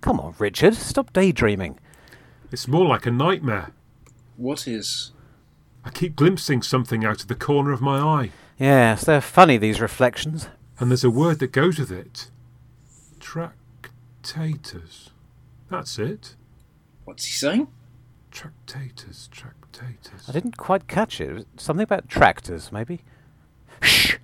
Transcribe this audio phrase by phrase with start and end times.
[0.00, 1.78] Come on, Richard, stop daydreaming.
[2.52, 3.72] It's more like a nightmare.
[4.36, 5.12] What is?
[5.84, 9.80] I keep glimpsing something out of the corner of my eye, Yes, they're funny, these
[9.80, 10.48] reflections.
[10.80, 12.30] and there's a word that goes with it.
[13.20, 15.10] Tractators.
[15.70, 16.34] That's it.
[17.04, 17.68] What's he saying?
[18.32, 20.28] Tractators, tractators.
[20.28, 21.46] I didn't quite catch it.
[21.56, 23.00] Something about tractors, maybe?
[23.82, 24.16] Shh!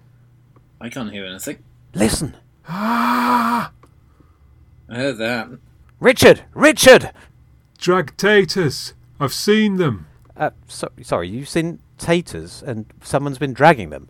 [0.81, 1.59] I can't hear anything.
[1.95, 2.37] Listen!
[2.69, 3.71] Ah!
[4.89, 5.49] I heard that.
[6.01, 6.45] Richard!
[6.55, 7.11] Richard!
[7.79, 8.93] Tractators.
[9.21, 10.07] I've seen them.
[10.37, 14.09] Uh, so, sorry, you've seen taters and someone's been dragging them.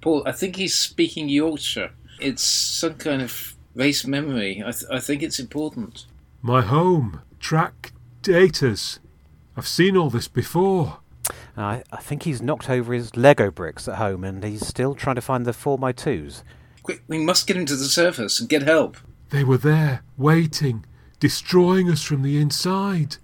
[0.00, 1.90] Paul, I think he's speaking Yorkshire.
[2.20, 4.62] It's some kind of race memory.
[4.64, 6.06] I, th- I think it's important.
[6.42, 7.20] My home.
[7.40, 8.98] Tractators.
[9.56, 10.98] I've seen all this before.
[11.56, 15.16] I, I think he's knocked over his Lego bricks at home and he's still trying
[15.16, 16.42] to find the 4x2s.
[16.82, 18.96] Quick, we must get him to the surface and get help.
[19.30, 20.84] They were there, waiting,
[21.20, 23.16] destroying us from the inside.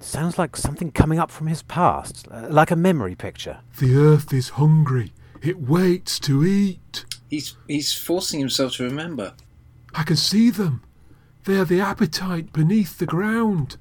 [0.00, 3.60] Sounds like something coming up from his past, like a memory picture.
[3.78, 5.12] The earth is hungry.
[5.42, 7.06] It waits to eat.
[7.30, 9.34] He's he's forcing himself to remember.
[9.94, 10.82] I can see them.
[11.44, 13.76] They are the appetite beneath the ground.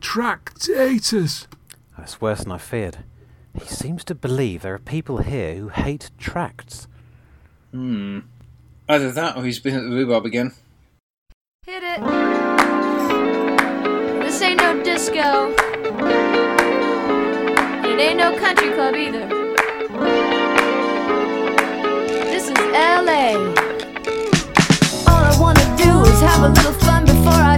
[0.00, 1.46] Tractators.
[1.96, 2.98] That's worse than I feared.
[3.54, 6.86] He seems to believe there are people here who hate tracts.
[7.72, 8.20] Hmm.
[8.88, 10.52] Either that or he's been at the rhubarb again.
[11.68, 12.00] Hit it.
[14.22, 15.52] This ain't no disco.
[17.82, 19.26] It ain't no country club either.
[22.30, 23.34] This is LA.
[25.08, 27.55] All I wanna do is have a little fun before I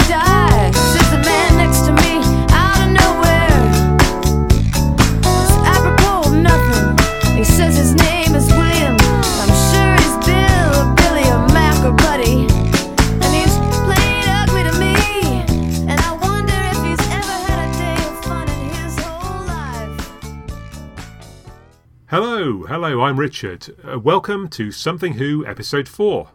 [22.11, 23.77] Hello, hello, I'm Richard.
[23.87, 26.31] Uh, welcome to Something Who, Episode 4.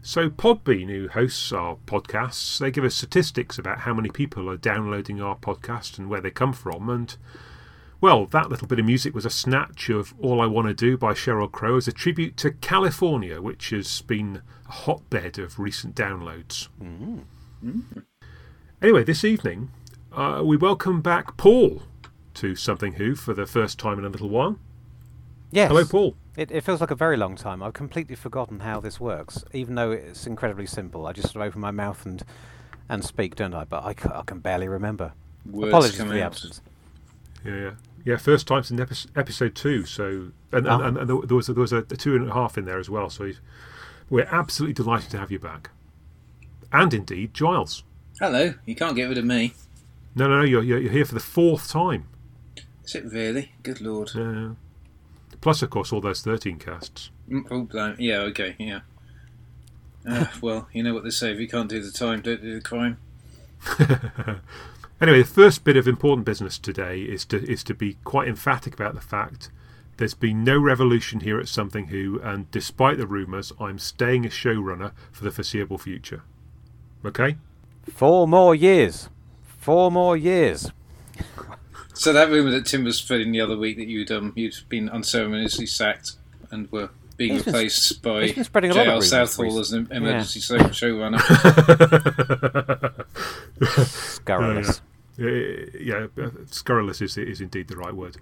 [0.00, 4.56] So, Podbean, who hosts our podcasts, they give us statistics about how many people are
[4.56, 6.88] downloading our podcast and where they come from.
[6.88, 7.14] And,
[8.00, 10.96] well, that little bit of music was a snatch of All I Want to Do
[10.96, 15.94] by Sheryl Crow as a tribute to California, which has been a hotbed of recent
[15.94, 16.68] downloads.
[18.80, 19.70] Anyway, this evening,
[20.14, 21.82] uh, we welcome back Paul
[22.32, 24.58] to Something Who for the first time in a little while.
[25.54, 25.68] Yes.
[25.68, 26.16] Hello, Paul.
[26.36, 27.62] It, it feels like a very long time.
[27.62, 31.06] I've completely forgotten how this works, even though it's incredibly simple.
[31.06, 32.24] I just sort of open my mouth and
[32.88, 33.62] and speak, don't I?
[33.64, 35.12] But I, I can barely remember.
[35.46, 36.32] Words Apologies for the out.
[36.32, 36.60] absence.
[37.44, 37.70] Yeah, yeah,
[38.04, 38.16] yeah.
[38.16, 39.84] First time since epi- episode two.
[39.84, 40.74] So, and, Ah.
[40.74, 42.80] and, and, and there was there was a, a two and a half in there
[42.80, 43.08] as well.
[43.08, 43.30] So,
[44.10, 45.70] we're absolutely delighted to have you back,
[46.72, 47.84] and indeed Giles.
[48.18, 48.54] Hello.
[48.66, 49.52] You can't get rid of me.
[50.16, 50.44] No, no, no.
[50.44, 52.08] You're you're you're here for the fourth time.
[52.84, 53.52] Is it really?
[53.62, 54.10] Good lord.
[54.16, 54.50] Yeah.
[55.44, 57.10] Plus, of course, all those thirteen casts.
[57.30, 58.18] Mm, Oh, yeah.
[58.22, 58.56] Okay.
[58.58, 58.80] Yeah.
[60.08, 62.54] Uh, well, you know what they say: if you can't do the time, don't do
[62.54, 62.98] the crime.
[65.00, 68.72] Anyway, the first bit of important business today is to is to be quite emphatic
[68.72, 69.50] about the fact
[69.96, 74.32] there's been no revolution here at Something Who, and despite the rumours, I'm staying as
[74.32, 76.22] showrunner for the foreseeable future.
[77.04, 77.36] Okay.
[77.92, 79.08] Four more years.
[79.58, 80.70] Four more years.
[81.94, 84.88] So that rumor that Tim was spreading the other week that you'd um you'd been
[84.88, 86.12] unceremoniously sacked
[86.50, 89.58] and were being He's been- replaced by he's been spreading a lot of JL Southall
[89.60, 91.20] as an emergency show showrunner.
[93.86, 94.80] Scurrilous.
[95.20, 95.26] Uh,
[95.80, 98.16] yeah, uh, scurrilous is, is indeed the right word.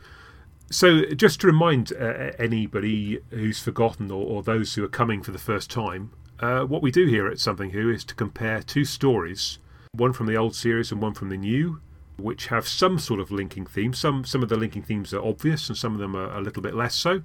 [0.70, 5.30] So, just to remind uh, anybody who's forgotten or, or those who are coming for
[5.30, 6.10] the first time,
[6.40, 9.58] uh, what we do here at Something Who is to compare two stories,
[9.92, 11.80] one from the old series and one from the new,
[12.22, 13.92] which have some sort of linking theme.
[13.92, 16.62] Some some of the linking themes are obvious, and some of them are a little
[16.62, 17.22] bit less so.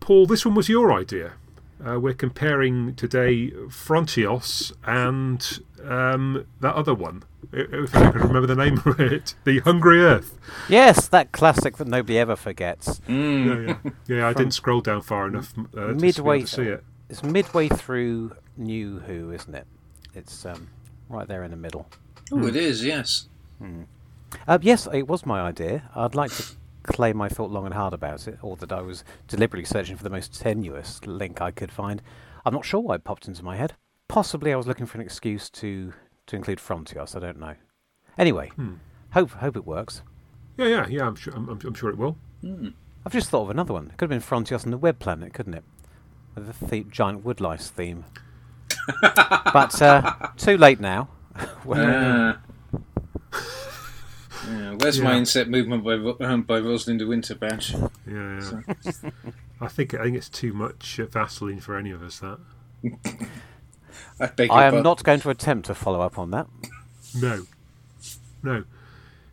[0.00, 1.32] Paul, this one was your idea.
[1.84, 7.22] Uh, we're comparing today Frontios and um, that other one.
[7.52, 10.38] If I can remember the name of it, the Hungry Earth.
[10.68, 13.00] Yes, that classic that nobody ever forgets.
[13.00, 13.68] Mm.
[13.68, 14.16] Yeah, yeah.
[14.16, 16.84] yeah I didn't scroll down far enough uh, to, to Midway to see it.
[17.08, 19.66] It's midway through New Who, isn't it?
[20.14, 20.68] It's um,
[21.08, 21.86] right there in the middle.
[22.32, 22.84] Oh, it is.
[22.84, 23.28] Yes.
[24.46, 25.90] Uh, yes, it was my idea.
[25.94, 26.44] I'd like to
[26.82, 30.04] claim I thought long and hard about it, or that I was deliberately searching for
[30.04, 32.02] the most tenuous link I could find.
[32.44, 33.74] I'm not sure why it popped into my head.
[34.08, 35.92] Possibly I was looking for an excuse to,
[36.26, 37.54] to include Frontios, I don't know.
[38.18, 38.50] Anyway,
[39.10, 40.02] hope hope it works.
[40.56, 41.06] Yeah, yeah, yeah.
[41.06, 41.34] I'm sure.
[41.34, 42.16] I'm, I'm, I'm sure it will.
[43.04, 43.86] I've just thought of another one.
[43.88, 45.64] It could have been Frontios and the Web Planet, couldn't it?
[46.34, 48.04] The, the giant woodlice theme.
[49.02, 51.08] but uh, too late now.
[51.66, 52.38] Well.
[54.48, 55.18] Yeah, where's my Yeah.
[55.18, 57.72] inset movement by Ro- um, by Rosalind de Winterbadge?
[58.06, 58.62] Yeah,
[59.02, 59.10] yeah.
[59.60, 62.18] I think I think it's too much uh, Vaseline for any of us.
[62.20, 62.38] That
[64.20, 64.82] I beg I am pardon.
[64.82, 66.46] not going to attempt to follow up on that.
[67.14, 67.42] no,
[68.42, 68.64] no.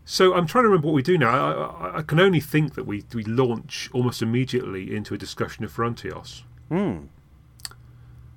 [0.06, 1.30] So I'm trying to remember what we do now.
[1.30, 5.64] I, I, I can only think that we we launch almost immediately into a discussion
[5.64, 6.42] of Frontios.
[6.70, 7.06] Hmm.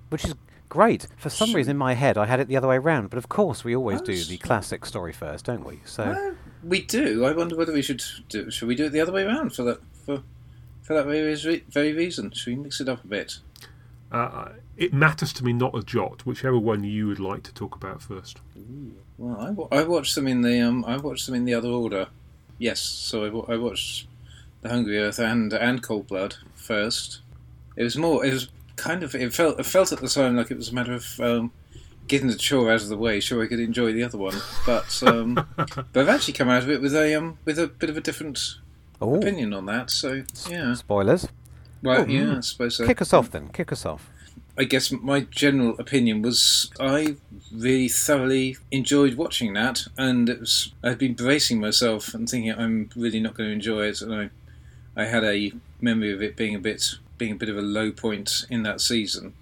[0.08, 0.34] Which is
[0.68, 1.08] great.
[1.16, 3.10] For some reason in my head, I had it the other way around.
[3.10, 5.80] But of course, we always do the classic story first, don't we?
[5.84, 6.34] So Well,
[6.66, 7.24] we do.
[7.24, 8.50] I wonder whether we should do.
[8.50, 10.22] Should we do it the other way around for that for
[10.82, 12.30] for that very very reason?
[12.32, 13.38] Should we mix it up a bit?
[14.10, 16.24] Uh, it matters to me not a jot.
[16.24, 18.40] Whichever one you would like to talk about first.
[19.18, 22.08] Well, I, I watched them in the um I watched them in the other order.
[22.58, 24.06] Yes, so I, I watched
[24.62, 27.20] the Hungry Earth and and Cold Blood first.
[27.76, 28.24] It was more.
[28.24, 29.14] It was kind of.
[29.14, 29.60] It felt.
[29.60, 31.52] It felt at the time like it was a matter of um,
[32.08, 34.36] getting the chore out of the way, so I could enjoy the other one.
[34.64, 37.90] But um, but I've actually come out of it with a um with a bit
[37.90, 38.56] of a different
[39.00, 39.90] oh, opinion on that.
[39.90, 41.28] So yeah, spoilers.
[41.82, 42.86] well, Oh, yeah, I suppose so.
[42.86, 43.48] Kick us off then.
[43.48, 44.10] Kick us off.
[44.58, 47.16] I guess my general opinion was I
[47.52, 52.90] really thoroughly enjoyed watching that, and it was I'd been bracing myself and thinking I'm
[52.96, 54.30] really not going to enjoy it, and I
[54.96, 57.92] I had a memory of it being a bit being a bit of a low
[57.92, 59.34] point in that season.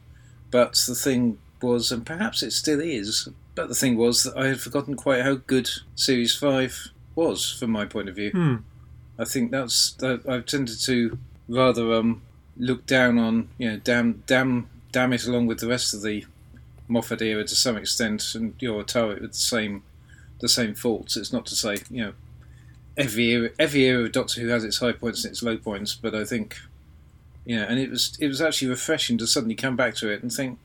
[0.51, 4.49] But the thing was, and perhaps it still is, but the thing was that I
[4.49, 8.31] had forgotten quite how good Series Five was from my point of view.
[8.31, 8.57] Hmm.
[9.19, 11.19] I think that's that I've tended to
[11.49, 12.23] rather um
[12.57, 16.25] look down on you know damn damn damn it along with the rest of the
[16.89, 19.83] Moffat era to some extent and your Atari with the same
[20.41, 21.17] the same faults.
[21.17, 22.13] It's not to say you know
[22.97, 25.95] every era every era of Doctor Who has its high points and its low points,
[25.95, 26.59] but I think
[27.45, 30.23] you know and it was it was actually refreshing to suddenly come back to it
[30.23, 30.59] and think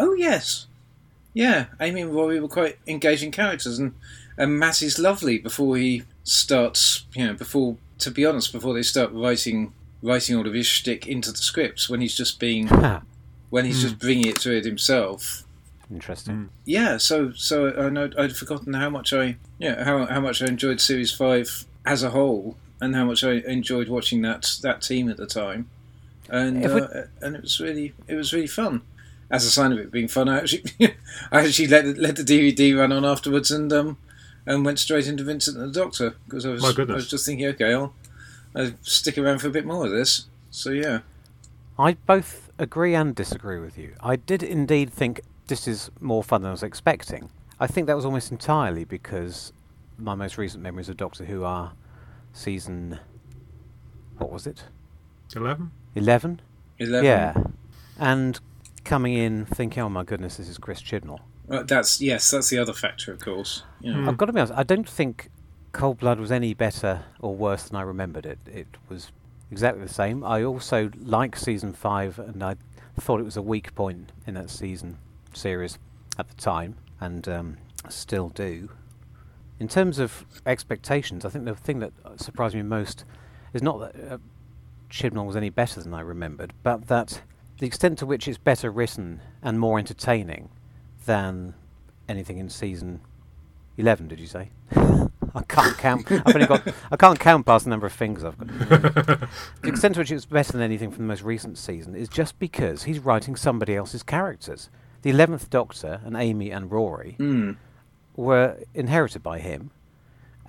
[0.00, 0.66] oh yes
[1.34, 3.94] yeah Amy and Rory were quite engaging characters and
[4.36, 8.82] and Matt is lovely before he starts you know before to be honest before they
[8.82, 12.68] start writing writing all of his shtick into the scripts when he's just being
[13.50, 15.44] when he's just bringing it to it himself.
[15.90, 16.50] Interesting.
[16.64, 20.46] Yeah, so so I know I'd forgotten how much I yeah how how much I
[20.46, 25.10] enjoyed Series Five as a whole, and how much I enjoyed watching that that team
[25.10, 25.68] at the time,
[26.28, 28.82] and uh, and it was really it was really fun.
[29.30, 30.64] As a sign of it being fun, I actually
[31.32, 33.96] I actually let the- let the DVD run on afterwards and um
[34.46, 36.94] and went straight into Vincent and the Doctor because I was My goodness.
[36.94, 37.94] I was just thinking okay I'll,
[38.56, 40.26] I'll stick around for a bit more of this.
[40.50, 41.00] So yeah.
[41.78, 43.94] I both agree and disagree with you.
[44.00, 47.30] I did indeed think this is more fun than I was expecting.
[47.58, 49.52] I think that was almost entirely because
[49.98, 51.72] my most recent memories of Doctor Who are
[52.32, 52.98] season.
[54.18, 54.64] What was it?
[55.34, 55.70] Eleven.
[55.94, 56.40] 11?
[56.78, 57.04] Eleven.
[57.04, 57.34] Yeah.
[57.98, 58.40] And
[58.84, 61.20] coming in thinking, oh my goodness, this is Chris Chibnall.
[61.46, 63.64] Well, that's yes, that's the other factor, of course.
[63.80, 64.08] You know.
[64.08, 65.30] I've got to be honest, I don't think
[65.72, 68.38] Cold Blood was any better or worse than I remembered it.
[68.46, 69.10] It was
[69.50, 70.24] exactly the same.
[70.24, 72.56] I also like season five, and I
[72.98, 74.98] thought it was a weak point in that season
[75.32, 75.78] series
[76.18, 77.56] at the time, and um,
[77.88, 78.70] still do.
[79.58, 83.04] In terms of expectations, I think the thing that surprised me most
[83.52, 84.18] is not that uh,
[84.90, 87.22] Chibnall was any better than I remembered, but that
[87.60, 90.48] the extent to which it's better written and more entertaining
[91.04, 91.54] than
[92.08, 93.00] anything in season
[93.76, 94.50] 11 did you say?
[94.72, 96.10] I can't count.
[96.10, 98.48] I've only got i can't count past the number of fingers i've got.
[99.62, 102.38] The extent to which it's better than anything from the most recent season is just
[102.38, 104.70] because he's writing somebody else's characters.
[105.02, 107.52] The 11th doctor and amy and rory Hmm.
[108.16, 109.70] were inherited by him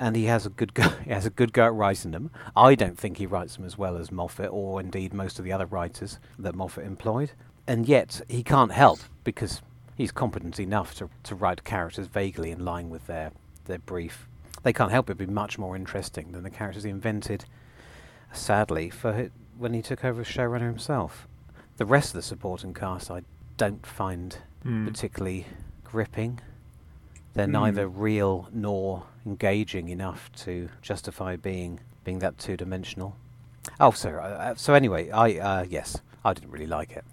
[0.01, 2.75] and he has a good go he has a good go at writing them i
[2.75, 5.65] don't think he writes them as well as moffat or indeed most of the other
[5.67, 7.31] writers that moffat employed
[7.67, 9.62] and yet he can't help because
[9.96, 13.31] he's competent enough to, to write characters vaguely in line with their,
[13.65, 14.27] their brief.
[14.63, 17.46] They can't help but be much more interesting than the characters he invented,
[18.34, 21.27] sadly, for hi when he took over as showrunner himself.
[21.77, 23.22] The rest of the supporting cast I
[23.58, 24.88] don't find Hmm.
[24.88, 25.46] particularly
[25.84, 26.39] gripping.
[27.36, 27.51] They're Hmm.
[27.51, 33.16] neither real nor engaging enough to justify being being that two dimensional.
[33.80, 37.04] Oh, so uh, so anyway, I uh, yes, I didn't really like it.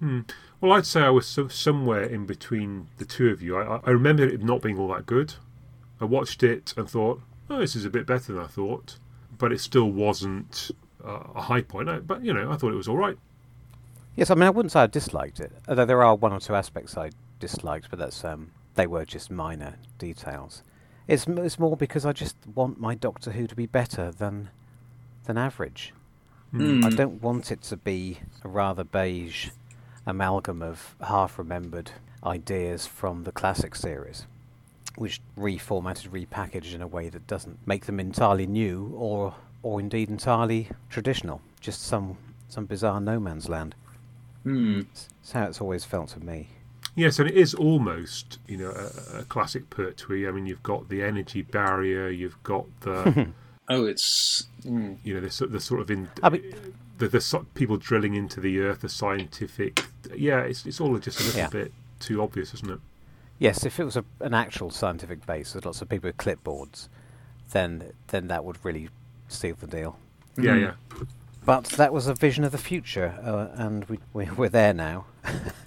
[0.00, 0.20] Hmm.
[0.60, 3.56] Well, I'd say I was so, somewhere in between the two of you.
[3.56, 5.34] I, I- I remember it not being all that good.
[6.00, 7.20] I watched it and thought,
[7.50, 8.98] "Oh, this is a bit better than I thought,"
[9.38, 10.70] but it still wasn't
[11.04, 11.88] uh, a high point.
[11.88, 13.18] I, but you know, I thought it was all right.
[14.14, 16.54] Yes, I mean I wouldn't say I disliked it, although there are one or two
[16.54, 20.62] aspects I disliked, but that's um, they were just minor details.
[21.08, 24.50] It's m- it's more because I just want my Doctor Who to be better than
[25.24, 25.92] than average.
[26.52, 26.84] Hmm.
[26.84, 29.48] I don't want it to be a rather beige
[30.06, 31.90] amalgam of half remembered
[32.24, 34.26] ideas from the classic series.
[34.96, 40.08] which reformatted, repackaged in a way that doesn't make them entirely new or or indeed
[40.08, 41.40] entirely traditional.
[41.60, 42.16] Just some
[42.48, 43.74] some bizarre no man's land.
[44.44, 44.80] Hmm.
[44.80, 46.48] It's how it's always felt to me.
[46.96, 50.26] Yes, and it is almost, you know, a, a classic Pertwee.
[50.26, 53.28] I mean, you've got the energy barrier, you've got the,
[53.68, 54.46] Oh, it's.
[54.62, 54.96] Mm.
[55.04, 58.14] you know, the, sort- the sort of in I mean- the, the so- people drilling
[58.14, 59.84] into the earth, the scientific.
[60.14, 61.48] Yeah, it's it's all just a little Yeah.
[61.48, 62.78] bit too obvious, isn't it?
[63.38, 66.88] Yes, if it was a, an actual scientific base with lots of people with clipboards,
[67.52, 68.88] then then that would really
[69.28, 69.98] seal the deal.
[70.38, 70.60] Yeah, Mm.
[70.62, 70.72] yeah.
[71.46, 75.06] But that was a vision of the future, uh, and we, we, we're there now.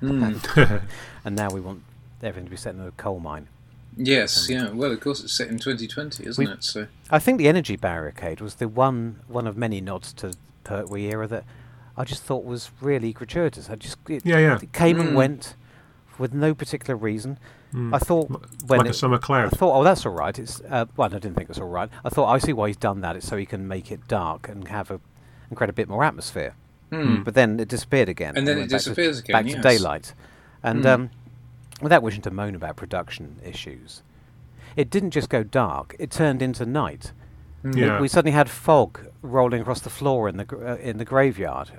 [0.01, 0.83] Mm.
[1.25, 1.83] and now we want
[2.21, 3.47] everything to be set in a coal mine.
[3.97, 4.69] Yes, yeah.
[4.69, 6.63] Well, of course, it's set in 2020, isn't We- it?
[6.63, 6.87] So.
[7.09, 10.33] I think the energy barricade was the one one of many nods to
[10.63, 11.43] Pertwee era that
[11.97, 13.69] I just thought was really gratuitous.
[13.69, 14.59] I just it, Yeah, yeah.
[14.61, 15.15] it came and Mm.
[15.15, 15.55] went
[16.17, 17.39] with no particular reason.
[17.73, 17.93] Mm.
[17.95, 20.37] I thought L- when like a it- summer I thought, oh, that's all right.
[20.37, 21.89] It's uh, well, I didn't think it was all right.
[22.05, 23.15] I thought I see why he's done that.
[23.15, 24.99] It's so he can make it dark and have a
[25.49, 26.53] and create a bit more atmosphere.
[26.91, 27.23] Hmm.
[27.23, 28.35] But then it disappeared again.
[28.35, 29.55] And then went it back to- disappears again, Back yes.
[29.55, 30.13] to daylight,
[30.63, 30.93] and Mm.
[30.93, 31.09] um,
[31.81, 34.01] without wishing to moan about production issues,
[34.75, 35.95] it didn't just go dark.
[35.99, 37.11] It turned into night.
[37.63, 37.75] Mm.
[37.75, 37.99] We- Yeah.
[37.99, 41.71] We suddenly had fog rolling across the floor in the gr- uh, in the graveyard.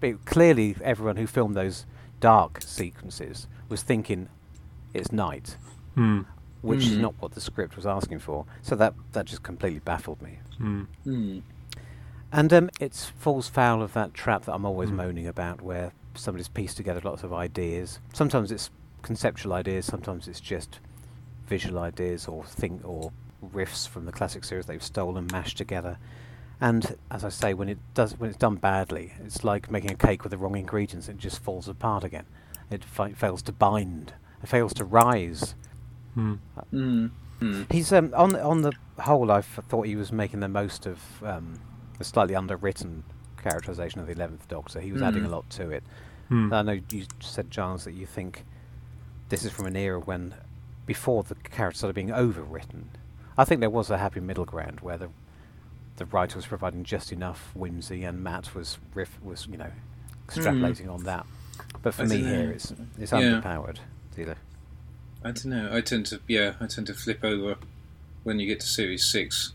[0.00, 1.84] But clearly, everyone who filmed those
[2.20, 4.28] dark sequences was thinking
[4.94, 5.56] it's night,
[5.96, 6.20] Hmm.
[6.62, 7.00] which is Mm.
[7.00, 8.46] not what the script was asking for.
[8.62, 10.38] So that that just completely baffled me.
[10.58, 10.84] Hmm.
[12.32, 14.94] And um, it falls foul of that trap that I'm always Mm.
[14.96, 18.00] moaning about, where somebody's pieced together lots of ideas.
[18.12, 18.70] Sometimes it's
[19.02, 20.80] conceptual ideas, sometimes it's just
[21.46, 23.12] visual ideas or think or
[23.54, 25.98] riffs from the classic series they've stolen, mashed together.
[26.60, 29.94] And as I say, when it does, when it's done badly, it's like making a
[29.94, 31.08] cake with the wrong ingredients.
[31.08, 32.24] It just falls apart again.
[32.70, 34.14] It fi- fails to bind.
[34.42, 35.54] It fails to rise.
[36.14, 36.34] Hmm.
[36.70, 37.06] Hmm.
[37.70, 39.30] He's um, on on the whole.
[39.30, 41.60] I f- thought he was making the most of um,
[41.98, 43.04] the slightly underwritten
[43.42, 44.80] characterization of the Eleventh Doctor.
[44.80, 45.32] He was adding a Mm.
[45.32, 45.82] lot to it.
[46.28, 46.52] Hmm.
[46.52, 48.44] I know you said, Giles, that you think
[49.28, 50.34] this is from an era when
[50.86, 52.84] before the characters started being overwritten.
[53.38, 55.10] I think there was a happy middle ground where the
[55.96, 59.70] the writer was providing just enough whimsy and Matt was riff was you know
[60.28, 61.26] extrapolating on that.
[61.82, 62.34] But for I me dunno.
[62.36, 63.18] here, it's it's Yeah.
[63.40, 63.78] underpowered.
[64.18, 64.36] Either.
[65.24, 65.70] I don't know.
[65.72, 67.56] I tend to, yeah, I tend to flip over
[68.24, 69.52] when you get to series six.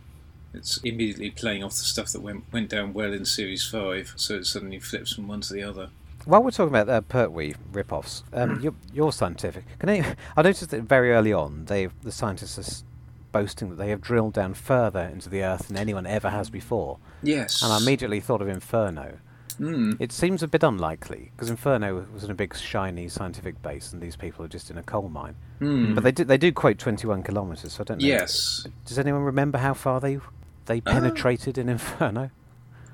[0.54, 4.36] It's immediately playing off the stuff that went went down well in series five, so
[4.36, 5.90] it suddenly flips from one to the other.
[6.26, 9.64] While we're talking about uh, Pertwee rip-offs, um, you're, you're scientific.
[9.80, 12.86] Can I, I noticed that very early on, they the scientists are
[13.32, 16.98] boasting that they have drilled down further into the Earth than anyone ever has before.
[17.24, 17.62] Yes.
[17.62, 19.20] And I immediately thought of Inferno.
[19.58, 19.94] Hmm.
[20.00, 24.02] It seems a bit unlikely because Inferno was in a big, shiny scientific base, and
[24.02, 25.36] these people are just in a coal mine.
[25.60, 25.94] Hmm.
[25.94, 27.74] But they do they do quote 21 kilometres.
[27.74, 28.08] So I don't know.
[28.08, 28.66] Yes.
[28.86, 30.20] Does anyone remember how far they
[30.66, 32.30] they Uh, penetrated in Inferno?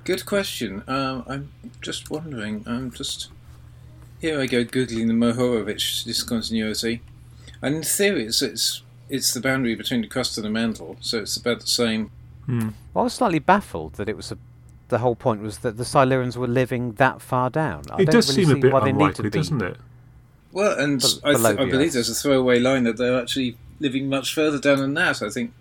[0.04, 0.84] Good question.
[0.88, 2.64] Um, I'm just wondering.
[2.66, 3.30] I'm just
[4.20, 4.40] here.
[4.40, 7.02] I go googling the Mohorovic discontinuity,
[7.62, 11.20] and in theory, it's it's it's the boundary between the crust and the mantle, so
[11.20, 12.10] it's about the same.
[12.46, 12.70] Hmm.
[12.94, 14.38] Well, I was slightly baffled that it was a.
[14.90, 17.84] The whole point was that the Silurians were living that far down.
[17.92, 19.78] I It don't does really seem a bit why they need to unlikely, doesn't it?
[20.54, 24.08] Well, and Be- I, th- I believe there's a throwaway line that they're actually living
[24.08, 25.22] much further down than that.
[25.22, 25.52] I think.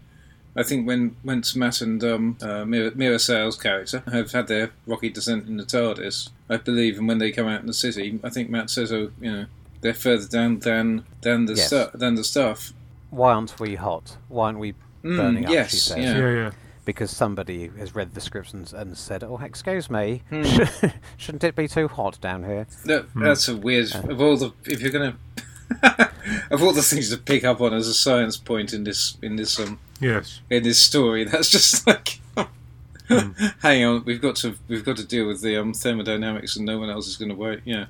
[0.57, 4.71] I think when once Matt and um, uh, Meera, Meera Syal's character have had their
[4.87, 8.19] rocky descent in the TARDIS, I believe, and when they come out in the city,
[8.25, 9.47] I think Matt says, "Oh, you know,
[9.83, 11.67] they're further down than than the Yes.
[11.67, 12.73] stu- than the stuff."
[13.11, 14.17] Why aren't we hot?
[14.29, 15.53] Why aren't we Mm, burning up?
[15.53, 15.99] yes, she says.
[15.99, 16.19] yeah.
[16.19, 16.51] Yeah, yeah.
[16.85, 20.43] Because somebody has read the scripts and, and said, "Oh, excuse me, Hmm.
[21.17, 23.95] shouldn't it be too hot down here?" That, That's a weird.
[23.95, 25.17] Of all the, if you're gonna,
[26.51, 29.37] of all the things to pick up on as a science point in this in
[29.37, 30.41] this um Yes.
[30.50, 32.21] in this story, that's just like,
[33.09, 33.31] Hmm.
[33.62, 36.79] hang on, we've got to we've got to deal with the um thermodynamics, and no
[36.81, 37.61] one else is going to wait.
[37.65, 37.87] Yeah,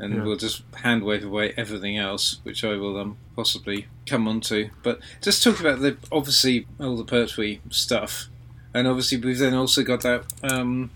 [0.00, 0.22] and Yeah.
[0.24, 4.70] we'll just hand wave away everything else, which I will um possibly come on to.
[4.82, 8.26] But just talk about the obviously all the Pertwee stuff,
[8.74, 10.90] and obviously we've then also got that um.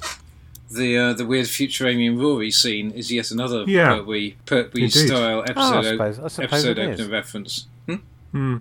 [0.71, 3.95] The uh, the weird future Amy and Rory scene is yet another Yeah.
[3.99, 5.07] Pertwee Pertwee Indeed.
[5.07, 7.67] style Oh, I episode suppose, I suppose episode it opener reference.
[7.87, 7.95] Hmm?
[8.33, 8.57] Hmm.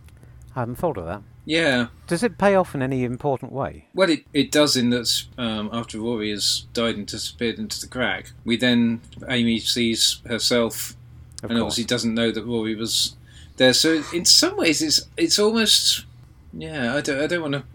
[0.56, 1.24] I hadn't thought of that.
[1.46, 3.90] Yeah, Does it pay off in any important way?
[3.94, 7.88] Well, it, it does in that um, after Rory has died and disappeared into the
[7.88, 10.96] crack, we then Amy sees herself
[11.44, 11.74] Of and course.
[11.74, 13.16] obviously doesn't know that Rory was
[13.58, 13.74] there.
[13.74, 16.06] So in some ways, it's it's almost
[16.54, 16.96] yeah.
[16.96, 17.66] I don't I don't want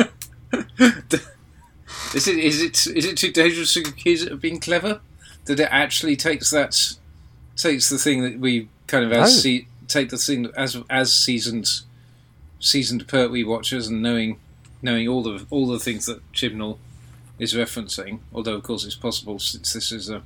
[0.00, 0.08] to.
[2.14, 5.00] is it is it is it too dangerous to accuse it of being clever?
[5.44, 6.94] That it actually takes that
[7.56, 11.82] takes the thing that we kind of as see, take the thing as as seasoned
[12.60, 14.38] seasoned Pertwee watchers and knowing
[14.82, 16.78] knowing all the all the things that Chibnall
[17.38, 18.20] is referencing.
[18.32, 20.22] Although of course it's possible since this is a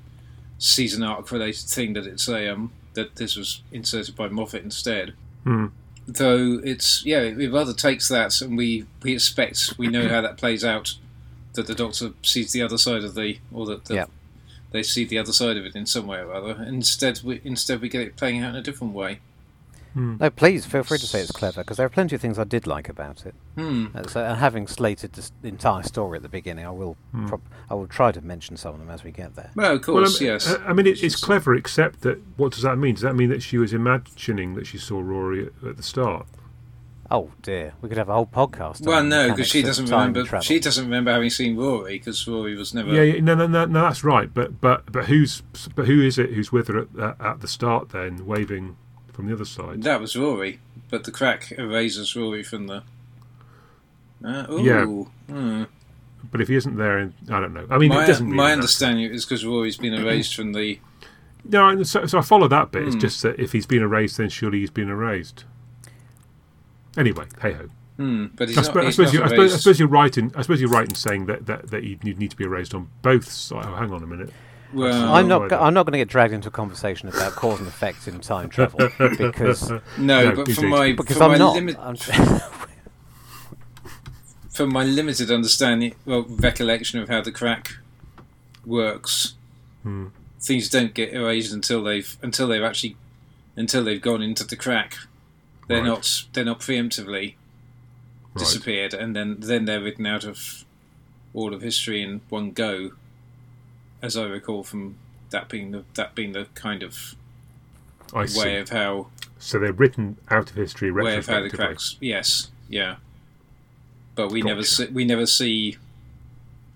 [0.58, 5.14] season arc related thing that it's a um, that this was inserted by Moffat instead.
[5.44, 5.66] Hmm.
[6.06, 10.36] Though it's yeah, it rather takes that, and we we expect we know how that
[10.36, 10.96] plays out.
[11.54, 13.94] That the Doctor sees the other side of the, or that the,
[14.70, 16.62] they see the other side of it in some way or other.
[16.62, 19.20] Instead, we instead we get it playing out in a different way.
[19.94, 20.16] Hmm.
[20.18, 22.44] No, please feel free to say it's clever because there are plenty of things I
[22.44, 23.34] did like about it.
[23.56, 23.86] Hmm.
[23.94, 27.26] Uh, so, and having slated this, the entire story at the beginning, I will hmm.
[27.26, 29.50] prob- I will try to mention some of them as we get there.
[29.54, 30.54] Well, of Well, course, I mean, yes.
[30.54, 32.94] I- I mean, it, it's clever, except that what does that mean?
[32.94, 36.26] Does that mean that she was imagining that she saw Rory at, at the start?
[37.10, 38.86] Oh dear, we could have a whole podcast.
[38.86, 40.24] Well, on no, because she doesn't remember.
[40.24, 40.42] travel.
[40.42, 42.90] She doesn't remember having seen Rory because Rory was never.
[42.90, 44.32] Yeah, yeah, no, no, no, no, that's right.
[44.32, 45.42] But but but who's
[45.74, 48.78] but who is it who's with her at, at, at the start then, waving
[49.22, 49.82] from the other side?
[49.84, 50.58] That was Rory,
[50.90, 52.82] but the crack erases Rory from the.
[54.24, 54.62] Uh, ooh.
[54.62, 54.84] Yeah.
[55.32, 55.64] Hmm.
[56.30, 57.66] But if he isn't there, in, I don't know.
[57.70, 58.26] I mean, my it doesn't.
[58.26, 60.80] Really my understanding is because Rory's been erased from the.
[61.44, 62.82] No, so, so I follow that bit.
[62.82, 62.88] Hmm.
[62.88, 65.44] It's just that if he's been erased, then surely he's been erased.
[66.96, 67.68] Anyway, hey ho.
[67.96, 68.64] Hmm, but I, not.
[68.64, 70.32] suppose, I, suppose you, I, suppose, I, suppose you're right in.
[70.34, 72.88] I suppose you're right in saying that that, that you need to be erased on
[73.02, 73.66] both sides.
[73.68, 74.30] Oh, hang on a minute.
[74.72, 75.52] Well, I'm not.
[75.52, 78.48] I'm not going to get dragged into a conversation about cause and effect in time
[78.48, 78.88] travel
[79.18, 80.54] because no, No, but indeed.
[80.56, 81.54] from my because from I'm my not.
[81.54, 81.96] limit, I'm-
[84.50, 87.72] from my limited understanding, well, recollection of how the crack
[88.64, 89.34] works,
[89.82, 90.06] Hmm.
[90.40, 92.96] things don't get erased until they've until they've actually
[93.56, 94.96] until they've gone into the crack.
[95.68, 95.86] They're Right.
[95.86, 97.34] not they're not preemptively
[98.34, 98.38] Right.
[98.38, 100.64] disappeared, and then then they're written out of
[101.34, 102.92] all of history in one go,
[104.02, 104.96] as I recall from
[105.30, 107.14] that being the that being the kind of
[108.14, 108.40] I see.
[108.40, 111.66] way of how So they're written out of history way of how the retrospectively.
[111.66, 111.96] cracks.
[112.00, 112.96] Yes, yeah.
[114.14, 115.78] But we never see, we never see.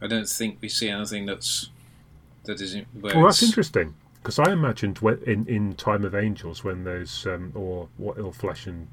[0.01, 1.69] I don't think we see anything that's
[2.45, 2.87] that isn't.
[2.95, 7.89] Well, that's interesting because I imagined in in Time of Angels when those um, or
[7.99, 8.87] what or Flesh and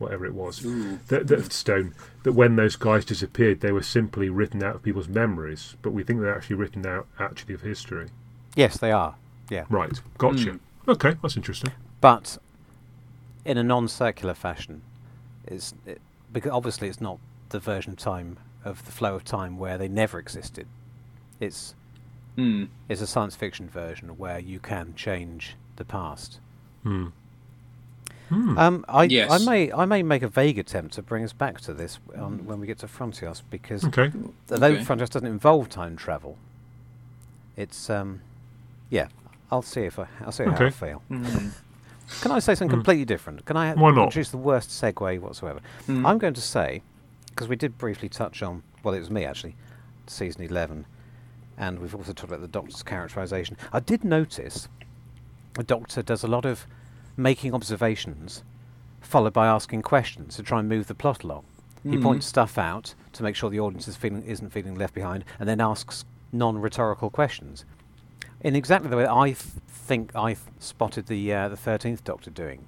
[0.00, 0.98] whatever it was Ooh.
[1.08, 5.08] that, that stone that when those guys disappeared they were simply written out of people's
[5.08, 8.08] memories, but we think they're actually written out actually of history.
[8.56, 9.14] yes, they are.
[9.50, 10.52] Yeah, Right, gotcha.
[10.52, 10.90] Hmm.
[10.90, 11.72] Okay, that's interesting.
[12.00, 12.38] but
[13.44, 14.82] in a non-circular fashion.
[15.46, 16.00] It's it,
[16.32, 19.88] because obviously it's not the version of time of the flow of time where they
[19.88, 20.66] never existed.
[21.40, 21.74] It's
[22.36, 22.64] Hmm.
[22.88, 26.38] it's a science fiction version where you can change the past.
[28.30, 28.56] Hmm.
[28.58, 29.30] Um, I, Yes.
[29.30, 32.46] I may I may make a vague attempt to bring us back to this on,
[32.46, 34.10] when we get to Frontios because Okay,
[34.50, 34.84] although Okay.
[34.84, 36.38] Frontios doesn't involve time travel,
[37.56, 38.20] it's um,
[38.88, 39.08] yeah.
[39.52, 40.70] I'll see if I I'll see how I Okay.
[40.70, 41.02] feel.
[41.08, 41.48] Hmm.
[42.22, 43.44] Can I say something completely different?
[43.44, 44.04] Can I Why not?
[44.04, 45.60] introduce the worst segue whatsoever?
[45.86, 46.06] Hmm.
[46.06, 46.82] I'm going to say
[47.30, 49.56] because we did briefly touch on well, it was me actually,
[50.06, 50.86] season eleven,
[51.58, 53.56] and we've also talked about the Doctor's characterization.
[53.72, 54.68] I did notice
[55.54, 56.66] the Doctor does a lot of
[57.20, 58.42] making observations,
[59.00, 61.44] followed by asking questions to try and move the plot along.
[61.82, 62.02] He Mhm.
[62.02, 65.48] points stuff out to make sure the audience is feeling isn't feeling left behind, and
[65.48, 67.64] then asks non-rhetorical questions.
[68.40, 69.36] In exactly the way I th-
[69.68, 72.66] think I th- spotted the uh, the thirteenth Doctor doing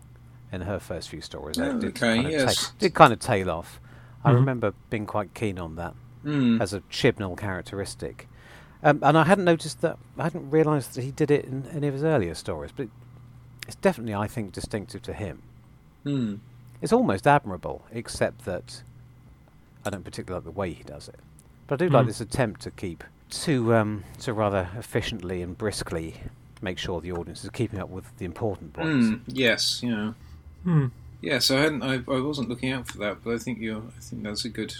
[0.50, 1.58] in her first few stories.
[1.58, 2.68] It Oh, did okay, kind of yes.
[2.68, 3.80] ta- did kind of tail off.
[4.24, 4.34] I Mhm.
[4.36, 6.60] remember being quite keen on that Hmm.
[6.60, 8.28] as a Chibnall characteristic.
[8.82, 11.86] Um, and I hadn't noticed that, I hadn't realised that he did it in any
[11.86, 12.88] of his earlier stories, but
[13.66, 15.42] it's definitely, I think, distinctive to him.
[16.04, 16.34] Hmm.
[16.80, 18.82] It's almost admirable, except that
[19.84, 21.18] I don't particularly like the way he does it.
[21.66, 22.08] But I do like Mm.
[22.08, 26.16] this attempt to keep, to, um, to rather efficiently and briskly
[26.60, 29.08] make sure the audience is keeping up with the important points.
[29.08, 29.14] Hmm.
[29.28, 29.80] Yes.
[29.82, 30.12] Yeah.
[30.64, 30.86] Hmm.
[31.20, 31.50] Yes.
[31.50, 31.82] I hadn't.
[31.82, 33.78] I, I wasn't looking out for that, but I think you're.
[33.96, 34.74] I think that's a good.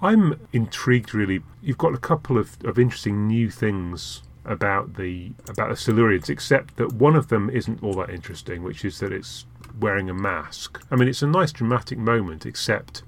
[0.00, 1.14] I'm intrigued.
[1.14, 6.28] Really, you've got a couple of, of interesting new things about the about the Silurians,
[6.28, 9.44] except that one of them isn't all that interesting, which is that it's
[9.78, 10.82] wearing a mask.
[10.90, 13.02] I mean, it's a nice dramatic moment, except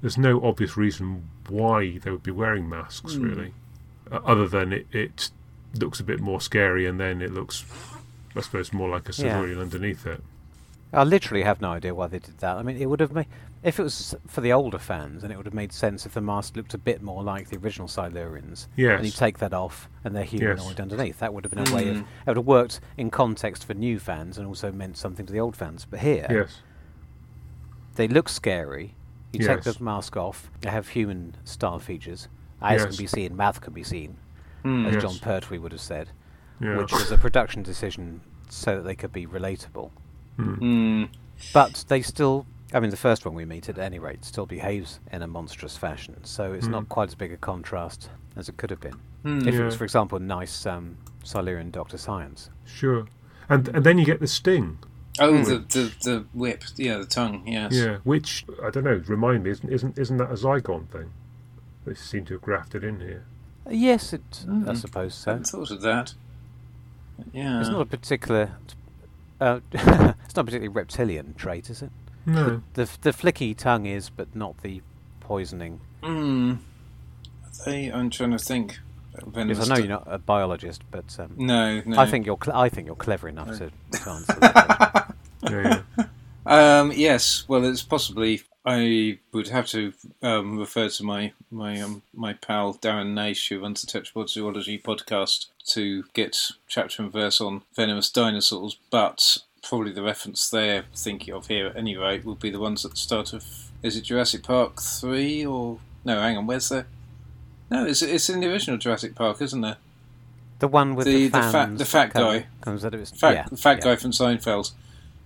[0.00, 3.22] there's no obvious reason why they would be wearing masks, Hmm.
[3.22, 3.52] really,
[4.10, 5.30] uh, other than it, it
[5.78, 7.64] looks a bit more scary, and then it looks,
[8.34, 9.34] I suppose, more like a Yeah.
[9.34, 10.22] Silurian underneath it.
[10.92, 12.56] I literally have no idea why they did that.
[12.56, 13.26] I mean, it would have made
[13.62, 16.20] if it was for the older fans, and it would have made sense if the
[16.20, 18.68] mask looked a bit more like the original Silurians.
[18.76, 18.98] Yes.
[18.98, 20.80] And you take that off, and they're humanoid Yes.
[20.80, 21.18] underneath.
[21.18, 21.96] That would have been a way of.
[21.96, 22.00] Mm.
[22.02, 25.40] It would have worked in context for new fans, and also meant something to the
[25.40, 25.84] old fans.
[25.90, 26.60] But here, Yes.
[27.96, 28.94] they look scary.
[29.32, 30.50] You take the mask off.
[30.60, 32.28] They have human style features.
[32.62, 32.86] Eyes Yes.
[32.96, 34.16] can be seen, mouth can be seen,
[34.62, 34.86] Hmm.
[34.86, 35.02] as Yes.
[35.02, 36.10] Jon Pertwee would have said,
[36.60, 36.78] Yeah.
[36.78, 39.90] which was a production decision so that they could be relatable.
[40.36, 40.54] Hmm.
[40.54, 41.04] Hmm.
[41.52, 44.98] but they still I mean, the first one we meet, at any rate, still behaves
[45.12, 48.70] in a monstrous fashion, so it's not quite as big a contrast as it could
[48.70, 48.98] have been.
[49.24, 52.50] if it was, for example, nice um, Silurian Doctor Science.
[52.64, 53.06] Sure.
[53.48, 54.78] And and then you get the sting.
[55.20, 57.72] Oh, the, the the whip, yeah, the tongue, yes.
[57.72, 59.00] Yeah, which I don't know.
[59.06, 61.12] Remind me, isn't isn't isn't that a Zygon thing?
[61.86, 63.24] They seem to have grafted in here.
[63.64, 64.76] Uh, yes, it, I Mm.
[64.76, 65.30] suppose I so.
[65.30, 66.14] hadn't thought of that.
[67.32, 67.60] Yeah.
[67.60, 68.50] It's not a particular.
[69.40, 69.84] Uh, it's
[70.36, 71.90] not a particularly reptilian trait, is it?
[72.26, 72.62] No.
[72.74, 74.82] The f- the flicky tongue is, but not the
[75.20, 75.80] poisoning.
[76.02, 76.54] Hmm.
[77.64, 78.78] They, I'm trying to think.
[79.32, 81.98] Because I know you're not a biologist, but um, No, no.
[81.98, 82.38] I think you're.
[82.42, 85.14] Cl- I think you're clever enough to, to answer that.
[85.42, 86.80] Yeah, yeah.
[86.80, 88.42] Um, yes, well, it's possibly.
[88.68, 93.60] I would have to um, refer to my my um, my pal Darren Naish, who
[93.60, 96.36] runs the Tetrapod Zoology podcast, to get
[96.68, 98.76] chapter and verse on venomous dinosaurs.
[98.90, 99.38] But
[99.68, 102.92] probably the reference they're thinking of here, at any rate, will be the ones at
[102.92, 103.44] the start of.
[103.82, 106.20] Is it Jurassic Park three or no?
[106.20, 106.86] Hang on, where's the?
[107.70, 109.76] No, it's it's in the original Jurassic Park, isn't there?
[110.58, 112.46] The one with The- the, the fat- the fat come- guy.
[112.62, 113.84] comes out of his Fat, yeah, the fat yeah.
[113.84, 114.72] guy from Seinfeld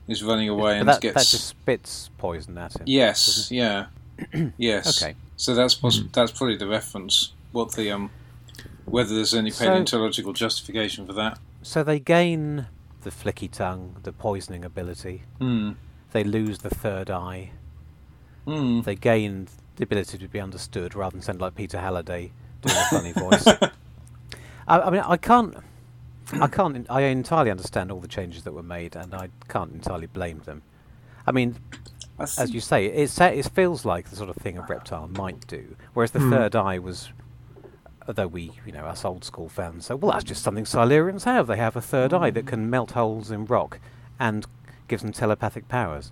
[0.08, 1.14] is running away But and that, gets.
[1.14, 2.82] that just spits poison at him.
[2.86, 3.86] Yes, yeah,
[4.58, 5.00] yes.
[5.02, 5.14] Okay.
[5.36, 6.08] So that's poss- Hmm.
[6.12, 7.32] that's probably the reference.
[7.52, 8.10] What the um,
[8.86, 11.38] whether there's any So- paleontological justification for that?
[11.62, 12.66] So they gain
[13.02, 15.22] the flicky tongue, the poisoning ability.
[15.38, 15.72] Hmm.
[16.12, 17.50] They lose the third eye.
[18.46, 18.80] Hmm.
[18.82, 22.32] They gain the ability to be understood rather than sound like Peter Halliday
[22.62, 23.46] doing a funny voice.
[24.68, 25.56] I, I mean, I can't.
[26.32, 26.86] I can't.
[26.88, 30.62] I entirely understand all the changes that were made, and I can't entirely blame them.
[31.26, 31.56] I mean,
[32.18, 35.46] I as you say, it, it feels like the sort of thing a reptile might
[35.46, 36.30] do, whereas the Hmm.
[36.30, 37.08] third eye was,
[38.08, 41.46] although we, you know, us old school fans say, well, that's just something Silurians have.
[41.46, 43.78] They have a third eye that can melt holes in rock
[44.18, 44.46] and
[44.88, 46.10] gives them telepathic powers.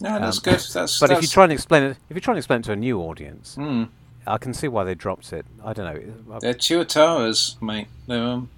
[0.00, 0.60] no, that's um, good.
[0.72, 2.64] That's But if that's, you try and explain it, if you try and explain it
[2.64, 3.84] to a new audience, Hmm.
[4.26, 5.46] I can see why they dropped it.
[5.64, 6.34] I don't know.
[6.34, 7.86] I- They're Tuataras, mate.
[8.06, 8.50] No, um,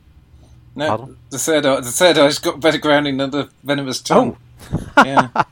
[0.74, 0.88] no.
[0.88, 1.16] Pardon?
[1.30, 4.36] The third eye, the third eye's got better grounding than the venomous tongue.
[4.72, 4.92] Oh.
[5.04, 5.28] yeah.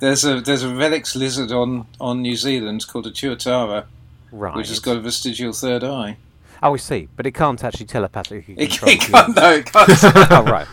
[0.00, 3.84] There's a there's a relics lizard on, on New Zealand called a Tuatara,
[4.32, 4.56] right.
[4.56, 6.16] which has got a vestigial third eye.
[6.62, 7.08] Oh, I see.
[7.16, 9.36] But it can't actually telepathically It, control it can't, humans.
[9.36, 9.88] no, it can't.
[10.30, 10.66] oh, right.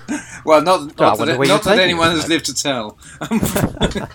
[0.45, 2.15] well, not, Oh, I not wonder that, where not you're that taking anyone it.
[2.15, 2.97] has lived to tell.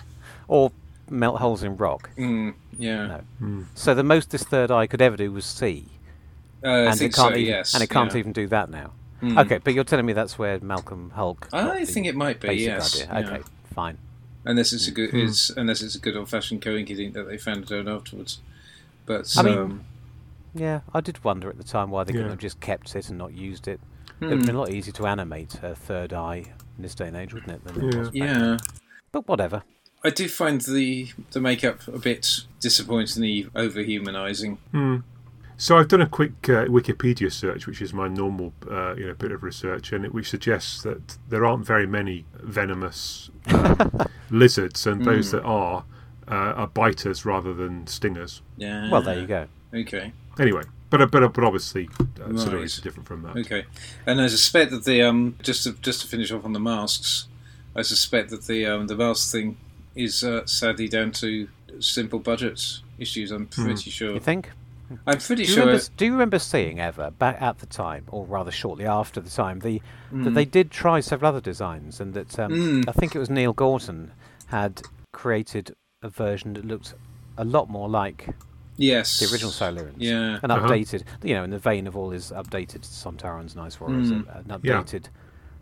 [0.47, 0.71] Or
[1.09, 2.09] melt holes in rock.
[2.17, 3.21] Mm, yeah.
[3.39, 3.65] No.
[3.73, 5.85] So the most this third eye could ever do was see.
[6.63, 7.73] Uh, I and think it can't so, even, yes.
[7.73, 8.17] and it can't yeah.
[8.19, 8.91] even do that now.
[9.21, 9.39] Mm.
[9.45, 11.49] Okay, but you're telling me that's where Malcolm Hulke.
[11.49, 12.95] got I the think it might be, basic yes.
[13.03, 13.07] idea.
[13.21, 13.35] yeah.
[13.37, 13.97] Okay, fine.
[14.45, 15.17] Unless it's a good, Hmm.
[15.17, 18.39] it's, unless it's a good old-fashioned coincidence that they found it out afterwards.
[19.05, 19.83] But I mean, um,
[20.55, 23.17] Yeah, I did wonder at the time why they couldn't have just kept it and
[23.17, 23.79] not used it.
[24.07, 26.45] It hmm, would have been a lot easier to animate a third eye
[26.77, 27.63] in this day and age, wouldn't it?
[27.65, 27.99] Than Yeah.
[27.99, 28.57] was back yeah.
[29.11, 29.63] But whatever.
[30.03, 34.57] I do find the the makeup a bit disappointingly over-humanising.
[34.71, 34.97] Hmm.
[35.57, 39.13] So I've done a quick uh, Wikipedia search, which is my normal, uh, you know,
[39.13, 43.91] bit of research, and it, which suggests that there aren't very many venomous um,
[44.29, 45.85] lizards, and those that are
[46.27, 48.41] uh, are biters rather than stingers.
[48.57, 48.89] Yeah.
[48.89, 49.47] Well, there you go.
[49.73, 50.13] Okay.
[50.39, 52.29] Anyway, but but but obviously, uh, Right.
[52.35, 53.37] Silurians is different from that.
[53.37, 53.65] Okay,
[54.05, 57.27] and I suspect that the um just to just to finish off on the masks,
[57.75, 59.57] I suspect that the um the mask thing
[59.95, 61.47] is uh, sadly down to
[61.79, 62.61] simple budget
[62.99, 63.31] issues.
[63.31, 64.13] I'm pretty sure.
[64.13, 64.51] You think?
[65.07, 65.65] I'm pretty Do sure.
[65.65, 69.29] remember, do you remember seeing ever back at the time, or rather shortly after the
[69.31, 70.33] time, the that Hmm.
[70.35, 72.87] they did try several other designs, and that um, Mm.
[72.87, 74.11] I think it was Neil Gorton
[74.47, 76.93] had created a version that looked
[77.37, 78.29] a lot more like
[78.77, 79.95] yes, the original Silurians.
[79.97, 80.39] Yeah.
[80.43, 80.67] and Uh-huh.
[80.67, 84.27] updated, you know, in the vein of all his updated Sontarans, Ice Warriors, Mm.
[84.27, 84.81] uh, an Yeah.
[84.81, 85.05] updated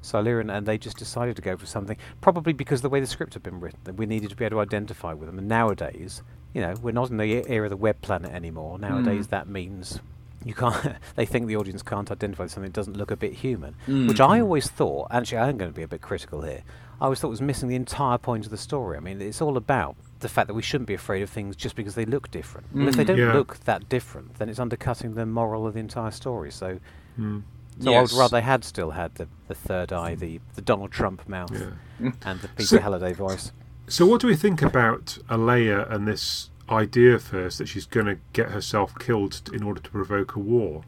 [0.02, 3.34] Silurian, and they just decided to go for something, probably because the way the script
[3.36, 5.38] had been written, that we needed to be able to identify with them.
[5.40, 6.22] And nowadays,
[6.54, 8.78] you know, we're not in the e- era of the web planet anymore.
[8.78, 10.00] Nowadays, that means
[10.44, 10.96] you can't.
[11.16, 14.20] they think the audience can't identify with something that doesn't look a bit human, which
[14.20, 15.08] I always thought.
[15.10, 16.64] Actually, I'm going to be a bit critical here.
[17.00, 18.98] I always thought was missing the entire point of the story.
[18.98, 21.76] I mean, it's all about the fact that we shouldn't be afraid of things just
[21.76, 22.68] because they look different.
[22.74, 23.34] And if they don't Yeah.
[23.34, 26.52] look that different, then it's undercutting the moral of the entire story.
[26.52, 26.80] So,
[27.16, 27.40] Hmm.
[27.80, 30.92] so I would rather they had still had the, the third eye, the, the Donald
[30.92, 32.12] Trump mouth, Yeah.
[32.26, 33.52] and the Peter So- Halliday voice.
[33.88, 38.18] So, what do we think about Alaya and this idea first that she's going to
[38.32, 40.84] get herself killed in order to provoke a war?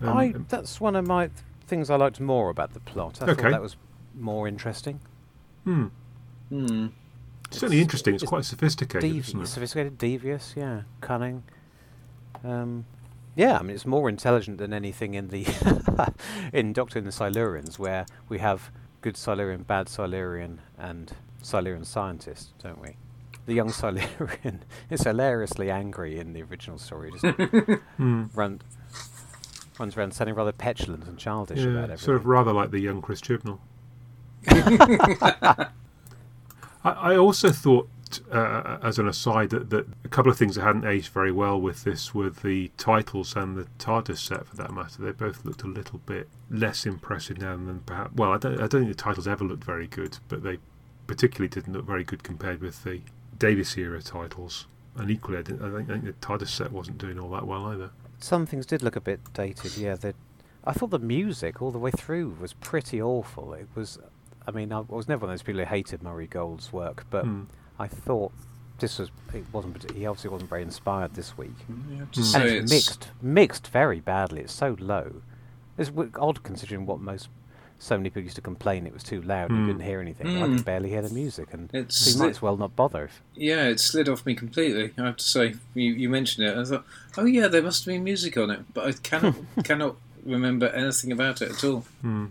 [0.00, 3.22] Um, I that's one of my th- things I liked more about the plot.
[3.22, 3.42] I Okay.
[3.42, 3.76] thought that was
[4.14, 5.00] more interesting.
[5.64, 5.86] hmm.
[6.48, 6.88] Hmm.
[7.50, 8.14] Certainly interesting.
[8.14, 9.46] It's, it's quite sophisticated, isn't it?
[9.46, 11.42] sophisticated, devious, yeah, cunning.
[12.44, 12.84] Um,
[13.34, 15.44] yeah, I mean it's more intelligent than anything in the
[16.52, 22.52] in Doctor and the Silurians, where we have good Silurian, bad Silurian, and Silurian scientists,
[22.62, 22.96] don't we?
[23.46, 27.12] the young Silurian is hilariously angry in the original story.
[27.12, 27.24] Just
[27.98, 28.60] run,
[29.78, 31.98] runs around sounding rather petulant and childish about Yeah, everything.
[31.98, 33.60] sort of rather like the young Chris Chibnall.
[36.92, 37.88] I, also thought,
[38.30, 41.60] uh, as an aside, that, that a couple of things that hadn't aged very well
[41.60, 45.02] with this were the titles and the TARDIS set, for that matter.
[45.02, 48.14] They both looked a little bit less impressive now than perhaps.
[48.14, 50.58] Well, I don't, I don't think the titles ever looked very good, but they
[51.06, 53.00] particularly didn't look very good compared with the
[53.38, 54.66] Davies era titles.
[54.96, 57.66] And equally, I, I, think, I think the TARDIS set wasn't doing all that well
[57.66, 57.90] either.
[58.18, 59.76] Some things did look a bit dated.
[59.76, 60.14] Yeah, they-
[60.64, 63.52] I thought the music all the way through was pretty awful.
[63.54, 63.98] It was.
[64.46, 67.24] I mean, I was never one of those people who hated Murray Gold's work, but
[67.24, 67.42] Hmm.
[67.78, 68.32] I thought
[68.78, 69.10] this was.
[69.34, 69.90] It wasn't.
[69.92, 71.54] He obviously wasn't very inspired this week.
[71.90, 72.34] You have to Mm.
[72.36, 74.42] and it's, it's, mixed, mixed very badly.
[74.42, 75.22] It's so low.
[75.78, 77.28] It's odd considering what most
[77.78, 79.50] so many people used to complain it was too loud.
[79.50, 79.66] You Mm.
[79.66, 80.26] couldn't hear anything.
[80.28, 80.56] I Mm.
[80.56, 83.04] could barely hear the music, and It's so you might as well not bother.
[83.04, 84.92] If, Yeah, it slid off me completely.
[84.96, 86.56] I have to say, you, you mentioned it.
[86.56, 86.84] I thought,
[87.18, 91.12] oh yeah, there must have been music on it, but I cannot cannot remember anything
[91.12, 91.80] about it at all.
[92.00, 92.26] Hmm.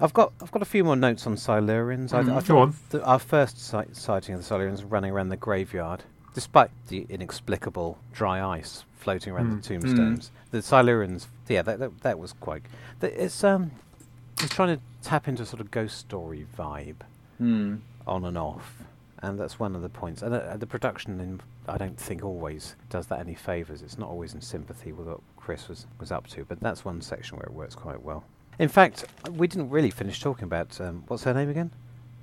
[0.00, 2.12] I've got I've got a few more notes on Silurians.
[2.12, 2.74] I, I Mm, go on.
[2.90, 6.02] The, our first si- sighting of the Silurians running around the graveyard,
[6.34, 9.62] despite the inexplicable dry ice floating around Mm.
[9.62, 10.30] the tombstones.
[10.50, 12.62] The Silurians, yeah, that, that that was quite.
[13.00, 13.70] the- It's um,
[14.40, 16.96] it's trying to tap into a sort of ghost story vibe
[17.38, 17.76] Hmm.
[18.06, 18.82] on and off,
[19.22, 20.22] and that's one of the points.
[20.22, 23.82] And uh, the production, in, I don't think always does that any favors.
[23.82, 27.00] It's not always in sympathy with what Chris was was up to, but that's one
[27.00, 28.24] section where it works quite well.
[28.58, 31.70] In fact, we didn't really finish talking about um, what's her name again,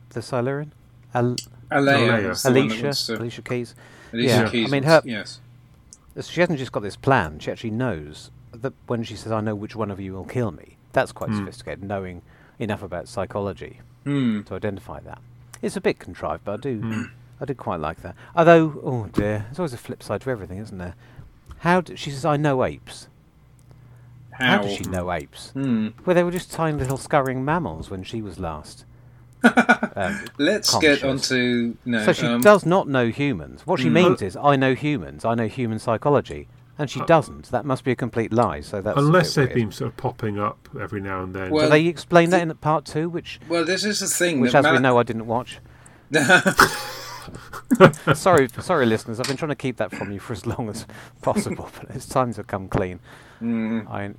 [0.10, 0.74] the Silurian,
[1.14, 1.36] Al-
[1.72, 2.30] Alaya, Alaya.
[2.32, 3.76] is the one that Alicia, to- Alicia Keys.
[4.14, 5.40] Alicia Yeah, I Keys mean, her- Yes.
[6.22, 9.56] She hasn't just got this plan; she actually knows that when she says, "I know
[9.56, 11.38] which one of you will kill me," that's quite Hmm.
[11.38, 12.22] sophisticated, knowing
[12.60, 14.42] enough about psychology Hmm.
[14.44, 15.22] to identify that.
[15.62, 17.04] It's a bit contrived, but I do, Hmm.
[17.40, 18.16] I did quite like that.
[18.36, 20.96] Although, oh dear, there's always a flip side to everything, isn't there?
[21.60, 23.08] How d she says, "I know apes."
[24.42, 24.62] How, How?
[24.64, 25.52] does she know apes?
[25.52, 25.90] Hmm.
[26.06, 28.86] Well, they were just tiny little scurrying mammals when she was last.
[29.44, 31.00] um, Let's Conscious.
[31.02, 32.06] get on to no.
[32.06, 33.66] so she um, does not know humans.
[33.66, 33.94] What she Mm.
[33.94, 35.26] means is, I know humans.
[35.26, 37.50] I know human psychology, and she Uh, doesn't.
[37.50, 38.62] That must be a complete lie.
[38.62, 39.56] So that's Unless they've weird.
[39.56, 41.50] been sort of popping up every now and then.
[41.52, 44.42] Well, Do they explain that in part two, which, Well, this is the thing.
[44.42, 45.60] which that as we know, I didn't watch.
[48.14, 49.20] sorry, sorry, listeners.
[49.20, 50.86] I've been trying to keep that from you for as long as
[51.22, 53.00] possible, but it's time to come clean.
[53.40, 53.82] Hmm.
[53.90, 54.12] I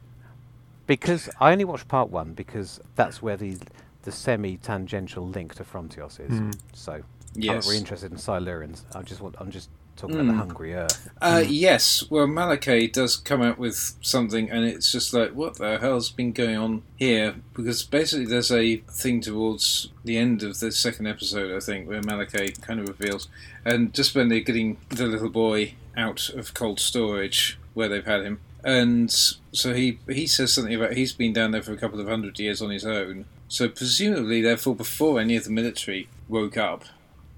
[0.96, 3.56] because I only watched part one because that's where the
[4.02, 6.38] the semi-tangential link to Frontios is.
[6.38, 6.58] Mm.
[6.74, 7.02] So I'm
[7.34, 8.82] not really interested in Silurians.
[8.94, 9.36] I just want.
[9.38, 10.38] I'm just talking about the Mm.
[10.38, 11.08] Hungry Earth.
[11.20, 15.78] Uh, yes, well, Malohkeh does come out with something, and it's just like, what the
[15.78, 17.36] hell's been going on here?
[17.54, 22.02] Because basically, there's a thing towards the end of the second episode, I think, where
[22.02, 23.28] Malohkeh kind of reveals,
[23.64, 28.22] and just when they're getting the little boy out of cold storage where they've had
[28.24, 29.10] him, and
[29.52, 32.38] so he he says something about he's been down there for a couple of hundred
[32.38, 33.24] years on his own.
[33.48, 36.84] So presumably, therefore, before any of the military woke up,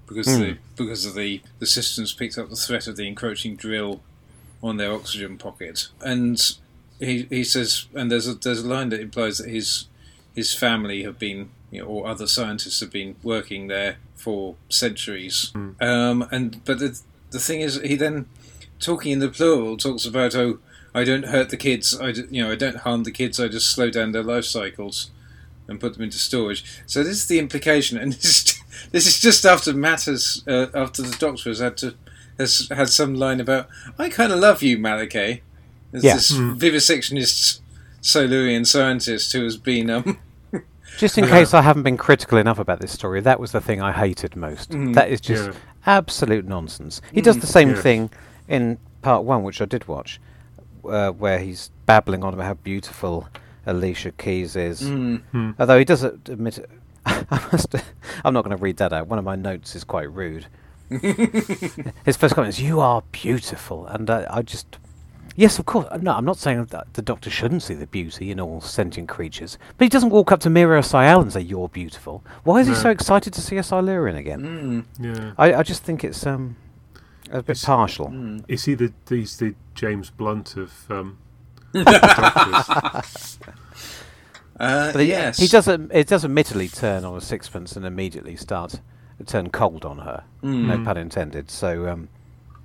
[0.07, 0.41] because Hmm.
[0.41, 4.01] the because of the the systems picked up the threat of the encroaching drill
[4.63, 6.39] on their oxygen pocket, and
[6.99, 9.85] he he says, and there's a there's a line that implies that his
[10.33, 15.51] his family have been, you know, or other scientists have been working there for centuries.
[15.81, 16.99] Um, and but the
[17.31, 18.27] the thing is, he then
[18.79, 20.59] talking in the plural talks about oh.
[20.95, 21.99] I don't hurt the kids.
[21.99, 23.39] I d- you know I don't harm the kids.
[23.39, 25.11] I just slow down their life cycles
[25.67, 26.63] and put them into storage.
[26.87, 31.15] So this is the implication, and this, this is just after Matters, uh, after the
[31.19, 31.95] Doctor has had to
[32.39, 33.67] has had some line about
[33.99, 35.41] I kind of love you, Malohkeh.
[35.91, 36.15] There's Yeah.
[36.15, 37.59] this vivisectionist
[38.01, 40.17] Silurian scientist who has been um
[40.97, 43.81] Just in case I haven't been critical enough about this story, that was the thing
[43.81, 44.69] I hated most.
[44.93, 45.53] That is just Yeah.
[45.85, 47.01] absolute nonsense.
[47.11, 47.81] He does the same Yeah.
[47.81, 48.09] thing
[48.47, 50.19] in part one, which I did watch,
[50.89, 53.27] uh, where he's babbling on about how beautiful
[53.65, 54.81] Alicia Keys is.
[54.81, 56.69] mm, Although he doesn't admit it.
[57.05, 57.75] I must,
[58.23, 59.07] I'm not going to read that out.
[59.07, 60.47] One of my notes is quite rude.
[60.89, 64.77] His first comment is, "You are beautiful," and uh, I just,
[65.35, 65.87] yes, of course.
[66.01, 69.57] No, I'm not saying that the Doctor shouldn't see the beauty in all sentient creatures,
[69.77, 72.75] but he doesn't walk up to Meera Syal and say, "You're beautiful." Why is he
[72.75, 74.85] so excited to see a Silurian again?
[74.99, 75.33] mm, yeah.
[75.37, 76.55] I, I just think it's um
[77.31, 78.07] a bit It's- partial.
[78.09, 78.43] mm.
[78.47, 81.17] Is he the he's the James Blunt of um,
[81.73, 83.39] doctors?
[84.57, 85.91] Uh, But he, yes, he doesn't.
[85.93, 88.79] It does admittedly turn on a sixpence and immediately start
[89.25, 90.23] turn cold on her.
[90.41, 90.85] No Mm.
[90.85, 91.51] pun intended.
[91.51, 92.07] So, um,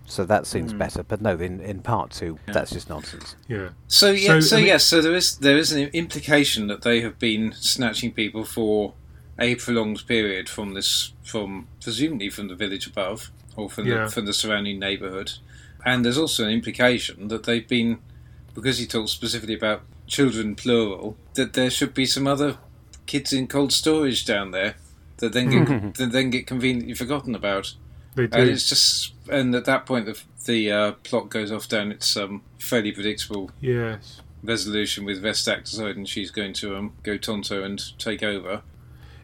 [0.06, 0.78] so that seems Mm.
[0.78, 1.02] better.
[1.02, 2.54] But no, in in part two, Yeah.
[2.54, 3.34] that's just nonsense.
[3.48, 3.70] Yeah.
[3.88, 6.82] So yeah, So, so, I mean- yes, so there is there is an implication that
[6.82, 8.94] they have been snatching people for
[9.36, 14.04] a prolonged period from this, from presumably from the village above, or from Yeah.
[14.04, 15.32] the from the surrounding neighbourhood.
[15.84, 17.98] And there's also an implication that they've been,
[18.54, 22.58] because he talks specifically about children plural, that there should be some other
[23.06, 24.74] kids in cold storage down there
[25.18, 27.74] that then get that then get conveniently forgotten about.
[28.14, 28.38] They do.
[28.38, 32.16] And it's just, and at that point, the the uh, plot goes off down its
[32.16, 34.20] um, fairly predictable yes.
[34.42, 38.62] resolution with Restac deciding she's going to um, go Tonto and take over.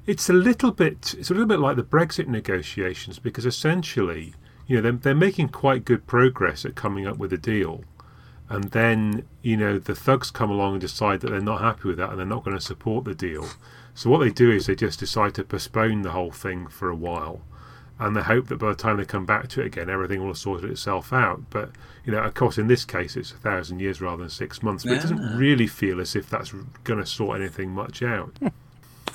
[0.07, 1.15] It's a little bit.
[1.19, 4.35] It's a little bit like the Brexit negotiations because essentially,
[4.69, 7.83] you know, they're, they're making quite good progress at coming up with a deal,
[8.49, 11.97] and then you know the thugs come along and decide that they're not happy with
[11.97, 13.49] that and they're not going to support the deal.
[13.95, 16.95] So what they do is they just decide to postpone the whole thing for a
[16.95, 17.41] while,
[17.99, 20.29] and they hope that by the time they come back to it again, everything will
[20.29, 21.51] have sorted itself out.
[21.51, 21.71] But
[22.05, 24.85] you know, of course, in this case, it's a thousand years rather than six months.
[24.85, 26.53] But it doesn't really feel as if that's
[26.85, 28.39] going to sort anything much out.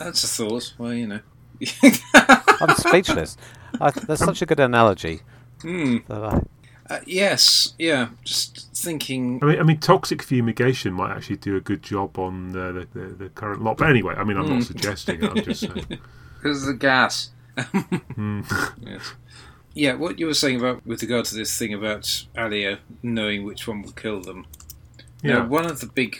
[0.03, 0.73] That's a thought.
[0.77, 1.19] Well, you know.
[2.61, 3.37] I'm speechless.
[3.79, 5.21] I, that's such a good analogy.
[5.61, 5.97] Hmm.
[6.07, 6.41] That I,
[6.93, 8.09] Uh, yes, yeah.
[8.23, 9.39] Just thinking.
[9.43, 12.87] I mean, I mean, toxic fumigation might actually do a good job on uh, the,
[12.93, 13.77] the the current lot.
[13.77, 15.29] But anyway, I mean, I'm not suggesting it.
[15.29, 15.85] I'm just saying.
[16.41, 17.29] Because of the gas.
[18.15, 18.41] Hmm.
[18.81, 19.13] yes.
[19.75, 22.01] Yeah, what you were saying about with regard to this thing about
[22.35, 24.47] Alaya knowing which one will kill them.
[25.21, 25.35] Yeah.
[25.35, 26.19] Now, one of the big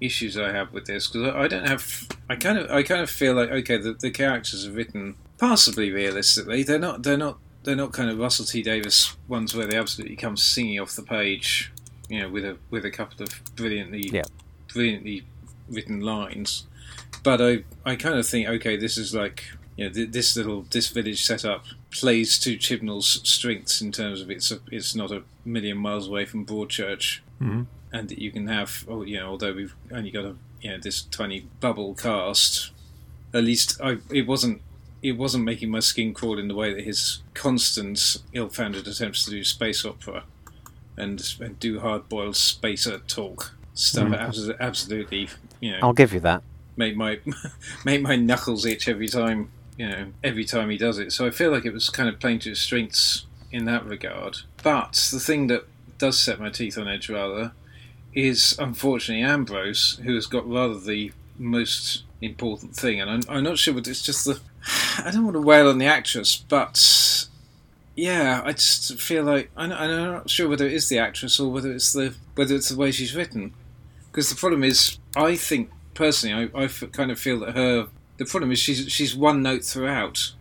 [0.00, 3.00] issues I have with this because I I don't have, I kind of, I kind
[3.00, 6.62] of feel like okay, the, the characters are written passably realistically.
[6.62, 10.16] They're not, they're not, they're not kind of Russell T Davies ones where they absolutely
[10.16, 11.72] come singing off the page,
[12.08, 14.22] you know, with a with a couple of brilliantly, Yeah.
[14.72, 15.24] brilliantly
[15.68, 16.66] written lines.
[17.22, 19.44] But I, I kind of think okay, this is like.
[19.76, 24.30] You know, th- this little this village setup plays to Chibnall's strengths in terms of
[24.30, 27.66] it's a, it's not a million miles away from Broadchurch, Mhm.
[27.94, 30.78] And that you can have, oh, you know, although we've only got a you know
[30.78, 32.72] this tiny bubble cast,
[33.32, 34.62] at least I it wasn't
[35.00, 39.30] it wasn't making my skin crawl in the way that his constant ill-founded attempts to
[39.30, 40.24] do space opera
[40.96, 44.18] and and do hard-boiled spacer talk stuff mm.
[44.18, 45.28] abso- absolutely
[45.60, 46.42] you know I'll give you that.
[46.76, 47.20] make my
[47.84, 51.12] make my knuckles itch every time you know every time he does it.
[51.12, 54.38] So I feel like it was kind of playing to his strengths in that regard.
[54.64, 57.52] But the thing that does set my teeth on edge rather
[58.14, 63.58] is unfortunately Ambrose, who has got rather the most important thing, and I'm, I'm not
[63.58, 64.40] sure but it's just the
[65.04, 67.26] I don't want to wail on the actress, but
[67.96, 71.50] yeah, I just feel like I'm, I'm not sure whether it is the actress or
[71.52, 73.52] whether it's the whether it's the way she's written.
[74.10, 77.88] Because the problem is, I think personally, I kind of feel that her.
[78.16, 80.32] The problem is she's she's one note throughout.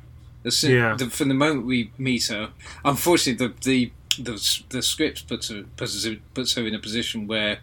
[0.46, 0.96] As soon- Yeah.
[0.98, 2.50] the, from the moment we meet her,
[2.84, 7.28] unfortunately, the the the, the script puts her puts her, puts her in a position
[7.28, 7.60] where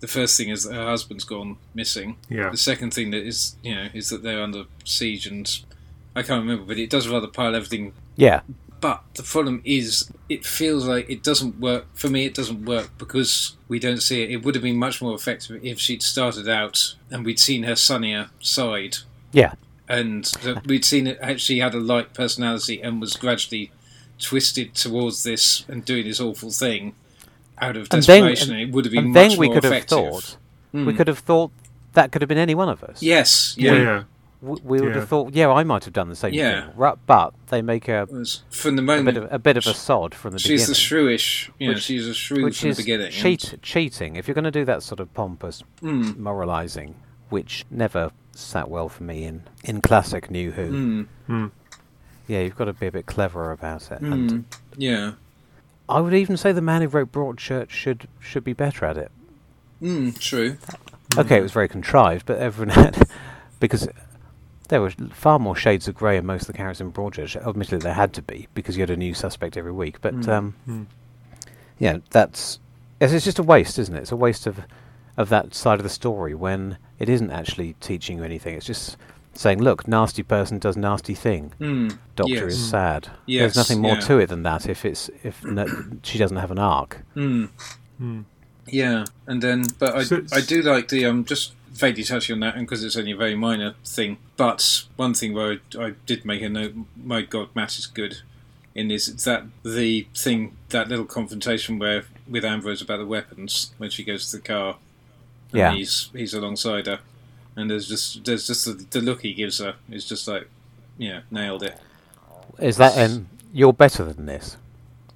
[0.00, 2.16] the first thing is that her husband's gone missing.
[2.28, 2.50] Yeah.
[2.50, 5.46] The second thing that is you know is that they're under siege, and
[6.16, 8.40] I can't remember, but it does rather pile everything Yeah.
[8.80, 11.86] but the problem is, it feels like it doesn't work.
[11.94, 14.30] For me, it doesn't work because we don't see it.
[14.30, 17.76] It would have been much more effective if she'd started out and we'd seen her
[17.76, 18.96] sunnier side.
[19.32, 19.52] Yeah.
[19.86, 20.30] And
[20.66, 23.70] we'd seen it actually had a light personality and was gradually
[24.20, 26.94] twisted towards this and doing this awful thing
[27.60, 28.56] out of And then, desperation.
[28.58, 29.98] it would have been and much then we more could have effective.
[29.98, 30.36] thought
[30.72, 30.96] we Hmm.
[30.96, 31.50] could have thought
[31.94, 33.02] that could have been any one of us.
[33.02, 33.78] Yes, Yeah, yeah.
[33.82, 34.02] yeah.
[34.42, 35.00] We, we would Yeah.
[35.00, 36.62] have thought, yeah, I might have done the same Yeah.
[36.62, 36.70] thing.
[36.76, 38.06] Ru- But they make a,
[38.50, 40.72] from the a moment bit of a bit of a sod from the she's the
[40.72, 41.16] beginning.
[41.18, 43.10] shrewish, you know, Which- she's a shrew which from is the beginning.
[43.10, 44.16] cheat, cheating.
[44.16, 46.16] If you're going to do that sort of pompous Mm.
[46.16, 46.94] moralising,
[47.28, 51.50] which never sat well for me in, in classic New Who, Mm.
[52.30, 54.00] Yeah, you've got to be a bit cleverer about it.
[54.00, 54.12] Mm.
[54.12, 54.44] And
[54.76, 55.12] Yeah.
[55.88, 59.10] I would even say the man who wrote Broadchurch should should be better at it.
[59.82, 60.56] Mm, true.
[61.18, 63.08] Okay, it was very contrived, but everyone had
[63.60, 63.88] because
[64.68, 67.34] there were far more shades of grey in most of the characters in Broadchurch.
[67.44, 70.00] Admittedly, there had to be because you had a new suspect every week.
[70.00, 70.28] But Mm.
[70.28, 70.86] um, Mm.
[71.80, 72.60] yeah, that's
[73.00, 74.02] it's, it's just a waste, isn't it?
[74.02, 74.60] It's a waste of
[75.16, 78.54] of that side of the story when it isn't actually teaching you anything.
[78.54, 78.96] It's just
[79.34, 81.52] saying, "Look, nasty person does nasty thing.
[81.60, 81.98] Mm.
[82.16, 82.52] Doctor yes.
[82.52, 84.00] is sad." Yes, There's nothing more yeah.
[84.00, 84.68] to it than that.
[84.68, 85.66] If it's if no,
[86.02, 87.02] she doesn't have an arc.
[87.16, 87.48] Mm.
[88.00, 88.24] Mm.
[88.66, 92.40] Yeah, and then, but I, So I do like the um just vaguely touching on
[92.40, 94.18] that, and because it's only a very minor thing.
[94.36, 98.18] But one thing where I, I did make a note, my God, Matt is good.
[98.74, 103.72] In this, it's that the thing, that little confrontation where with Ambrose about the weapons
[103.78, 104.76] when she goes to the car,
[105.50, 105.72] and Yeah.
[105.72, 107.00] he's he's alongside her,
[107.56, 110.48] and there's just there's just the, the look he gives her is just like,
[110.98, 111.78] yeah, nailed it.
[112.58, 114.56] Is that and you're better than this?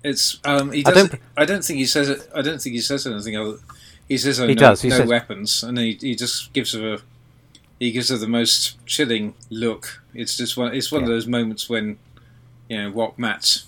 [0.03, 1.11] It's um he I doesn't.
[1.13, 2.29] don't- I don't think he says it.
[2.35, 3.59] I don't think he says anything other.
[4.09, 6.73] He says oh, He no, does, he no says- weapons, and he, he just gives
[6.73, 6.99] her a.
[7.81, 10.03] He gives her the most chilling look.
[10.15, 10.75] It's just one.
[10.75, 11.99] It's one of those moments when,
[12.69, 13.63] you know, what Matt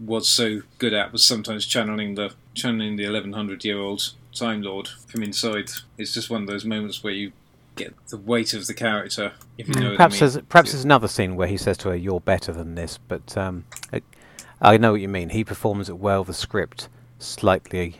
[0.00, 4.88] was so good at was sometimes channeling the channeling the 1100 year old Time Lord
[5.08, 5.70] from inside.
[5.98, 7.32] It's just one of those moments where you
[7.76, 10.32] get the weight of the character, if you know what Perhaps I mean.
[10.32, 13.36] there's perhaps there's another scene where he says to her, "You're better than this," but
[13.36, 14.02] um, I-
[14.60, 15.30] I know what you mean.
[15.30, 16.24] He performs it well.
[16.24, 17.96] The script slightly,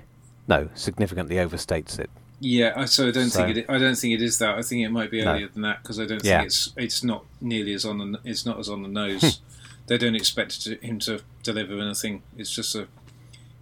[0.49, 2.09] no, significantly overstates it.
[2.41, 3.67] Yeah, I- so I don't So- think it.
[3.69, 4.57] I don't think it is that.
[4.57, 5.33] I think it might be No.
[5.33, 6.39] earlier than that because I don't Yeah.
[6.39, 9.41] think it's it's not nearly as on the it's not as on the nose.
[9.87, 12.23] they don't expect to, him to deliver anything.
[12.39, 12.87] It's just a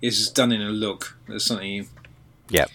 [0.01, 1.17] it's just done in a look.
[1.29, 1.89] There's something he,
[2.51, 2.67] Yeah.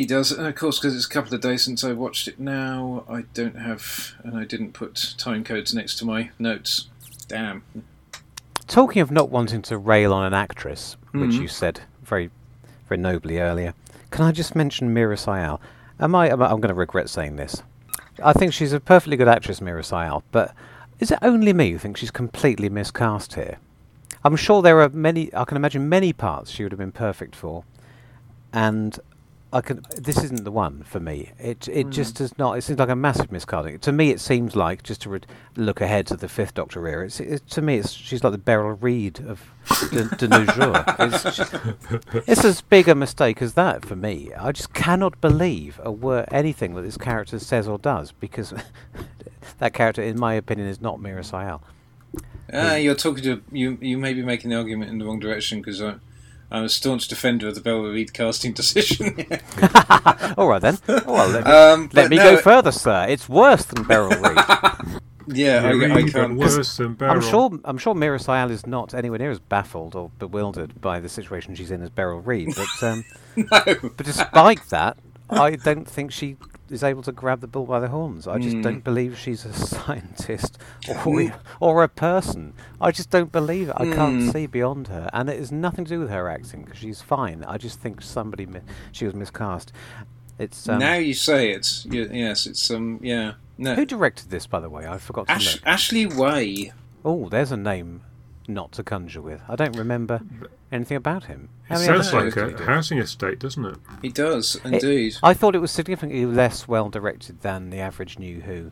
[0.00, 2.40] He does, and of course because it's a couple of days since I watched it
[2.40, 6.88] now, I don't have and I didn't put time codes next to my notes.
[7.28, 7.62] Damn.
[8.66, 11.42] Talking of not wanting to rail on an actress, which Mhm.
[11.42, 12.30] you said very,
[12.88, 13.74] very nobly earlier,
[14.10, 15.60] can I just mention Meera Syal?
[16.00, 16.30] Am I?
[16.30, 17.62] Am I I'm going to regret saying this.
[18.24, 20.54] I think she's a perfectly good actress, Meera Syal, but
[20.98, 23.58] is it only me who thinks she's completely miscast here?
[24.24, 25.30] I'm sure there are many.
[25.34, 27.64] I can imagine many parts she would have been perfect for,
[28.50, 28.98] and
[29.52, 29.82] I can.
[29.96, 31.32] This isn't the one for me.
[31.38, 32.56] It it just does not.
[32.56, 33.80] It seems like a massive miscasting.
[33.80, 35.20] To me, it seems like just to re-
[35.56, 37.06] look ahead to the Fifth Doctor era.
[37.06, 39.42] It's, it, to me, it's she's like the Beryl Reid of
[39.90, 40.84] de, de nos jours.
[41.00, 44.30] It's, ju- it's as big a mistake as that for me.
[44.38, 48.54] I just cannot believe a word anything that this character says or does because
[49.58, 51.60] that character, in my opinion, is not Meera Syal.
[52.52, 53.78] Ah, you're talking to you.
[53.80, 56.00] You may be making the argument in the wrong direction because I'm,
[56.50, 59.14] I'm a staunch defender of the Beryl Reid casting decision.
[60.36, 60.78] All right then.
[60.88, 63.06] Oh, well, let me, um, let me no, go further, sir.
[63.08, 64.38] It's worse than Beryl Reid.
[65.32, 66.40] Yeah, I, Yeah, I even can't.
[66.40, 67.12] 'cause- worse than Beryl.
[67.12, 67.50] I'm sure.
[67.64, 71.54] I'm sure Meera Syal is not anywhere near as baffled or bewildered by the situation
[71.54, 72.48] she's in as Beryl Reid.
[72.56, 73.04] But um,
[73.36, 73.46] no.
[73.96, 74.96] but despite that,
[75.28, 76.36] I don't think she
[76.70, 78.26] is able to grab the bull by the horns.
[78.28, 78.62] I just Mm.
[78.62, 80.58] don't believe she's a scientist
[81.04, 82.54] or or a person.
[82.80, 83.74] I just don't believe it.
[83.76, 84.32] I can't Mm.
[84.32, 87.44] see beyond her, and it has nothing to do with her acting because she's fine.
[87.44, 88.60] I just think somebody mi-
[88.92, 89.72] she was miscast.
[90.38, 91.84] It's um, now you say it.
[91.84, 92.98] You, yes, it's um.
[93.02, 93.32] Yeah.
[93.58, 93.74] No.
[93.74, 94.86] who directed this, by the way?
[94.86, 95.60] I forgot to Ash.
[95.66, 96.72] Ashley Way.
[97.04, 98.00] Oh, there's a name
[98.54, 99.40] not to conjure with.
[99.48, 100.20] I don't remember
[100.70, 101.48] anything about him.
[101.68, 103.76] It How many sounds like a housing estate, doesn't it?
[104.02, 105.16] He does It- indeed.
[105.22, 108.70] I thought it was significantly less well directed than the average New Who.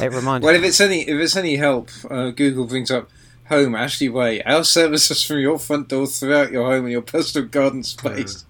[0.00, 0.58] it reminded well, me.
[0.58, 3.08] if it's any if it's any help, uh, Google brings up
[3.48, 4.42] home Ashley Way.
[4.42, 8.44] Our services from your front door throughout your home and your personal garden space.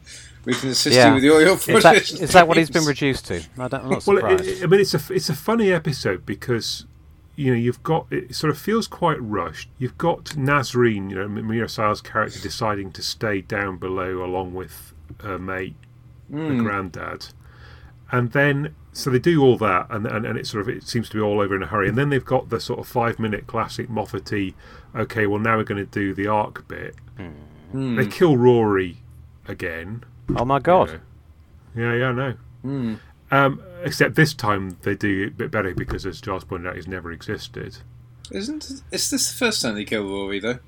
[0.44, 1.08] We can assist Yeah.
[1.08, 2.12] you with all your Is that, projects.
[2.12, 3.36] is that what he's been reduced to?
[3.58, 4.44] I don't, I'm not Well, surprised.
[4.46, 6.84] it, I mean, it's a it's a funny episode because
[7.36, 9.68] you know you've got it sort of feels quite rushed.
[9.78, 14.92] You've got Nasreen, you know, Meera Syal's character deciding to stay down below along with
[15.22, 15.76] her mate,
[16.30, 16.62] the Mm.
[16.62, 17.26] granddad,
[18.12, 21.08] and then so they do all that, and, and and it sort of it seems
[21.08, 21.88] to be all over in a hurry.
[21.88, 24.54] And then they've got the sort of five minute classic Moffaty.
[24.94, 26.94] Okay, well now we're going to do the arc bit.
[27.72, 27.96] Mm.
[27.96, 28.98] They kill Rory
[29.48, 30.04] again.
[30.36, 31.00] oh my god.
[31.74, 32.34] Yeah, yeah, yeah no.
[32.64, 32.98] Mm.
[33.32, 36.76] Um, except this time they do it a bit better because, as Giles pointed out,
[36.76, 37.78] he's never existed.
[38.30, 40.58] Isn't is this the first time they kill Rory though?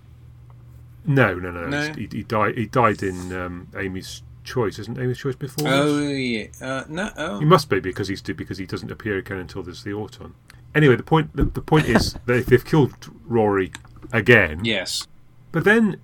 [1.04, 1.66] No, no, no.
[1.68, 1.92] No?
[1.94, 2.56] He, he died.
[2.56, 5.66] He died in um, Amy's Choice, isn't Amy's Choice before?
[5.68, 7.10] Oh yeah, uh, no.
[7.16, 7.38] Oh.
[7.38, 10.34] He must be because he's because he doesn't appear again until there's the Auton.
[10.74, 12.94] Anyway, the point the, the point is that if they've killed
[13.24, 13.72] Rory
[14.12, 15.06] again, Yes.
[15.52, 16.00] but then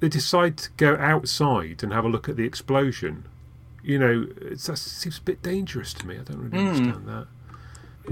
[0.00, 3.24] they decide to go outside and have a look at the explosion.
[3.82, 6.16] You know, it's, that seems a bit dangerous to me.
[6.18, 6.68] I don't really Hmm.
[6.68, 7.26] understand that.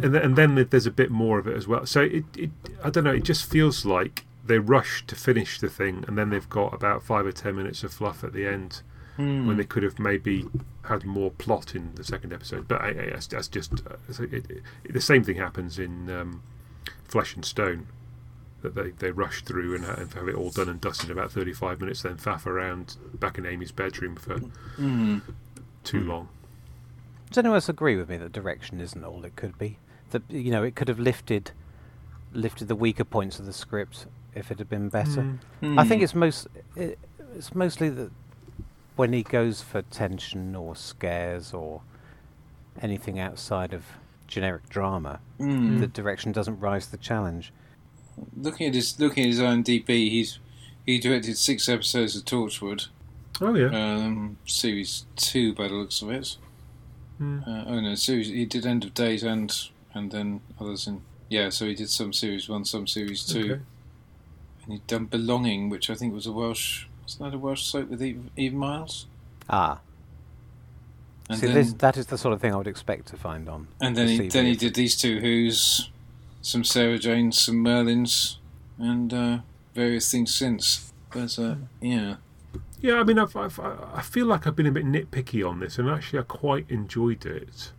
[0.03, 1.85] And then, and then there's a bit more of it as well.
[1.87, 2.51] So it, it,
[2.85, 3.13] I don't know.
[3.13, 7.03] It just feels like they rush to finish the thing, and then they've got about
[7.03, 8.83] five or ten minutes of fluff at the end
[9.17, 9.49] Hmm.
[9.49, 10.47] when they could have maybe
[10.85, 12.69] had more plot in the second episode.
[12.69, 13.73] But I, I, that's, that's just
[14.21, 14.63] it, it,
[14.93, 16.43] the same thing happens in um,
[17.05, 17.89] Flesh and Stone.
[18.63, 21.17] That they, they rush through and ha- and have it all done and dusted in
[21.19, 24.41] about 35 minutes, then faff around back in Amy's bedroom for
[24.79, 25.23] Mm.
[25.89, 26.29] Too long.
[27.29, 29.79] Does anyone else agree with me that direction isn't all it could be?
[30.11, 31.53] That you know, it could have lifted
[32.33, 35.39] lifted the weaker points of the script if it had been better.
[35.63, 36.05] I think Mm.
[36.05, 36.99] it's most it,
[37.35, 38.11] it's mostly that
[38.97, 41.83] when he goes for tension or scares or
[42.81, 43.85] anything outside of
[44.27, 45.81] generic drama, Mm.
[45.81, 47.53] the direction doesn't rise to the challenge.
[48.37, 50.39] Looking at his looking at his IMDb, he's
[50.87, 52.89] he directed six episodes of Torchwood,
[53.41, 53.67] Oh, yeah.
[53.69, 56.37] um, series two by the looks of it.
[57.21, 57.47] Mm.
[57.47, 59.55] Uh, oh no, series he did End of Days and
[59.95, 61.51] and then others in yeah.
[61.51, 63.63] So he did some series one, some series two, Okay.
[64.65, 66.87] and he'd done Belonging, which I think was a Welsh.
[67.05, 69.07] Wasn't that a Welsh soap with Eve, Eve Miles?
[69.49, 69.81] Ah,
[71.31, 73.49] And see, then, this, that is the sort of thing I would expect to find
[73.49, 73.69] on.
[73.81, 75.91] and then the he, then he did these two Who's,
[76.43, 78.37] some Sarah Janes, some Merlins,
[78.79, 79.39] and uh,
[79.75, 80.93] various things since.
[81.13, 82.17] But uh, yeah,
[82.81, 85.79] Yeah, I mean, I've, I've, I feel like I've been a bit nitpicky on this,
[85.79, 87.73] and actually, I quite enjoyed it.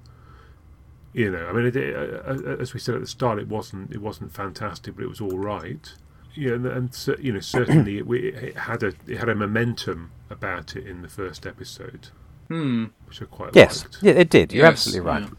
[1.14, 3.92] You know, I mean, it, it, uh, as we said at the start, it wasn't
[3.92, 5.94] it wasn't fantastic, but it was all right.
[6.36, 10.12] Yeah, and, and you know, certainly it, we- it had a it had a momentum
[10.30, 12.10] about it in the first episode,
[12.48, 12.86] hmm.
[13.08, 13.98] which I quite Yes, liked.
[14.04, 14.52] yeah, it did.
[14.54, 15.24] You're Yes, absolutely right.
[15.24, 15.30] yeah.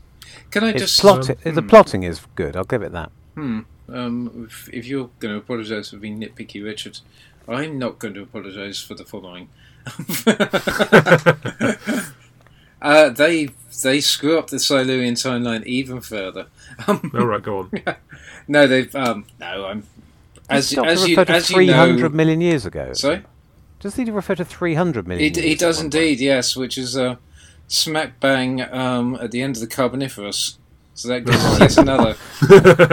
[0.50, 1.30] Can I It's just plot.
[1.46, 2.56] um, the plotting is good.
[2.56, 3.12] I'll give it that.
[3.34, 3.60] Hmm.
[3.88, 6.98] Um, if, if you're going to apologise for being nitpicky, Richard,
[7.48, 9.48] I'm not going to apologise for the following.
[12.82, 13.48] uh, they
[13.82, 16.46] they screw up the Silurian timeline even further.
[16.86, 17.70] Um, All right, go on.
[18.48, 19.66] no, they've um, no.
[19.66, 19.84] I'm
[20.48, 22.08] as Does as you refer to as you know.
[22.08, 22.92] million years ago?
[22.92, 23.22] Sorry,
[23.78, 25.34] Does he refer to 300 million?
[25.34, 25.94] he, he does at one point?
[26.02, 26.20] indeed.
[26.20, 27.16] Yes, which is uh,
[27.68, 30.56] smack bang um, at the end of the Carboniferous.
[30.94, 32.16] So that gives us yet another.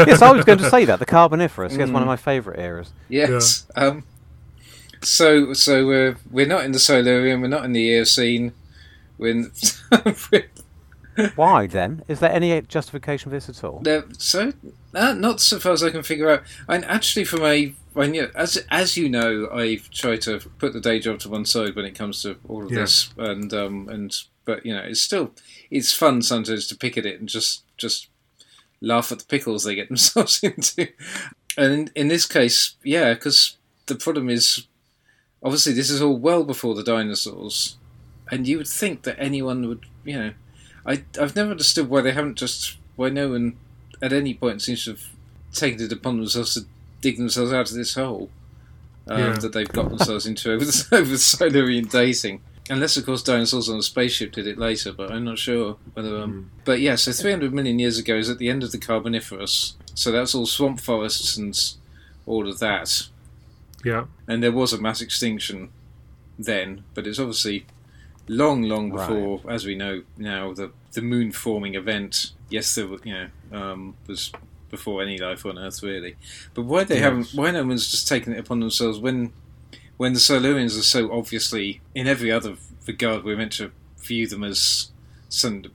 [0.07, 1.75] yes, I was going to say that the Carboniferous.
[1.75, 1.93] Yes, Mm.
[1.93, 2.91] one of my favourite eras.
[3.09, 3.65] Yes.
[3.75, 4.03] Um,
[5.01, 7.41] so so we're we're not in the Silurian.
[7.41, 8.53] We're not in the Eocene.
[9.17, 9.51] We're, in,
[10.31, 12.03] we're Why then?
[12.07, 13.79] Is there any justification for this at all?
[13.79, 14.53] there- so
[14.93, 16.43] uh, not so far as I can figure out.
[16.67, 20.79] And actually, from a when you, as as you know, I try to put the
[20.81, 22.81] day job to one side when it comes to all of Yeah.
[22.81, 25.31] this, and um and but you know it's still
[25.71, 28.09] it's fun sometimes to pick at it and just just
[28.79, 30.87] laugh at the pickles they get themselves into.
[31.57, 34.67] And in, in this case, yeah, because the problem is
[35.43, 37.77] obviously this is all well before the dinosaurs,
[38.31, 40.33] and you would think that anyone would, you know,
[40.85, 43.57] I I've never understood why they haven't just why no one
[44.01, 45.03] at any point seems to have
[45.53, 46.61] taken it upon themselves to
[47.01, 48.29] dig themselves out of this hole
[49.07, 49.33] um, Yeah.
[49.39, 52.41] that they've got themselves into over the, over Silurian dating.
[52.69, 56.17] Unless, of course, dinosaurs on a spaceship did it later, but I'm not sure whether.
[56.21, 59.75] Um, But yeah, so 300 million years ago is at the end of the Carboniferous,
[59.93, 61.57] so that's all swamp forests and
[62.25, 63.07] all of that.
[63.87, 65.69] Yeah, And there was a mass extinction
[66.39, 67.65] then, but it's obviously
[68.27, 69.07] long, long Right.
[69.07, 72.31] before, as we know now, the the moon forming event.
[72.49, 73.27] Yes, there were, you know,
[73.59, 74.31] um, was
[74.69, 76.15] before any life on Earth really.
[76.53, 77.03] But why they Yes.
[77.03, 77.27] haven't?
[77.33, 79.31] Why no one's just taken it upon themselves when
[79.97, 82.55] when the Silurians are so obviously in every other
[82.87, 84.91] regard we're meant to view them as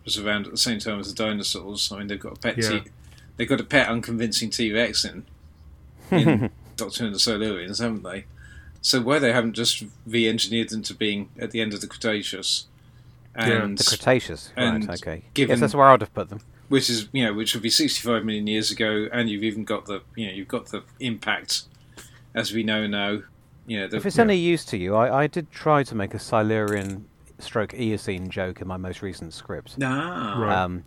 [0.05, 1.91] was around at the same time as the dinosaurs.
[1.93, 2.57] I mean, they've got a pet.
[2.59, 2.69] Yeah.
[2.81, 2.91] T-
[3.37, 5.25] they've got a pet unconvincing T Rex in
[6.11, 6.51] in
[6.85, 8.25] Doctor and the Silurians, haven't they?
[8.81, 12.67] So why they haven't just re-engineered them to being at the end of the Cretaceous,
[13.37, 13.63] Yeah.
[13.63, 15.01] and The Cretaceous, and right?
[15.01, 15.23] Okay.
[15.35, 16.41] given- yes, that's where I'd have put them.
[16.69, 19.87] which is you know which would be 65 million years ago, and you've even got
[19.87, 21.63] the you know you've got the impact
[22.35, 23.21] as we know now.
[23.67, 24.23] You know, the, If it's Yeah.
[24.25, 27.05] any use to you, I, I did try to make a Silurian
[27.39, 29.77] stroke Eocene joke in my most recent script.
[29.83, 30.57] ah, Right.
[30.57, 30.83] Um,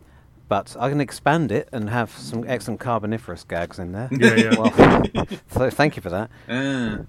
[0.48, 4.10] but I can expand it and have some excellent Carboniferous gags in there.
[4.12, 4.56] yeah, yeah.
[4.58, 6.30] well, so thank you for that.
[6.50, 7.00] ah.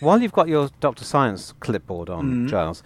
[0.00, 2.48] While you've got your Doctor Science clipboard on, Mhm.
[2.48, 2.82] Giles,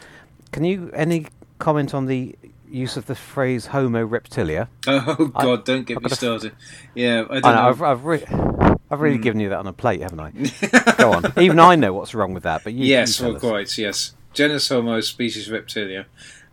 [0.53, 1.27] can you any
[1.59, 2.37] comment on the
[2.69, 4.69] use of the phrase Homo reptilia?
[4.87, 5.65] Oh I- God!
[5.65, 6.53] don't get I've me got a- started.
[6.95, 7.69] Yeah, I I don't know, know.
[7.69, 8.25] I've, I've, re-
[8.91, 10.31] I've really given you that on a plate, haven't I?
[10.99, 11.33] Go on.
[11.39, 12.85] Even I know what's wrong with that, but you.
[12.85, 13.43] yes, you tell well, us.
[13.75, 13.79] quite.
[13.79, 16.05] Yes, genus Homo, species Reptilia.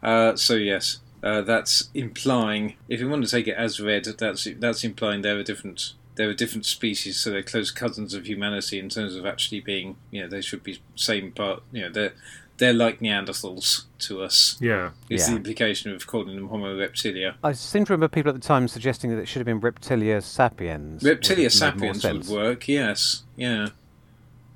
[0.01, 2.75] Uh, so yes, uh, that's implying.
[2.89, 5.93] If you want to take it as read, that's that's implying they're a different.
[6.15, 9.95] They're a different species, so they're close cousins of humanity in terms of actually being.
[10.11, 11.63] You know, they should be same part.
[11.71, 12.13] You know, they're
[12.57, 14.57] they're like Neanderthals to us.
[14.61, 14.91] yeah.
[15.09, 17.35] Is the implication of calling them Homo reptilia.
[17.43, 20.21] I seem to remember people at the time suggesting that it should have been Reptilia
[20.21, 21.01] sapiens.
[21.01, 22.67] Reptilia made sapiens would work.
[22.67, 23.69] Yes, yeah,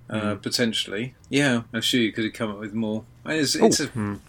[0.09, 1.15] uh, potentially.
[1.29, 3.03] Yeah, I'm sure you could have come up with more.
[3.25, 4.19] It's, it's a,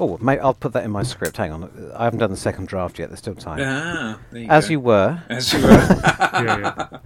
[0.00, 1.36] Oh, mate, I'll put that in my script.
[1.36, 3.08] Hang on, I haven't done the second draft yet.
[3.10, 3.60] There's still time.
[3.62, 4.70] ah, there you As go.
[4.72, 5.68] you were, as you were.
[6.34, 6.98] yeah, yeah.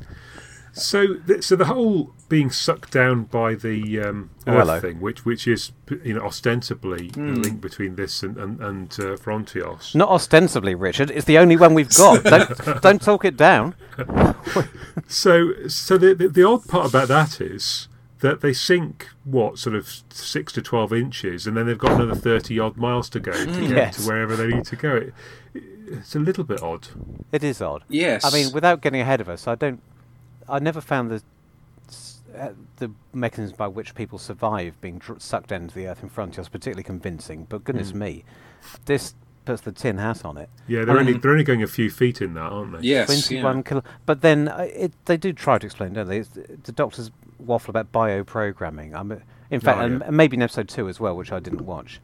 [0.72, 4.80] So, th- so the whole being sucked down by the um, Oh, Earth hello.
[4.80, 5.72] thing, which which is
[6.04, 7.34] you know ostensibly Hmm.
[7.34, 9.94] the link between this and and, and uh, Frontios.
[9.96, 11.10] not ostensibly, Richard.
[11.10, 12.22] It's the only one we've got.
[12.24, 13.74] don't don't talk it down.
[15.08, 17.88] So, so the, the the odd part about that is
[18.20, 22.14] that they sink what sort of six to twelve inches, and then they've got another
[22.14, 23.96] thirty odd miles to go to get Yes.
[24.04, 24.96] to wherever they need to go.
[24.96, 25.14] It,
[25.90, 26.88] it's a little bit odd.
[27.32, 27.82] It is odd.
[27.88, 28.24] yes.
[28.24, 29.80] I mean, without getting ahead of us, I don't.
[30.48, 31.22] I never found the
[31.88, 36.08] s- uh, the mechanisms by which people survive being dr- sucked into the Earth in
[36.08, 37.46] front of us particularly convincing.
[37.48, 38.24] But goodness me,
[38.86, 39.14] this
[39.44, 40.50] puts the tin hat on it.
[40.66, 42.80] Yeah, they're only Um, they're only going a few feet in that, aren't they?
[42.88, 43.62] yes, Twenty-one yeah.
[43.62, 43.82] kilo.
[44.06, 46.18] But then uh, it, they do try to explain, don't they?
[46.18, 48.94] It's, the doctors waffle about bioprogramming.
[48.94, 49.20] I'm,
[49.50, 50.06] in fact, Oh, and, yeah.
[50.08, 52.00] and maybe in episode two as well, which I didn't watch,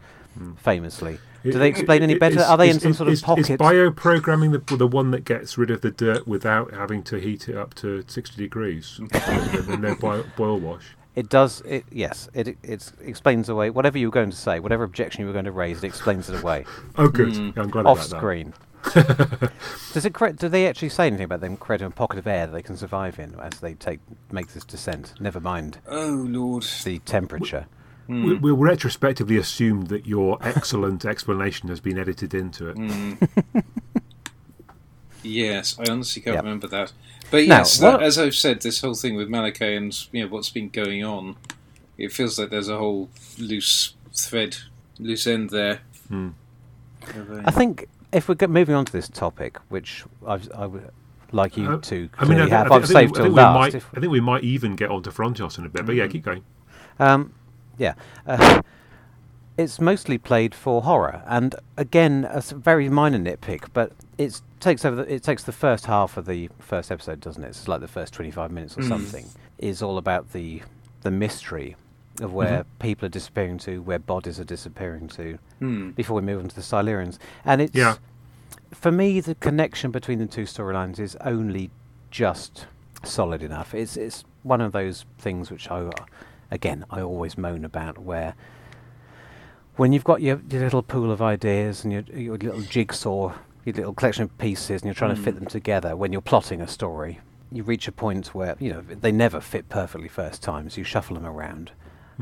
[0.57, 1.19] famously.
[1.43, 2.37] Do they explain it- any better?
[2.39, 3.51] is- Are they is- in some is- sort of is, pocket?
[3.51, 7.49] Is bioprogramming the the one that gets rid of the dirt without having to heat
[7.49, 8.99] it up to sixty degrees?
[9.13, 10.97] and then boil, boil wash.
[11.15, 11.61] It does.
[11.67, 12.29] It yes.
[12.35, 15.33] It it, it explains away whatever you were going to say, whatever objection you were
[15.35, 15.85] going to raise.
[15.85, 16.65] It explains it away
[16.97, 17.35] Oh, good.
[17.35, 17.55] Mm.
[17.57, 18.21] Yeah, I'm glad off about that.
[18.85, 19.07] Screen.
[19.93, 20.13] Does it?
[20.15, 22.63] Cre- do they actually say anything about them creating a pocket of air that they
[22.63, 24.01] can survive in as they take
[24.33, 25.15] make this descent?
[25.21, 26.65] Never mind Oh Lord.
[26.85, 27.67] the temperature.
[28.07, 28.25] Hmm.
[28.27, 32.77] We, we'll retrospectively assume that your excellent explanation has been edited into it.
[32.77, 33.15] Hmm.
[35.23, 36.45] Yes, I honestly can't Yep.
[36.45, 36.93] remember that.
[37.31, 40.29] But yes, what- that- as I've said, this whole thing with Malohkeh and you know
[40.29, 41.37] what's been going on,
[41.97, 43.09] it feels like there's a whole
[43.39, 44.57] loose thread,
[44.99, 45.81] loose end there.
[46.09, 46.31] Hmm.
[47.17, 50.91] Of, uh, I think if we're moving on to this topic, which I've, I would
[51.33, 53.13] like you Uh, to I mean, I, thi- have, I, thi- I've I think, saved
[53.13, 53.59] I till think we last.
[53.59, 53.75] might.
[53.75, 55.85] if- I think we might even get onto Frontios in a bit.
[55.85, 56.11] But yeah, Mhm.
[56.13, 56.45] keep going.
[57.01, 57.33] Um,
[57.77, 57.95] yeah,
[58.27, 58.63] uh,
[59.57, 64.97] it's mostly played for horror, and again, a very minor nitpick, but it takes over.
[64.97, 67.49] The, it takes the first half of the first episode, doesn't it?
[67.49, 68.89] It's like the first twenty-five minutes or Mm.
[68.89, 69.27] something
[69.59, 70.63] is all about the
[71.03, 71.77] the mystery
[72.21, 75.91] of where people are disappearing to, where bodies are disappearing to, hmm.
[75.91, 77.19] before we move on to the Silurians.
[77.45, 77.97] And it's Yeah.
[78.73, 81.71] for me the connection between the two storylines is only
[82.11, 82.67] just
[83.03, 83.75] solid enough.
[83.75, 85.91] It's it's one of those things which I
[86.51, 88.35] again I always moan about where
[89.77, 93.33] when you've got your, your little pool of ideas and your your little jigsaw,
[93.65, 95.41] your little collection of pieces, and you're trying to fit Mm.
[95.41, 97.19] them together when you're plotting a story,
[97.51, 100.85] you reach a point where you know they never fit perfectly first time, so you
[100.85, 101.73] shuffle them around,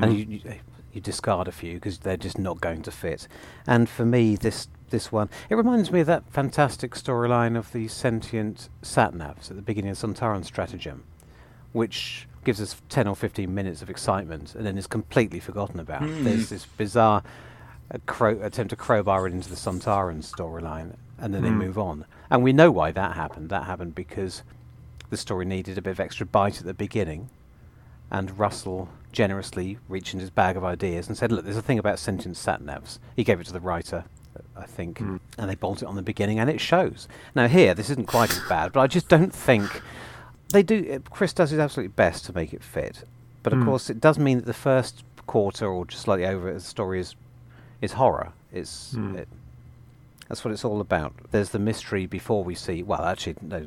[0.01, 0.19] and Mm.
[0.19, 0.55] you, you
[0.93, 3.27] you discard a few because they're just not going to fit.
[3.67, 7.89] And for me, this this one it reminds me of that fantastic storyline of the
[7.89, 11.05] sentient satnavs at the beginning of Sontaran Stratagem,
[11.73, 16.03] which gives us 10 or 15 minutes of excitement and then is completely forgotten about.
[16.03, 16.25] Mm.
[16.25, 17.23] There's this bizarre
[17.95, 21.59] uh, attempt to crowbar it into the Santaran storyline and then they Mm.
[21.59, 22.05] move on.
[22.31, 23.49] And we know why that happened.
[23.51, 24.43] That happened because
[25.09, 27.31] the story needed a bit of extra bite at the beginning
[28.11, 31.79] and Russell generously reached into his bag of ideas and said, "Look, there's a thing
[31.79, 34.05] about sentient satnavs." He gave it to the writer,
[34.57, 35.21] I think, Mm.
[35.39, 37.09] and they bolted it on the beginning, and it shows.
[37.35, 39.83] Now here, this isn't quite as bad, but I just don't think
[40.53, 40.91] they do.
[40.93, 43.05] uh, Chris does his absolute best to make it fit,
[43.43, 43.65] but of Mm.
[43.67, 46.99] course, it does mean that the first quarter or just slightly over it, the story
[47.01, 47.15] is
[47.81, 48.33] is horror.
[48.53, 49.17] It's Mm.
[49.17, 49.29] it,
[50.29, 51.13] that's what it's all about.
[51.33, 52.83] There's the mystery before we see.
[52.83, 53.67] Well, actually, no,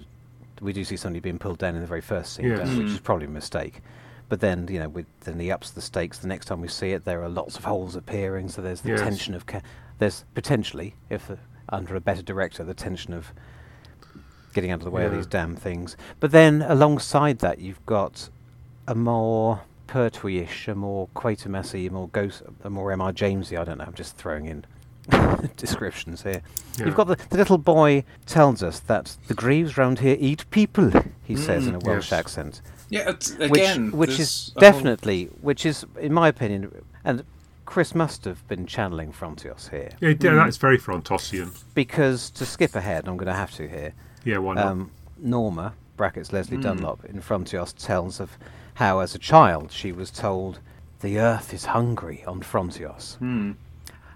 [0.61, 2.59] we do see somebody being pulled down in the very first scene, Yes.
[2.59, 2.93] don't which Mm.
[2.93, 3.81] is probably a mistake.
[4.27, 6.17] But then, you know, with, then he ups the stakes.
[6.19, 8.49] The next time we see it, there are lots of holes appearing.
[8.49, 9.01] So there's the Yes.
[9.01, 9.61] tension of ca-
[9.99, 11.37] there's potentially, if the,
[11.69, 13.31] under a better director, the tension of
[14.53, 15.95] getting out of the way of these damn things.
[16.19, 18.29] But then alongside that, you've got
[18.87, 23.11] a more Pertwee-ish, a more Quatermassy, a more ghost, a more M.R.
[23.13, 23.59] Jamesy.
[23.59, 23.83] I don't know.
[23.85, 24.65] I'm just throwing in
[25.57, 26.41] descriptions here.
[26.79, 26.85] Yeah.
[26.85, 30.91] You've got the, the little boy tells us that the Greaves round here eat people.
[31.23, 32.19] He says in a Mm, Welsh yes.
[32.19, 36.27] accent, Yeah, it's- which again, which there's is a whole- definitely, which is in my
[36.27, 36.71] opinion,
[37.03, 37.23] and
[37.65, 40.43] Chris must have been channeling Frontios here Yeah, yeah, Mm.
[40.45, 41.49] that's very Frontosian.
[41.73, 43.93] because to skip ahead, I'm going to have to here.
[44.23, 44.65] Yeah, why not?
[44.67, 46.61] Um, Norma brackets Leslie Mm.
[46.63, 48.37] Dunlop in Frontios tells of
[48.75, 50.59] how, as a child, she was told
[51.01, 53.15] the Earth is hungry on Frontios.
[53.17, 53.53] Hmm.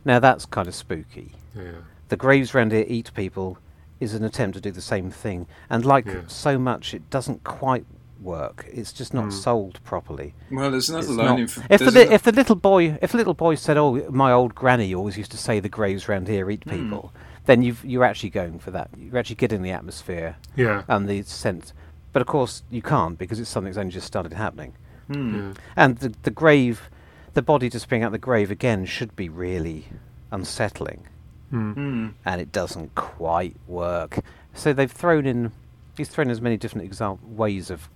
[0.06, 1.32] Now that's kind of spooky.
[1.56, 1.72] yeah.
[2.10, 3.58] The graves round here eat people
[4.00, 6.22] is an attempt to do the same thing, and like Yeah.
[6.28, 7.86] so much, it doesn't quite
[8.22, 8.66] work.
[8.72, 9.34] It's just not Mm.
[9.34, 10.34] sold properly.
[10.52, 11.44] Well, there's another It's line not- in.
[11.46, 14.06] if the there's li- a- if the little boy if the little boy said, "Oh,
[14.12, 16.70] my old granny always used to say the graves round here eat Hmm.
[16.72, 17.14] people,"
[17.46, 18.90] then you've you're actually going for that.
[18.98, 20.84] You're actually getting the atmosphere Yeah.
[20.88, 21.74] and the sense.
[22.12, 24.74] But of course, you can't because it's something that's only just started happening.
[25.12, 25.36] Hmm.
[25.36, 25.54] yeah.
[25.76, 26.90] And the the grave,
[27.36, 29.86] the body just being out the grave again should be really
[30.32, 31.04] unsettling,
[31.52, 31.74] Mm.
[31.74, 32.08] Hmm.
[32.26, 34.20] and it doesn't quite work.
[34.54, 35.52] So they've thrown in.
[35.98, 37.90] He's thrown as many different exam- ways of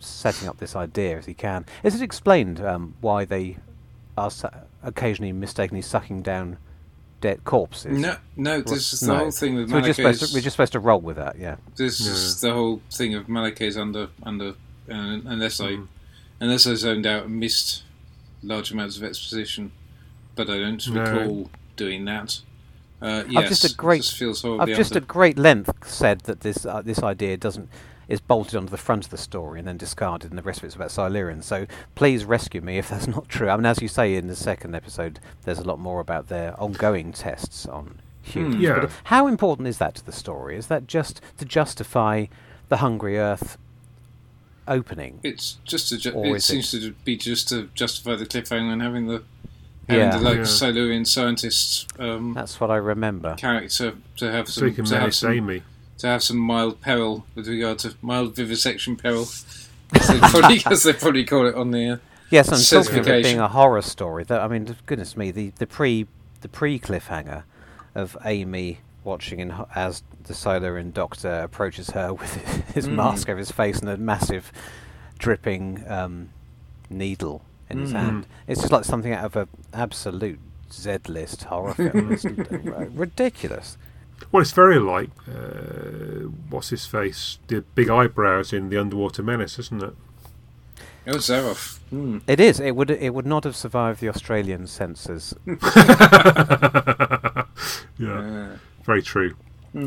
[0.00, 1.64] setting up this idea as he can.
[1.84, 3.58] Is it explained um, why they
[4.18, 4.48] are su-
[4.82, 6.56] occasionally mistakenly sucking down
[7.20, 7.98] dead corpses?
[7.98, 8.60] No, no.
[8.62, 9.16] This is the No.
[9.18, 11.38] whole thing with So we're just, supposed to, we're just supposed to roll with that,
[11.38, 11.56] yeah.
[11.76, 14.54] This is the whole thing of Malohkeh's under under uh,
[14.88, 15.86] unless I Mm.
[16.40, 17.82] unless I zoned out and missed
[18.42, 19.70] large amounts of exposition,
[20.34, 21.02] but I don't No.
[21.02, 22.40] recall doing that.
[23.02, 25.02] Uh, yes, just a great- just feels I've just under.
[25.02, 27.68] at great length said that this uh, this idea doesn't
[28.10, 30.64] is bolted onto the front of the story and then discarded, and the rest of
[30.64, 31.40] it's about Silurian.
[31.40, 33.48] So please rescue me if that's not true.
[33.48, 36.58] I mean, as you say in the second episode, there's a lot more about their
[36.60, 38.56] ongoing tests on humans.
[38.56, 38.60] Hmm.
[38.60, 38.80] Yeah.
[38.80, 40.56] But how important is that to the story?
[40.58, 42.26] Is that just to justify
[42.68, 43.56] the Hungry Earth
[44.68, 45.20] opening?
[45.22, 48.72] It's just to ju- Or it is seems to be just to justify the cliffhanger
[48.72, 49.22] and having the
[49.88, 50.16] Yeah.
[50.16, 50.44] the like Yeah.
[50.44, 51.86] Silurian scientists.
[51.98, 53.34] um, That's what I remember.
[53.36, 55.62] character to have So some you can to have menace some, Amy.
[56.00, 59.22] To have some mild peril with regard to mild vivisection peril.
[59.92, 61.96] As they probably, as they probably call it on the uh,
[62.30, 65.50] Yes, and talking of it being a horror story, that I mean, goodness me, the,
[65.58, 66.06] the pre
[66.42, 67.42] the pre cliffhanger
[67.94, 72.34] of Amy watching in, as the Silurian Doctor approaches her with
[72.74, 72.94] his Mm.
[72.94, 74.52] mask over his face and a massive
[75.18, 76.28] dripping um,
[76.88, 77.96] needle in his Mm.
[78.00, 78.26] hand.
[78.46, 80.38] It's just like something out of an absolute
[80.72, 82.12] Z list horror film.
[82.12, 82.32] It's r-
[82.94, 83.76] ridiculous.
[84.32, 89.58] Well, it's very like uh, what's his face, the big eyebrows in the Underwater Menace,
[89.58, 89.94] isn't it?
[91.06, 91.78] Oh, Zaroff.
[91.90, 92.18] Hmm.
[92.26, 92.60] It is.
[92.60, 92.90] It would.
[92.90, 95.34] It would not have survived the Australian censors.
[97.98, 99.34] yeah, Uh, very true.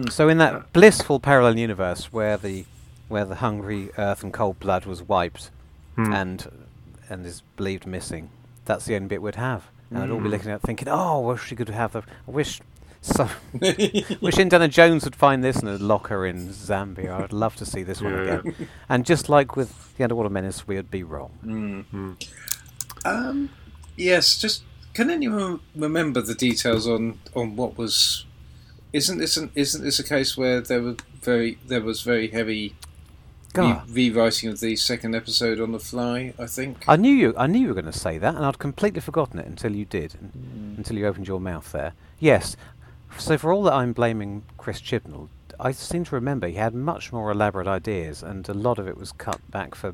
[0.10, 2.66] So in that blissful parallel universe where the
[3.10, 5.52] where the hungry earth and cold blood was wiped
[5.96, 6.14] Hmm.
[6.14, 6.68] and
[7.10, 8.30] and is believed missing,
[8.66, 9.66] that's the only bit we'd have.
[9.92, 10.32] And I'd all be Mm.
[10.32, 12.02] looking at thinking, oh, I wish we could have the.
[12.28, 12.60] I wish.
[13.06, 13.28] So,
[14.22, 17.22] wish Indiana Jones would find this in a locker in Zambia.
[17.22, 18.40] I'd love to see this one Yeah.
[18.40, 18.68] again.
[18.88, 21.32] And just like with the Underwater Menace, we would be wrong.
[21.42, 21.82] hmm.
[21.82, 22.14] Hmm.
[23.06, 23.50] Um,
[23.98, 28.26] yes, just can anyone remember the details on, on what was?
[28.94, 32.76] Isn't this an, isn't this a case where there were very there was very heavy
[33.56, 36.34] re- rewriting of the second episode on the fly?
[36.40, 36.86] I think.
[36.88, 37.34] I knew you.
[37.38, 39.84] I knew you were going to say that, and I'd completely forgotten it until you
[39.84, 41.94] did, and, until you opened your mouth there.
[42.20, 42.56] Yes.
[43.18, 47.14] So for all that I'm blaming Chris Chibnall, I seem to remember he had much
[47.14, 49.94] more elaborate ideas, and a lot of it was cut back for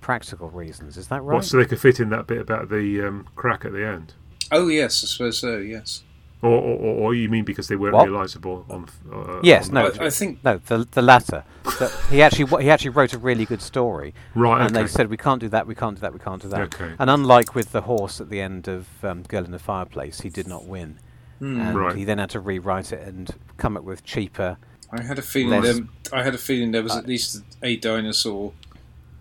[0.00, 0.96] practical reasons.
[0.96, 1.36] Is that right?
[1.36, 4.14] What, so they could fit in that bit about the um, crack at the end,
[4.52, 5.56] Oh yes, I suppose so.
[5.58, 6.02] Yes.
[6.42, 8.08] or, or, or, or you mean because they weren't What?
[8.08, 8.86] realisable on?
[9.10, 9.86] Uh, Yes, on- no.
[9.98, 10.44] I, I think.
[10.44, 11.44] no, the the latter.
[11.78, 14.66] that he actually he actually wrote a really good story, Right.
[14.66, 16.60] and they said we can't do that, we can't do that, we can't do that.
[16.74, 16.94] Okay.
[16.98, 20.28] And unlike with the horse at the end of um, Girl in the Fireplace, he
[20.28, 20.98] did not win.
[21.38, 21.60] Hmm.
[21.60, 21.96] and Right.
[21.96, 24.56] he then had to rewrite it and come up with cheaper.
[24.92, 27.42] I had a feeling Less- there, I had a feeling there was Uh, at least
[27.62, 28.52] a dinosaur,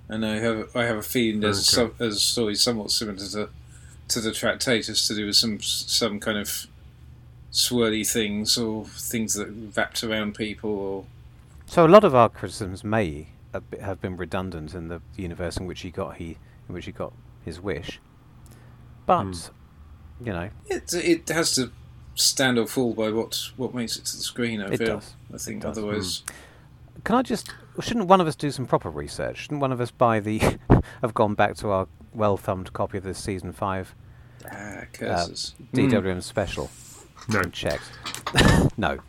[0.08, 1.94] and I have I have a feeling there's a, Okay.
[1.98, 3.50] some, a story somewhat similar to the
[4.10, 6.68] to the Tractators to do with some some kind of
[7.52, 11.06] swirly things or things that wrapped around people or
[11.66, 13.28] So a lot of our criticisms may
[13.82, 16.38] have been redundant in the universe in which he got he
[16.68, 17.14] in which he got
[17.46, 18.00] his wish,
[19.06, 19.34] but Hmm.
[20.26, 21.72] you know it it has to
[22.16, 24.62] stand or fall by what what makes it to the screen.
[24.62, 24.88] I It feel.
[25.00, 25.14] does.
[25.34, 25.78] I think does.
[25.78, 26.24] otherwise.
[27.04, 27.50] can I just
[27.82, 29.38] shouldn't one of us do some proper research?
[29.38, 30.40] Shouldn't one of us buy the
[31.02, 33.96] have gone back to our well thumbed copy of the season five
[34.52, 35.56] Ah, curses.
[35.74, 36.70] DWM special
[37.30, 37.40] no.
[37.40, 37.90] and checked?
[38.78, 39.00] no,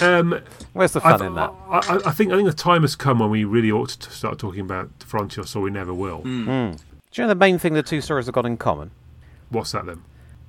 [0.00, 0.40] Um,
[0.72, 1.52] where's the I, fun in that?
[1.70, 4.10] I, I, I think I think the time has come when we really ought to
[4.10, 6.22] start talking about Frontios, or we never will.
[6.22, 6.78] Mm.
[6.78, 8.90] Do you know the main thing the two stories have got in common?
[9.50, 10.02] What's that then?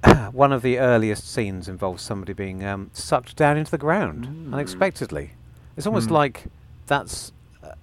[0.32, 5.32] One of the earliest scenes involves somebody being um, sucked down into the ground unexpectedly.
[5.78, 6.14] It's almost Mm.
[6.14, 6.46] like
[6.88, 7.32] that's
[7.64, 7.76] a,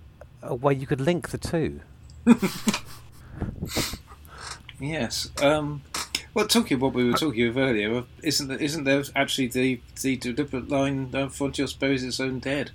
[0.42, 1.80] a way you could link the two.
[4.82, 5.30] Yes.
[5.42, 5.82] Um,
[6.32, 9.48] well, talking of what we were talking of earlier, uh, isn't there, isn't there actually
[9.48, 12.70] the the deliberate line uh, Frontios buries its own dead?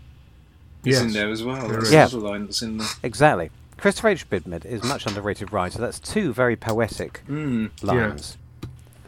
[0.83, 1.67] Is in there as well.
[1.67, 1.93] There That's is.
[1.93, 2.01] Yeah.
[2.07, 2.95] another line that's in the.
[3.01, 3.49] Exactly.
[3.77, 4.29] Christopher H.
[4.29, 5.79] Bidmead is much underrated writer.
[5.79, 7.71] That's two very poetic Mm.
[7.81, 8.37] lines.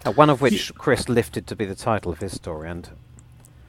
[0.08, 2.89] Uh, one of which Chris lifted to be the title of his story, and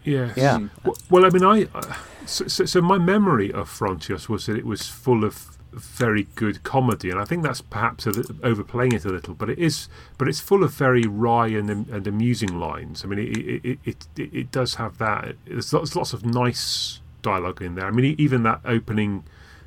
[0.05, 0.37] Yes.
[0.37, 0.59] Yeah.
[0.59, 0.71] Mm.
[0.85, 4.57] W- Well, I mean, I uh, so, so, so my memory of Frontios was that
[4.57, 8.93] it was full of very good comedy, and I think that's perhaps a li- overplaying
[8.93, 9.35] it a little.
[9.35, 13.05] But it is, but it's full of very wry and and amusing lines.
[13.05, 15.35] I mean, it it, it, it, it it does have that.
[15.45, 17.87] There's lots, lots of nice dialogue in there.
[17.87, 19.25] I mean, e- even that opening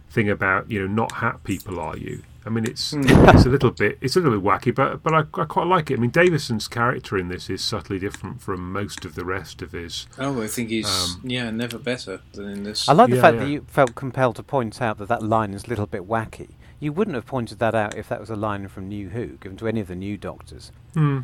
[0.10, 2.24] thing about you know not hat people are you.
[2.46, 5.20] I mean, it's it's a little bit it's a little bit wacky, but but I,
[5.42, 5.98] I quite like it.
[5.98, 9.74] I mean, Davison's character in this is subtly different from most of the rest of
[9.74, 10.08] his.
[10.18, 12.90] Oh, I think he's Um, yeah never better than in this.
[12.90, 13.44] I like the Yeah, fact yeah.
[13.44, 16.50] that you felt compelled to point out that that line is a little bit wacky.
[16.80, 19.56] You wouldn't have pointed that out if that was a line from New Who, given
[19.58, 20.72] to any of the new Doctors.
[20.96, 21.20] Hmm.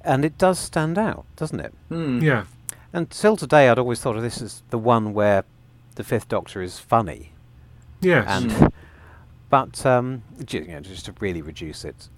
[0.00, 1.74] And it does stand out, doesn't it?
[1.90, 2.20] Hmm.
[2.22, 2.44] Yeah.
[2.94, 5.44] Until today, I'd always thought of this as the one where
[5.96, 7.32] the Fifth Doctor is funny,
[8.00, 8.24] Yes.
[8.28, 8.72] and Mm.
[9.50, 12.08] but um, you know, just to really reduce it.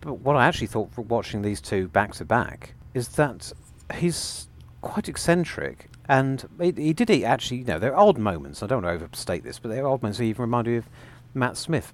[0.00, 3.52] But what I actually thought from watching these two back to back is that
[3.94, 4.48] he's
[4.82, 7.58] quite eccentric, and he, he did he actually.
[7.58, 8.62] You know, there are odd moments.
[8.62, 10.76] I don't want to overstate this, but there are odd moments that even remind me
[10.76, 10.88] of
[11.32, 11.92] Matt Smith.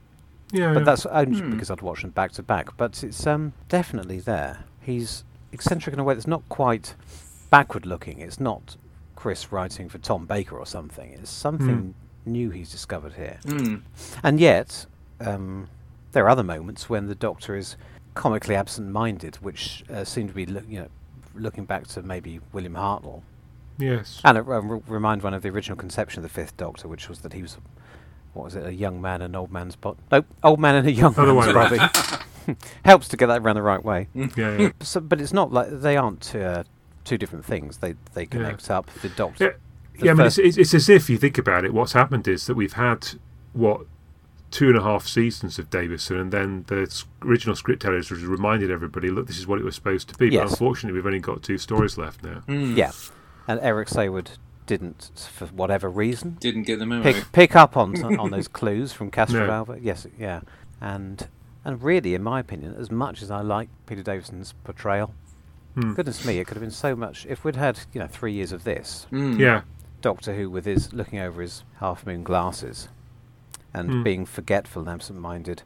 [0.53, 0.72] yeah.
[0.72, 0.85] But yeah.
[0.85, 1.51] that's only Hmm.
[1.53, 2.76] because I'd watched them back to back.
[2.76, 4.64] But it's um, definitely there.
[4.81, 6.95] He's eccentric in a way that's not quite
[7.51, 8.18] backward looking.
[8.18, 8.76] It's not
[9.14, 11.12] Chris writing for Tom Baker or something.
[11.12, 11.95] It's something
[12.25, 13.39] new he's discovered here.
[13.45, 13.77] Hmm.
[14.23, 14.87] And yet,
[15.21, 15.68] um,
[16.12, 17.77] there are other moments when the Doctor is
[18.14, 20.89] comically absent-minded, which uh, seem to be, look, you know,
[21.35, 23.23] looking back to maybe William Hartnell,
[23.79, 24.21] yes.
[24.25, 27.21] and it re- remind one of the original conception of the Fifth Doctor, which was
[27.21, 27.57] that he was,
[28.35, 29.99] what was it, a young man and an old man's body?
[30.11, 31.79] No, old man and a young Other man's body.
[32.85, 34.09] helps to get that around the right way.
[34.14, 34.71] Yeah, yeah.
[34.81, 36.64] So, but it's not like they aren't uh,
[37.05, 37.79] two different things.
[37.79, 38.91] They they connect up.
[39.03, 39.45] The doctor.
[39.45, 39.70] Yeah, the
[40.05, 41.72] yeah I mean, first- it's, it's, it's as if you think about it.
[41.74, 43.09] What's happened is that we've had
[43.53, 43.82] what
[44.51, 46.92] two and a half seasons of Davison, and then the
[47.22, 50.30] original script editors reminded everybody, look, this is what it was supposed to be.
[50.30, 52.42] But unfortunately, we've only got two stories left now.
[52.48, 52.90] Yeah,
[53.46, 54.30] and Eric Saward
[54.66, 57.03] didn't, for whatever reason, Didn't get the memo.
[57.03, 59.11] pick pick up on on those clues from No.
[59.12, 59.78] Castrovalva.
[59.82, 60.40] Yes, yeah,
[60.80, 61.28] and
[61.64, 65.14] and really, in my opinion, as much as I like Peter Davison's portrayal,
[65.74, 65.92] Hmm.
[65.94, 67.24] goodness me, it could have been so much.
[67.26, 69.38] If we'd had you know three years of this, Mm.
[69.38, 69.62] Yeah,
[70.01, 72.88] Doctor Who with his looking over his half moon glasses
[73.74, 74.03] and Hmm.
[74.03, 75.62] being forgetful and absent-minded,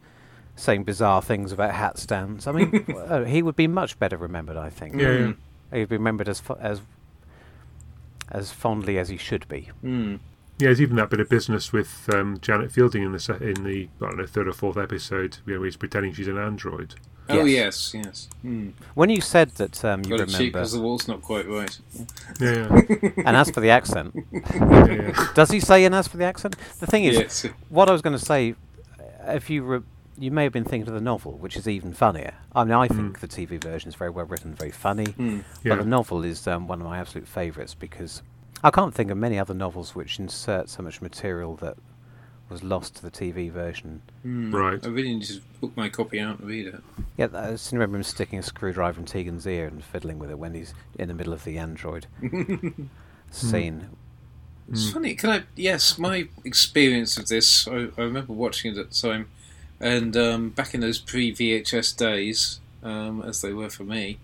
[0.57, 2.47] saying bizarre things about hat stands.
[2.47, 4.57] I mean, uh, he would be much better remembered.
[4.57, 4.95] I think.
[4.95, 5.19] yeah, yeah.
[5.19, 5.37] Mm.
[5.73, 6.81] He'd be remembered as fo- as
[8.31, 9.71] as fondly as he should be.
[9.83, 10.19] Mm.
[10.59, 13.65] Yeah, there's even that bit of business with um, Janet Fielding in the se- in
[13.65, 16.39] the I don't know third or fourth episode, you know, where he's pretending she's an
[16.39, 16.95] android.
[17.29, 17.95] Oh Yes.
[17.95, 18.29] yes, yes.
[18.45, 18.73] Mm.
[18.95, 21.49] When you said that um, you Got it cheap remember, because the wall's not quite
[21.49, 21.79] right.
[22.41, 25.27] Yeah, yeah, and as for the accent, yeah, yeah.
[25.35, 26.57] does he say and as for the accent?
[26.81, 27.47] The thing is, yes.
[27.71, 28.55] what I was going to say,
[29.01, 29.81] uh, if you re-
[30.19, 32.35] you may have been thinking of the novel, which is even funnier.
[32.55, 35.43] I mean, I think the TV version is very well written, very funny, Mm.
[35.65, 35.75] Yeah.
[35.75, 38.23] but the novel is um, one of my absolute favourites because
[38.63, 41.77] I can't think of many other novels which insert so much material that
[42.49, 44.03] was lost to the TV version.
[44.25, 44.53] Mm.
[44.53, 44.85] Right.
[44.85, 46.83] I really need to book my copy out and read it.
[47.17, 50.39] Yeah, I just remember him sticking a screwdriver in Tegan's ear and fiddling with it
[50.39, 52.07] when he's in the middle of the android
[53.31, 53.89] scene.
[54.71, 55.15] It's funny.
[55.15, 55.43] Can I?
[55.57, 57.69] Yes, my experience of this.
[57.69, 59.29] I, I remember watching it at the time,
[59.79, 64.19] and um, back in those pre VHS days, um, as they were for me,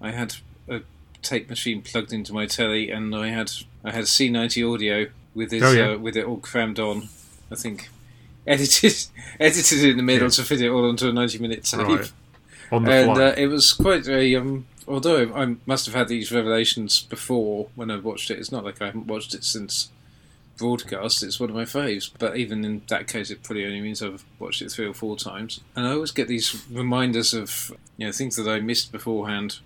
[0.00, 0.36] I had
[0.68, 0.82] a
[1.22, 3.52] tape machine plugged into my telly, and I had
[3.82, 5.90] I had C ninety audio with it Oh, yeah.
[5.92, 7.08] uh, with it all crammed on.
[7.50, 7.88] I think
[8.46, 8.94] edited
[9.40, 10.30] edited in the middle Yeah.
[10.30, 12.12] to fit it all onto a ninety minute tape Right.
[12.72, 13.24] On the and fly.
[13.24, 17.90] uh, it was quite a um, although I must have had these revelations before when
[17.90, 19.90] I watched it it's not like I haven't watched it since
[20.56, 24.02] broadcast it's one of my faves but even in that case it probably only means
[24.02, 28.06] I've watched it three or four times and I always get these reminders of you
[28.06, 29.58] know things that I missed beforehand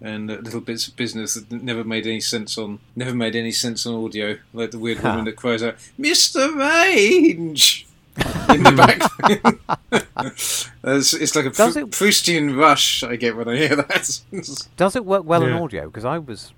[0.00, 3.50] and uh, little bits of business that never made any sense on never made any
[3.52, 6.54] sense on audio like the weird woman that cries out Mr.
[6.54, 7.86] Range
[8.50, 9.58] in the background
[10.84, 14.20] it's, it's like a Does Pr- it- Proustian rush I get when I hear that.
[14.76, 15.86] Does it work well in audio?
[15.86, 16.52] Because I was,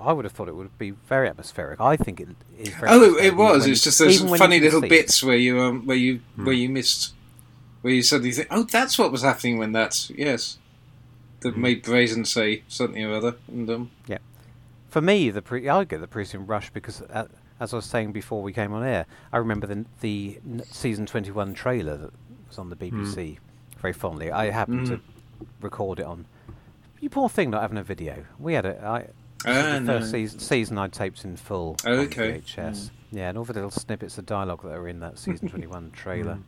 [0.00, 1.80] I would have thought it would be very atmospheric.
[1.80, 2.28] I think it
[2.58, 2.90] is very.
[2.90, 3.66] oh, atmospheric it was.
[3.66, 4.90] It's just those even when you funny little see it.
[4.90, 6.44] bits where you um where you Hmm.
[6.44, 7.14] where you missed,
[7.82, 10.58] where you suddenly think, oh, that's what was happening when that yes,
[11.44, 14.18] That made Brazen say something or other, and um yeah.
[14.88, 17.26] For me, the pre- I get the Proustian rush because, uh,
[17.60, 20.38] as I was saying before we came on air, I remember the the
[20.70, 22.12] season twenty one trailer that
[22.48, 23.38] was on the BBC
[23.80, 24.30] very fondly.
[24.32, 25.00] I happened to
[25.60, 26.26] record it on.
[27.00, 28.24] You poor thing, not having a video.
[28.38, 28.80] We had it.
[28.82, 29.08] I,
[29.46, 29.98] Ah, the no.
[29.98, 32.40] first season, season I taped in full Oh, on okay.
[32.40, 32.90] VHS.
[33.12, 36.38] Yeah, and all the little snippets of dialogue that are in that season 21 trailer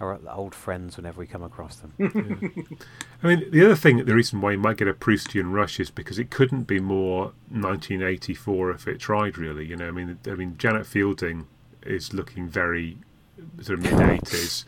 [0.00, 1.92] are uh, old friends whenever we come across them.
[3.22, 5.90] I mean, the other thing, the reason why you might get a Proustian rush is
[5.90, 9.66] because it couldn't be more 1984 if it tried, really.
[9.66, 11.46] You know, I mean, I mean, Janet Fielding
[11.82, 12.98] is looking very
[13.60, 14.64] sort of mid 80s.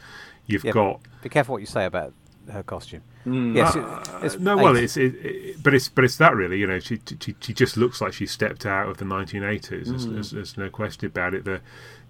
[0.47, 2.13] You've Yeah, got Be careful what you say about
[2.51, 3.03] her costume.
[3.25, 3.55] mm.
[3.55, 6.59] Yes, Uh, it, it's no, well, it's it, it, but it's but it's that really.
[6.59, 9.87] You know, she she, she just looks like she stepped out of the 1980s.
[9.87, 11.45] There's, there's, there's no question about it.
[11.45, 11.61] The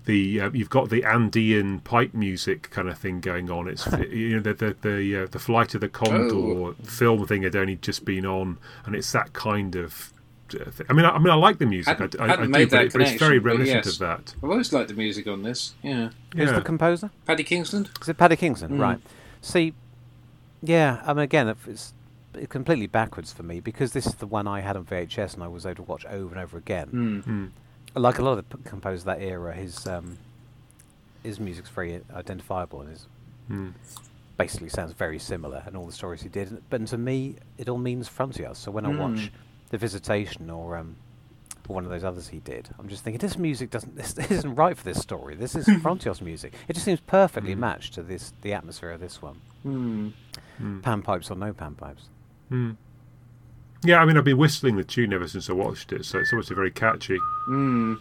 [0.07, 3.69] the uh, you've got the Andean pipe music kind of thing going on.
[3.69, 6.75] It's you know the the the, uh, the flight of the Condor Oh.
[6.85, 10.13] film thing had only just been on, and it's that kind of.
[10.59, 11.89] uh, thi- I mean, I, I mean, I like the music.
[12.01, 13.85] I, Hadn't- I, I hadn't do, made but, that it, but it's very connection, reminiscent
[13.87, 13.95] yes.
[13.95, 14.35] of that.
[14.43, 15.75] I've always liked the music on this.
[15.83, 16.57] Yeah, Who's Yeah.
[16.57, 17.11] the composer?
[17.27, 17.91] Paddy Kingsland.
[18.01, 18.73] Is it Paddy Kingston?
[18.73, 18.81] Mm.
[18.81, 18.99] Right.
[19.43, 19.75] See,
[20.63, 21.93] yeah, I mean, again, it's
[22.35, 25.43] it's completely backwards for me because this is the one I had on VHS and
[25.43, 26.89] I was able to watch over and over again.
[26.93, 27.25] Mm.
[27.27, 27.51] Mm.
[27.95, 30.17] Like a lot of the p- composers of that era, his um,
[31.23, 33.07] his music's very identifiable and his
[33.51, 33.73] Mm.
[34.37, 36.63] basically sounds very similar and all the stories he did.
[36.71, 38.57] But to me, it all means Frontios.
[38.57, 39.31] So when I watch Mm.
[39.71, 40.95] The Visitation or um,
[41.67, 44.77] one of those others he did, I'm just thinking this music doesn't this isn't right
[44.79, 45.35] for this story.
[45.35, 46.55] This is Frontios music.
[46.69, 49.41] It just seems perfectly matched to this the atmosphere of this one.
[49.67, 50.13] Mm.
[50.63, 50.83] Mm.
[50.83, 52.05] Pan pipes or no pan pipes.
[53.83, 56.33] Yeah, I mean, I've been whistling the tune ever since I watched it, so it's
[56.33, 57.19] obviously very catchy.
[57.49, 57.99] Mm.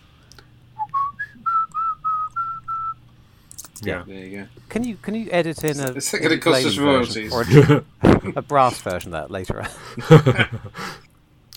[3.82, 4.04] Yeah.
[4.06, 4.48] There you go.
[4.68, 7.34] Can you can you edit in a Is that gonna cost us version royalties?
[7.34, 9.62] or a, a brass version of that later?
[9.62, 10.60] on?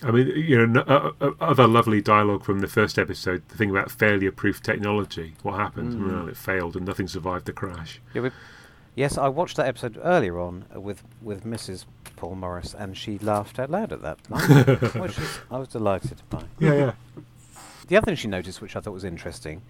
[0.03, 3.41] I mean, you know, n- uh, uh, other lovely dialogue from the first episode.
[3.49, 5.35] The thing about failure-proof technology.
[5.43, 5.93] What happened?
[5.93, 6.11] Mm.
[6.11, 8.01] Well, it failed, and nothing survived the crash.
[8.13, 8.31] yeah, we,
[8.95, 11.85] Yes, I watched that episode earlier on with with Mrs.
[12.15, 14.19] Paul Morris, and she laughed out loud at that
[15.01, 16.43] which is, I was delighted by.
[16.59, 16.91] Yeah, yeah.
[17.87, 19.61] The other thing she noticed, which I thought was interesting,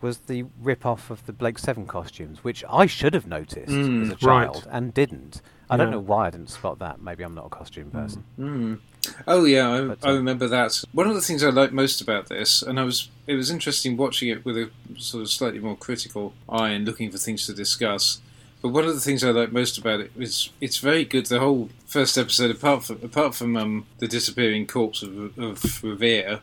[0.00, 4.08] was the rip-off of the Blake Seven costumes, which I should have noticed Mm, as
[4.22, 4.44] a right.
[4.52, 5.42] child and didn't.
[5.68, 7.02] I don't know why I didn't spot that.
[7.02, 8.24] Maybe I'm not a costume person.
[8.38, 8.78] Mm.
[9.26, 10.82] Oh yeah, I, But, I uh, remember that.
[10.92, 13.96] One of the things I liked most about this, and I was it was interesting
[13.96, 17.52] watching it with a sort of slightly more critical eye and looking for things to
[17.52, 18.20] discuss.
[18.60, 21.26] But one of the things I like most about it is it's very good.
[21.26, 26.40] The whole first episode, apart from apart from um, the disappearing corpse of, of Revere,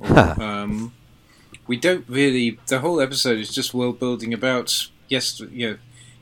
[0.00, 0.92] um,
[1.66, 2.58] we don't really.
[2.66, 5.76] The whole episode is just world building about yes, you know,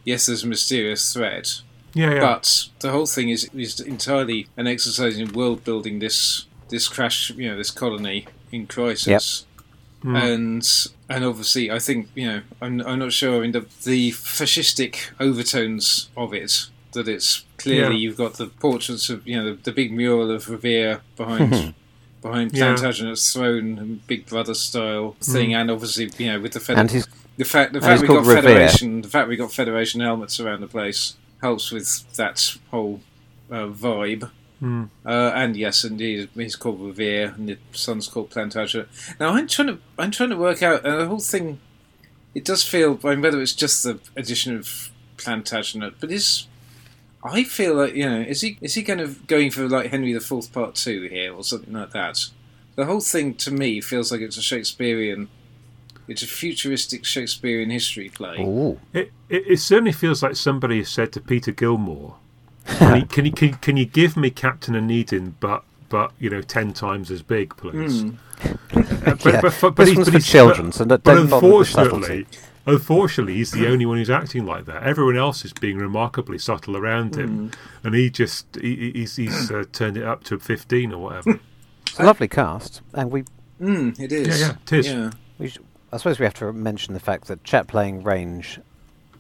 [0.05, 1.63] yes, there's a mysterious threat,
[1.95, 2.21] Yeah, yeah.
[2.21, 6.01] but the whole thing is is entirely an exercise in world building.
[6.01, 9.47] This this crash, you know, this colony in crisis,
[10.05, 10.23] Mm.
[10.33, 10.67] and
[11.11, 13.37] and obviously, I think you know, I'm I'm not sure.
[13.37, 16.67] I mean, the the fascistic overtones of it.
[16.93, 18.01] That it's clearly Yeah.
[18.01, 21.75] you've got the portraits of you know the, the big mural of Revere behind.
[22.23, 22.75] Behind Yeah.
[22.75, 26.91] Plantagenet's throne, and Big Brother style thing, and obviously, you know, with the Fed- And
[26.91, 27.07] his
[27.39, 28.43] the fact the fact we got Revere.
[28.43, 33.01] Federation, the fact we got Federation helmets around the place helps with that whole
[33.51, 34.31] uh, vibe.
[34.63, 34.91] Mm.
[35.05, 38.89] Uh, and yes, indeed, he's called Revere, and the son's called Plantagenet.
[39.19, 41.61] Now I'm trying to I'm trying to work out uh, the whole thing.
[42.35, 46.47] It does feel, I mean, whether it's just the addition of Plantagenet, but is
[47.23, 50.13] I feel like you know, is he is he kind of going for like Henry
[50.13, 52.19] the Fourth Part Two here or something like that?
[52.77, 55.29] The whole thing to me feels like it's a Shakespearean,
[56.09, 58.39] it's a futuristic Shakespearean history play.
[58.41, 62.17] ooh, It, it, it certainly feels like somebody has said to Peter Gilmore,
[62.79, 66.41] can, you, can, you, can, can you give me Captain Onedin, but but you know
[66.43, 68.03] ten times as big, please?
[68.03, 68.11] Hmm.
[68.43, 71.29] Uh, Yeah, but, but, this he's- one's but for children, but- so don't- but don't
[71.31, 72.27] bother with the unfortunately,
[72.67, 74.83] unfortunately, he's the only one who's acting like that.
[74.83, 77.51] Everyone else is being remarkably subtle around him,
[77.85, 81.41] and he just he, he- he's, he's uh, turned it up to fifteen or whatever.
[81.87, 83.25] it's a lovely cast, and we,
[83.61, 84.41] Mm, it is.
[84.41, 84.87] Yeah, yeah, it is.
[84.87, 85.11] Yeah.
[85.39, 85.59] we sh-
[85.93, 88.59] I suppose we have to mention the fact that chat playing range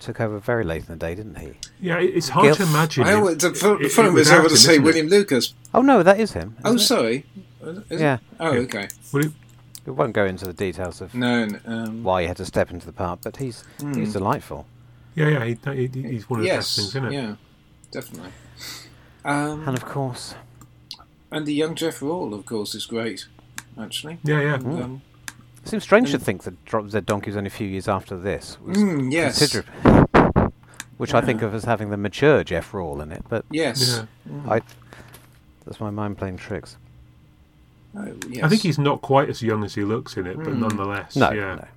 [0.00, 1.52] took over very late in the day, didn't he?
[1.80, 3.04] Yeah, it's hard Gil- to imagine.
[3.04, 4.82] I always, the, it- the it problem is I without want to him, say isn't
[4.82, 4.84] it?
[4.84, 5.54] William Lucas.
[5.74, 6.56] Oh no, that is him.
[6.64, 6.78] Oh, it?
[6.80, 7.26] sorry.
[7.62, 8.00] Is it?
[8.00, 8.18] Yeah.
[8.38, 8.88] Oh, okay.
[9.12, 9.32] Well, it-
[9.86, 11.42] We won't go into the details of No.
[11.42, 14.66] n- Um, why he had to step into the part, but he's he's delightful.
[15.14, 16.76] yeah, yeah, he, he, he's one of the best yes.
[16.76, 17.12] things, isn't it?
[17.12, 17.34] Yeah.
[17.90, 18.30] Definitely.
[19.24, 20.34] Um, And of course,
[21.30, 23.26] and the young Jeff Rawle, of course, is great.
[23.78, 24.18] Actually.
[24.24, 24.54] Yeah, yeah.
[24.54, 25.09] Um, it
[25.64, 28.58] seems strange to think that Drop Dead Donkey was only a few years after this.
[28.64, 29.38] Was mm, yes.
[29.38, 30.52] considerable-
[30.96, 34.02] which I think of as having the mature Jeff Rawle in it, but Yes.
[34.26, 34.40] Yeah.
[34.52, 34.60] I
[35.64, 36.76] that's my mind playing tricks.
[37.96, 38.44] Oh, yes.
[38.44, 40.60] I think he's not quite as young as he looks in it, but Hmm.
[40.60, 41.54] nonetheless, No, yeah.
[41.56, 41.68] no.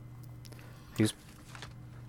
[0.98, 1.14] He's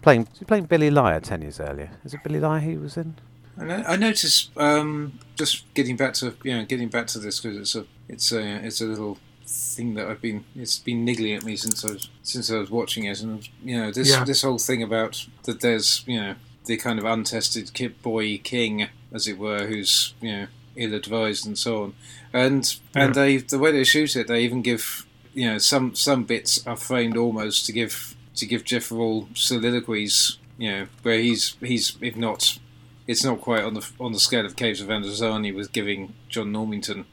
[0.02, 1.90] playing he's playing Billy Liar ten years earlier.
[2.04, 3.14] Is it Billy Liar he was in?
[3.56, 7.38] And I, I noticed, um, just getting back to you know, getting back to this
[7.38, 11.34] because it's a, it's a, it's a little thing that I've been, it's been niggling
[11.34, 14.24] at me since I was, since I was watching it, and you know, this, Yeah.
[14.24, 16.34] this whole thing about that there's, you know,
[16.66, 21.56] the kind of untested kid boy king, as it were, who's, you know, ill-advised and
[21.58, 21.94] so on,
[22.32, 26.24] and and they, the way they shoot it, they even give, you know, some some
[26.24, 31.56] bits are framed almost to give to give Jeff Rawle soliloquies, you know, where he's
[31.60, 32.58] he's if not
[33.06, 36.52] it's not quite on the on the scale of Caves of Androzani with giving John
[36.52, 37.04] Normington,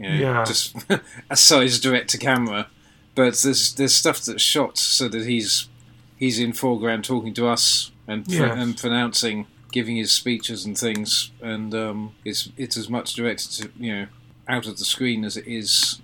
[0.00, 0.44] you know, Yeah.
[0.44, 0.74] just
[1.30, 2.66] a size direct to camera.
[3.14, 5.68] But there's there's stuff that's shot so that he's
[6.16, 8.56] he's in foreground talking to us and pr- Yes.
[8.56, 13.70] and pronouncing, giving his speeches and things, and um, it's it's as much directed to
[13.78, 14.06] you know
[14.48, 16.00] out of the screen as it is,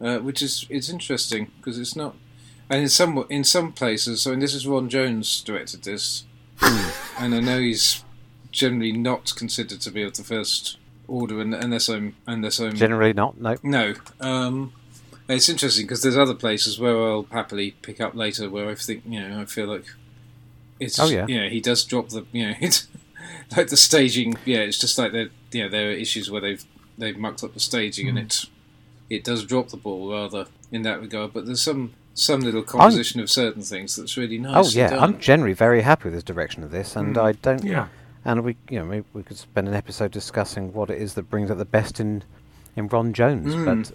[0.00, 2.14] uh, which is it's interesting because it's not.
[2.70, 6.24] And in some in some places, so mean, this is Ron Jones directed this,
[7.18, 8.04] and I know he's
[8.52, 10.76] generally not considered to be of the first
[11.08, 13.40] order, un- unless I'm unless I'm Generally not.
[13.40, 13.56] No.
[13.62, 13.94] no.
[14.20, 14.72] Um,
[15.28, 19.02] it's interesting because there's other places where I'll happily pick up later where I think
[19.06, 19.84] you know I feel like
[20.80, 21.26] it's Oh, yeah.
[21.26, 22.86] you know he does drop the you know it's
[23.56, 26.64] like the staging yeah it's just like there you know there are issues where they've
[26.96, 28.08] they've mucked up the staging Mm.
[28.10, 28.44] and it
[29.10, 33.20] it does drop the ball rather in that regard but there's some some little composition
[33.20, 36.64] of certain things that's really nice Oh yeah, I'm generally very happy with his direction
[36.64, 37.62] of this, and I don't.
[37.64, 37.88] Yeah.
[38.28, 41.30] And we, you know, maybe we could spend an episode discussing what it is that
[41.30, 42.22] brings out the best in
[42.76, 43.64] in Ron Jones, Mm.
[43.64, 43.92] but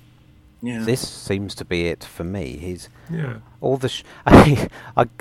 [0.61, 2.57] yeah this seems to be it for me.
[2.57, 3.35] He's Yeah.
[3.61, 3.89] all the.
[3.89, 4.67] Sh- I,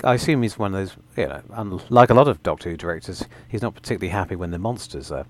[0.03, 0.97] I assume he's one of those.
[1.15, 4.57] You know, unlike a lot of Doctor Who directors, he's not particularly happy when the
[4.57, 5.25] monsters are.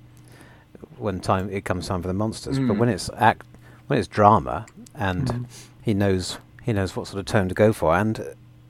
[0.98, 2.78] When time it comes time for the monsters, but Mm.
[2.78, 3.46] when it's act,
[3.88, 4.66] when it's drama,
[4.96, 5.46] and Mm.
[5.82, 8.24] he knows he knows what sort of tone to go for, and uh,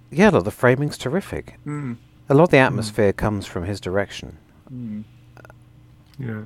[0.10, 1.60] yeah, look, the framing's terrific.
[1.68, 1.98] Mm.
[2.30, 4.38] A lot of the atmosphere comes from his direction.
[6.20, 6.42] Yeah.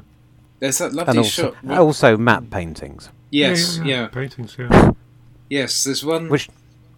[0.59, 1.78] There's that and lovely also, shot.
[1.78, 3.09] also matte paintings.
[3.30, 4.91] yes, yeah, yeah, Paintings, yeah.
[5.49, 5.84] yes.
[5.84, 6.49] There's one Which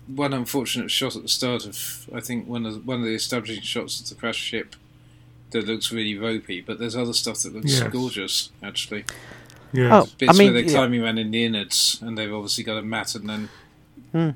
[0.07, 3.13] one unfortunate shot at the start of I think one of the, one of the
[3.15, 4.75] establishing shots of the crash ship
[5.51, 7.91] that looks really ropey, but there's other stuff that looks Yes.
[7.91, 9.03] gorgeous actually.
[9.73, 10.77] Yeah, Oh, Bits I mean, where they're yeah.
[10.77, 13.49] climbing around in the innards and they've obviously got a mat and then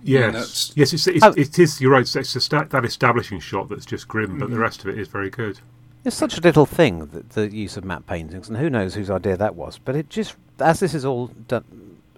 [0.04, 0.34] yes.
[0.34, 1.34] that's- yes, it's, it's, Oh.
[1.36, 4.50] it is, you're right, it's, it's a sta- that establishing shot that's just grim, but
[4.50, 4.62] the Mm-hmm.
[4.62, 5.60] rest of it is very good.
[6.06, 9.10] It's such a little thing, the, the use of matte paintings, and who knows whose
[9.10, 9.78] idea that was.
[9.78, 11.64] But it just, as this is all done,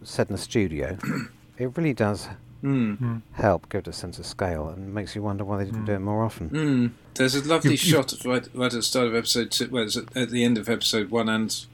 [0.03, 0.97] said in the studio,
[1.57, 2.27] it really does
[2.63, 5.85] mm, help give it a sense of scale and makes you wonder why they didn't
[5.85, 6.49] do it more often.
[6.49, 6.91] mm.
[7.13, 9.69] there's a lovely You- you- shot right, right at the start of episode two.
[9.69, 11.65] Well, it's at, at the end of episode one and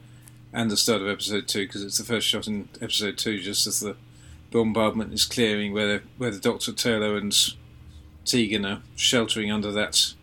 [0.53, 3.65] and the start of episode two because it's the first shot in episode two, just
[3.67, 3.95] as the
[4.51, 7.33] bombardment is clearing, where where the Doctor Turlough and
[8.25, 10.13] Tegan are sheltering under that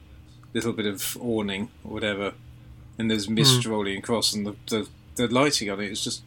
[0.58, 2.32] little bit of awning or whatever,
[2.98, 6.22] and there's mist rolling across, and the, the the lighting on it is just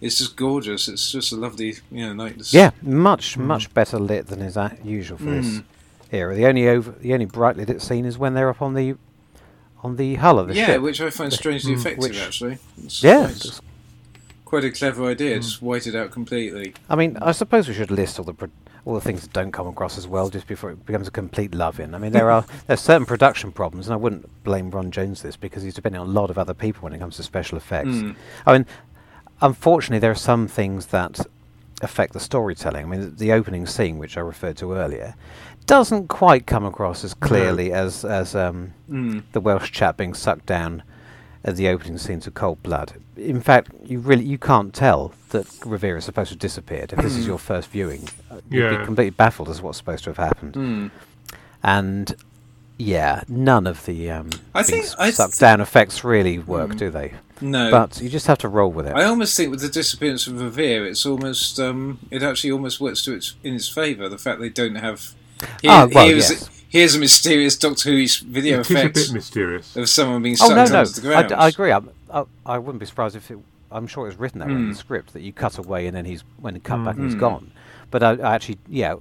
[0.00, 0.88] it's just gorgeous.
[0.88, 2.52] It's just a lovely, you know, like this.
[2.54, 5.64] Yeah, much much better lit than is a- usual for this Mm.
[6.12, 6.34] era.
[6.34, 8.96] The only over, the only brightly lit scene is when they're up on the
[9.84, 10.74] on the hull of the yeah, ship.
[10.74, 12.02] Yeah, which I find strangely Mm, effective.
[12.10, 13.60] which- actually, it's yeah, quite, it's-
[14.44, 15.36] quite a clever idea.
[15.40, 16.74] Just white it out completely.
[16.88, 18.50] I mean, I suppose we should list all the pro-
[18.84, 21.54] all the things that don't come across as well, just before it becomes a complete
[21.54, 21.94] love-in.
[21.94, 25.36] I mean, there are there's certain production problems, and I wouldn't blame Ron Jones this
[25.36, 27.90] because he's depending on a lot of other people when it comes to special effects.
[27.90, 28.16] Mm.
[28.46, 28.66] I mean,
[29.40, 31.20] unfortunately, there are some things that
[31.82, 32.84] affect the storytelling.
[32.84, 35.14] I mean, the opening scene, which I referred to earlier,
[35.66, 39.22] doesn't quite come across as clearly as as um, Mm.
[39.32, 40.82] the Welsh chap being sucked down
[41.44, 42.94] at the opening scenes of Cold Blood.
[43.16, 46.98] In fact, you really you can't tell that Revere is supposed to have disappeared if
[47.00, 48.08] this is your first viewing.
[48.30, 48.78] Uh, You'd Yeah.
[48.78, 50.54] be completely baffled as to what's supposed to have happened.
[50.54, 50.90] Mm.
[51.62, 52.14] And
[52.78, 56.70] yeah, none of the um, I think- s- I sucked th- down effects really work,
[56.70, 56.78] Mm.
[56.78, 57.14] do they?
[57.40, 58.94] No, But you just have to roll with it.
[58.96, 63.02] I almost think with the disappearance of Revere, it's almost um, it actually almost works
[63.04, 64.08] to its in its favour.
[64.08, 65.12] The fact they don't have
[65.62, 66.50] here, Ah, well, here's, yes.
[66.68, 69.76] here's a mysterious Doctor Who's video it is a effect bit mysterious.
[69.76, 71.28] of someone being Oh sucked no, no, onto the I, ground.
[71.28, 71.70] d- I agree.
[71.72, 73.38] I'm, I, I wouldn't be surprised if it.
[73.70, 74.72] I'm sure it was written that way in Mm.
[74.72, 77.14] the script that you cut away and then he's when he cut back and he's
[77.16, 77.20] Mm.
[77.20, 77.50] gone.
[77.90, 78.94] But I, I actually, yeah,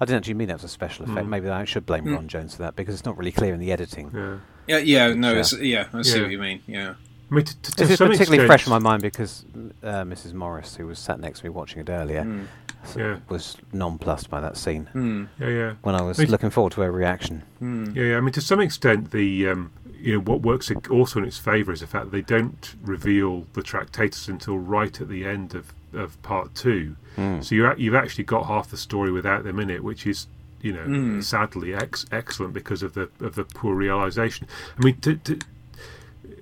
[0.00, 1.26] I didn't actually mean that was a special effect.
[1.26, 1.30] Mm.
[1.30, 2.14] Maybe I should blame Mm.
[2.14, 4.10] Ron Jones for that because it's not really clear in the editing.
[4.14, 4.36] Yeah.
[4.66, 5.38] Yeah, yeah, no, Yeah.
[5.40, 6.22] it's, yeah, I see Yeah.
[6.22, 6.60] what you mean.
[6.66, 6.94] Yeah,
[7.30, 9.44] I mean, to, to, to This is particularly extent, fresh in my mind because
[9.82, 10.34] uh, Mrs.
[10.34, 12.44] Morris, who was sat next to me watching it earlier, Mm.
[12.84, 13.16] s- Yeah.
[13.30, 15.28] was nonplussed by that scene Mm.
[15.40, 15.72] Yeah, yeah.
[15.82, 16.28] when I was Wait.
[16.28, 17.42] looking forward to her reaction.
[17.62, 17.96] Mm.
[17.96, 18.16] Yeah, yeah.
[18.18, 21.72] I mean, to some extent, the um, you know what works also in its favour
[21.72, 25.72] is the fact that they don't reveal the Tractators until right at the end of,
[25.92, 26.96] of part two.
[27.16, 27.42] Mm.
[27.44, 30.26] So you a- you've actually got half the story without them in it, which is
[30.60, 31.22] you know Mm.
[31.24, 34.46] sadly ex- excellent because of the of the poor realization.
[34.78, 35.38] I mean, to, to,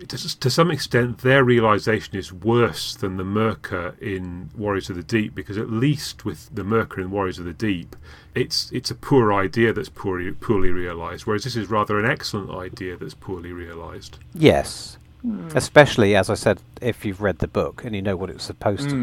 [0.09, 5.03] to, to some extent, their realization is worse than the Myrka in Warriors of the
[5.03, 7.97] Deep because at least with the Myrka in Warriors of the Deep,
[8.35, 12.51] it's it's a poor idea that's poorly poorly realized, whereas this is rather an excellent
[12.51, 14.19] idea that's poorly realized.
[14.35, 14.99] Yes,
[15.55, 18.43] especially as I said, if you've read the book and you know what it's was
[18.45, 19.03] supposed to Mm.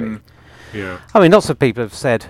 [0.74, 0.80] be.
[0.80, 2.27] Yeah, I mean, lots of people have said,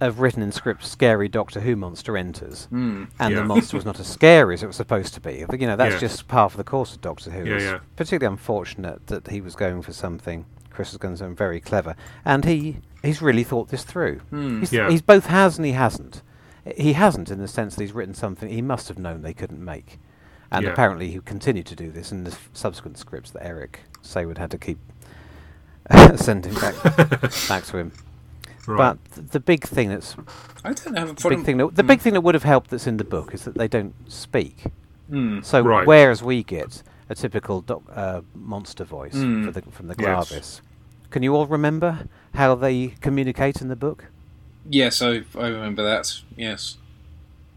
[0.00, 3.08] have written in script, scary Doctor Who monster enters, Mm.
[3.18, 3.40] and Yeah.
[3.40, 5.44] the monster was not as scary as it was supposed to be.
[5.48, 6.00] But, You know, that's Yeah.
[6.00, 7.44] just part of the course of Doctor Who.
[7.44, 7.78] Yeah, It's yeah.
[7.96, 10.46] particularly unfortunate that he was going for something.
[10.70, 11.94] Chris going for something very clever,
[12.24, 14.20] and he he's really thought this through.
[14.32, 14.60] Mm.
[14.60, 14.88] He's, Yeah.
[14.90, 16.22] he's both has and he hasn't.
[16.76, 19.62] He hasn't in the sense that he's written something he must have known they couldn't
[19.64, 19.98] make,
[20.50, 20.70] and Yeah.
[20.72, 24.50] apparently he continued to do this in the f- subsequent scripts that Eric Saward had
[24.52, 24.78] to keep
[26.16, 26.74] sending back
[27.48, 27.92] back to him.
[28.66, 28.96] Right.
[29.14, 30.16] But the big thing that's
[30.64, 31.86] I don't have a big thing that, the Mm.
[31.86, 34.64] big thing that would have helped that's in the book is that they don't speak.
[35.10, 35.44] Mm.
[35.44, 35.86] So Right.
[35.86, 39.44] whereas we get a typical doc, uh, monster voice Mm.
[39.46, 40.60] for the, from the Yes.
[41.10, 44.04] Can you all remember how they communicate in the book?
[44.68, 46.20] Yes, I I remember that.
[46.36, 46.76] Yes.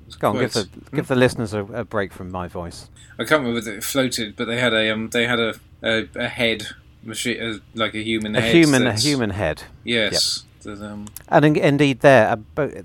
[0.07, 2.89] It's Go on, give the give the listeners a, a break from my voice.
[3.19, 5.53] I can't remember whether it floated, but they had a um they had a
[5.83, 6.67] a, a head
[7.03, 8.55] machine uh, like a human A head.
[8.55, 10.45] human a human head, Yes.
[10.63, 12.37] That, um, and in, indeed there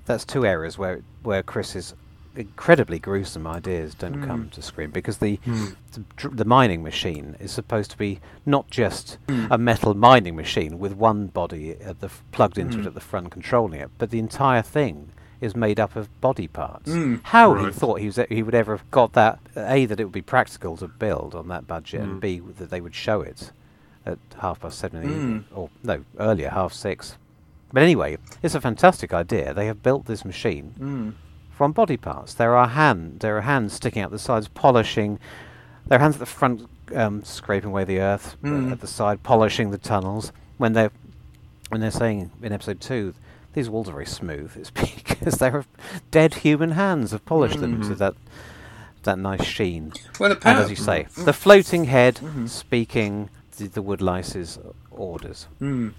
[0.05, 1.93] that's two areas where where Chris's
[2.35, 4.27] incredibly gruesome ideas don't Mm.
[4.27, 5.75] come to screen because the Mm.
[5.93, 9.47] the, the mining machine is supposed to be not just Mm.
[9.51, 12.81] a metal mining machine with one body at the f- plugged into Mm.
[12.81, 15.09] it at the front controlling it, but the entire thing
[15.41, 16.91] is made up of body parts.
[16.91, 17.19] Mm.
[17.23, 20.13] How he thought he was he would ever have got that a that it would
[20.13, 22.21] be practical to build on that budget, and Mm.
[22.21, 23.51] b that they would show it
[24.05, 25.17] at half past seven in the Mm.
[25.19, 27.17] evening, or no earlier, half six.
[27.71, 29.53] But anyway, it's a fantastic idea.
[29.53, 31.13] They have built this machine mm,
[31.55, 32.33] from body parts.
[32.33, 35.19] There are hand, there are hands sticking out the sides, polishing.
[35.87, 38.71] There are hands at the front um, scraping away the earth uh, Mm.
[38.71, 40.31] at the side, polishing the tunnels.
[40.57, 40.91] When they're
[41.69, 43.13] when they're saying in episode two,
[43.53, 44.57] these walls are very smooth.
[44.57, 45.65] It's because there are
[46.09, 47.97] dead human hands have polished them to Mhm.
[47.99, 48.15] that
[49.03, 49.93] that nice sheen.
[50.19, 52.49] Well, And as you say, the floating head Mhm.
[52.49, 54.57] speaking the, the Woodlice's
[54.91, 55.47] orders.
[55.61, 55.93] Mm.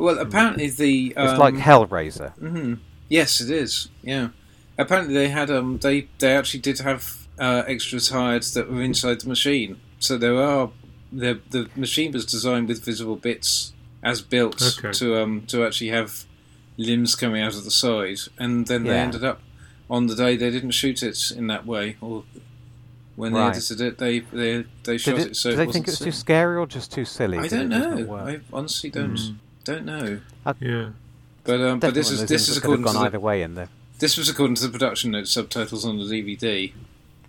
[0.00, 2.32] Well, apparently the It's um, like Hellraiser.
[2.38, 2.78] mhm.
[3.08, 3.88] Yes, it is.
[4.02, 4.28] Yeah.
[4.78, 7.02] Apparently they had um they they actually did have
[7.38, 9.80] uh, extra tires that were inside the machine.
[9.98, 10.70] So there are
[11.12, 13.72] the the machine was designed with visible bits
[14.02, 14.92] as built Okay.
[14.92, 16.24] to um to actually have
[16.78, 19.02] limbs coming out of the side, and then they Yeah.
[19.04, 19.40] ended up
[19.90, 22.24] on the day they didn't shoot it in that way, or
[23.16, 23.56] when they Right.
[23.56, 25.88] edited it, they they they shot Did, it, it, so did it they wasn't think
[25.88, 27.36] it was too scary or just too silly?
[27.38, 28.14] I don't it just not know.
[28.16, 29.36] I honestly don't Mm.
[29.72, 30.20] Don't know.
[30.60, 30.90] Yeah.
[31.44, 33.42] But um, but this is this is that could according gone to the, either way
[33.42, 33.68] in there.
[33.98, 36.72] this was according to the production notes subtitles on the DVD.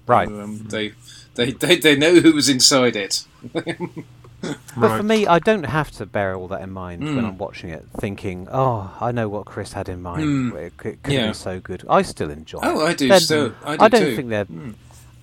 [0.07, 0.27] Right.
[0.27, 0.93] Um, they,
[1.35, 3.25] they they they know who was inside it.
[3.53, 3.67] But
[4.75, 4.97] Right.
[4.97, 7.27] for me, I don't have to bear all that in mind when Mm.
[7.27, 10.23] I'm watching it, thinking, "Oh, I know what Chris had in mind.
[10.53, 10.55] Mm.
[10.55, 11.27] It could, it could Yeah.
[11.27, 12.57] be so good." I still enjoy.
[12.63, 12.89] oh, it.
[12.89, 13.07] I do.
[13.07, 14.15] They're- still, I do I don't too.
[14.15, 14.45] think they're.
[14.45, 14.73] Mm.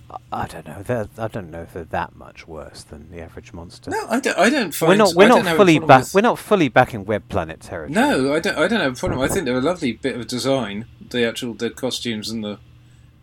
[0.09, 0.81] I- I don't know.
[0.83, 3.91] They're, I don't know if they're that much worse than the average monster.
[3.91, 4.37] No, I don't.
[4.37, 4.89] I don't find.
[4.89, 5.13] we're not.
[5.15, 6.03] We're not don't have a fully problem back.
[6.05, 7.93] with- We're not fully back in Web Planet territory.
[7.93, 8.57] No, I don't.
[8.57, 9.21] I don't have a problem.
[9.21, 10.85] I think they're a lovely bit of design.
[11.09, 12.59] The actual the costumes and the,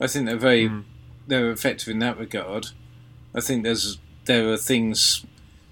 [0.00, 0.84] I think they're very Mm.
[1.26, 2.68] they're effective in that regard.
[3.34, 5.24] I think there's there are things.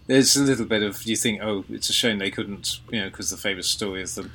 [0.07, 3.07] There's a little bit of you think, oh, it's a shame they couldn't, you know,
[3.09, 4.33] because the famous story of them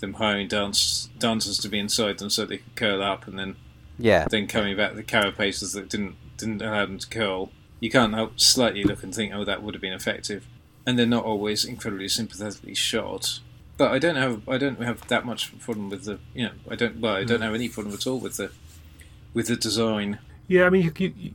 [0.00, 3.54] them hiring dance dancers to be inside them so they could curl up and then
[3.98, 4.26] Yeah.
[4.28, 7.50] then coming back the carapaces that didn't didn't allow them to curl.
[7.80, 10.46] You can't help slightly look and think, oh, that would have been effective.
[10.86, 13.40] And they're not always incredibly sympathetically shot.
[13.76, 16.76] But I don't have I don't have that much problem with the you know I
[16.76, 17.44] don't well I don't hmm.
[17.44, 18.50] have any problem at all with the
[19.34, 20.18] with the design.
[20.48, 21.34] Yeah, I mean, you, you,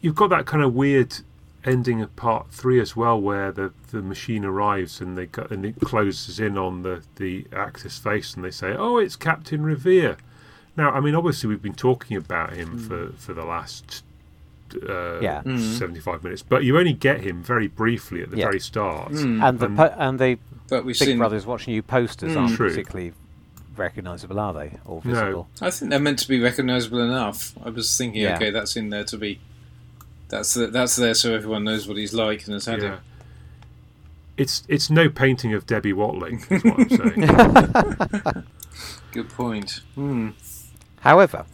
[0.00, 1.18] you've got that kind of weird
[1.64, 5.66] ending of part three as well, where the, the machine arrives and they go, and
[5.66, 10.16] it closes in on the the actor's face, and they say, "Oh, it's Captain Revere."
[10.76, 14.02] Now, I mean, obviously, we've been talking about him for for the last
[14.88, 15.42] uh, Yeah.
[15.44, 15.78] Mm.
[15.78, 18.46] seventy five minutes, but you only get him very briefly at the Yeah.
[18.46, 19.12] very start.
[19.12, 19.42] Mm.
[19.48, 20.38] And the And- po- and the
[20.68, 22.40] But we've Big seen Brothers watching you posters Mm.
[22.40, 22.68] aren't True.
[22.70, 23.12] particularly
[23.76, 24.72] recognisable, are they?
[24.84, 25.46] Or No.
[25.60, 27.52] I think they're meant to be recognisable enough.
[27.64, 28.34] I was thinking, Yeah.
[28.36, 29.38] okay, that's in there to be
[30.28, 32.94] that's the, that's there so everyone knows what he's like and has had Yeah.
[32.94, 33.00] it.
[34.38, 36.88] It's it's no painting of Debbie Watling, is what I'm
[38.34, 38.44] saying.
[39.12, 39.80] Good point.
[39.94, 40.30] Hmm.
[41.00, 41.44] However,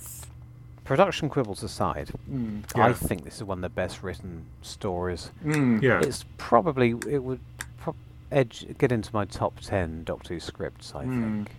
[0.85, 2.61] production quibbles aside, Hmm.
[2.77, 2.87] Yeah.
[2.87, 5.31] I think this is one of the best written stories.
[5.43, 5.79] Hmm.
[5.83, 7.41] yeah, It's probably it would
[7.79, 7.95] pro-
[8.31, 10.95] edge get into my top ten Doctor Who scripts.
[10.95, 11.23] I Hmm.
[11.45, 11.51] think.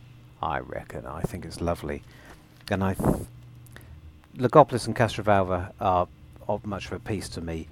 [0.42, 1.06] I reckon.
[1.06, 2.04] I think it's lovely,
[2.70, 2.94] and I.
[2.96, 3.16] Th-
[4.38, 6.08] Logopolis and Castrovalva are
[6.48, 7.68] of much of a piece to me,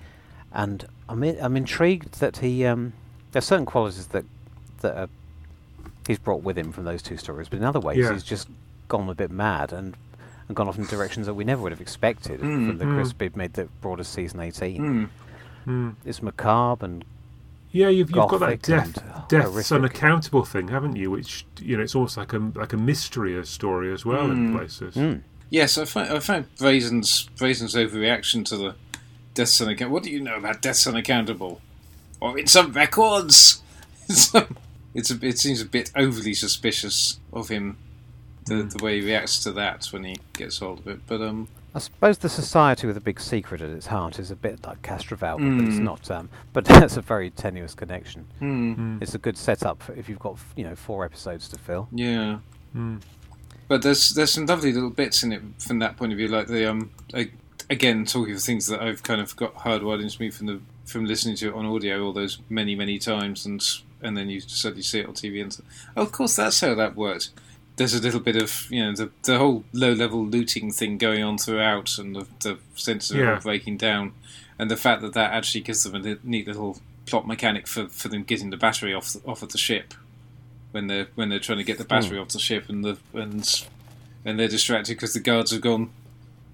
[0.54, 2.94] and I'm in, I'm intrigued that he um,
[3.32, 4.24] there's certain qualities that
[4.82, 5.10] that are,
[6.08, 8.14] he's brought with him from those two stories, but in other ways Yeah.
[8.14, 8.48] he's just
[8.92, 9.96] gone a bit mad and
[10.48, 12.94] and gone off in directions that we never would have expected Mm, from the mm.
[12.96, 14.76] Chris Bidmead that brought us season 18.
[15.66, 15.70] Hmm.
[15.70, 15.96] Mm.
[16.04, 17.06] It's macabre and
[17.72, 19.72] Yeah, you've, you've got that Gothic death, and, oh, death's horrific.
[19.72, 21.10] unaccountable thing, haven't you?
[21.10, 24.50] Which you know, it's almost like a like a mystery a story as well in
[24.52, 24.58] Mm.
[24.58, 24.96] places.
[24.96, 25.22] Mm.
[25.50, 28.76] Yes, I find I find Brazen's Brazen's overreaction to the
[29.34, 29.94] Death's Unaccountable.
[29.94, 31.62] What do you know about Death's Unaccountable?
[32.20, 33.62] Or in some records,
[34.10, 34.48] it's a,
[34.94, 37.78] it's a, it seems a bit overly suspicious of him.
[38.52, 38.78] The, Mm.
[38.78, 41.80] the way he reacts to that when he gets hold of it, but um, I
[41.80, 45.58] suppose the society with a big secret at its heart is a bit like Castrovalva,
[45.58, 45.84] but it's Mm.
[45.84, 46.12] not.
[46.12, 48.26] Um, but that's a very tenuous connection.
[48.40, 49.02] hmm, Mm.
[49.02, 51.88] It's a good setup for if you've got you know four episodes to fill.
[51.94, 52.40] yeah.
[52.76, 53.02] Mm.
[53.68, 56.48] But there's there's some lovely little bits in it from that point of view, like
[56.48, 57.32] the um I,
[57.70, 61.06] again talking of things that I've kind of got hardwired into me from the from
[61.06, 63.62] listening to it on audio all those many many times, and
[64.02, 65.58] and then you suddenly see it on TV and
[65.96, 67.30] oh, of course that's how that worked.
[67.82, 71.24] There's a little bit of you know the the whole low level looting thing going
[71.24, 73.40] on throughout, and the the sense of Yeah.
[73.42, 74.14] breaking down,
[74.60, 78.08] and the fact that that actually gives them a neat little plot mechanic for, for
[78.10, 79.94] them getting the battery off the, off of the ship
[80.72, 83.66] when they're when they're trying to get the battery off the ship and the and
[84.24, 85.90] and they're distracted because the guards have gone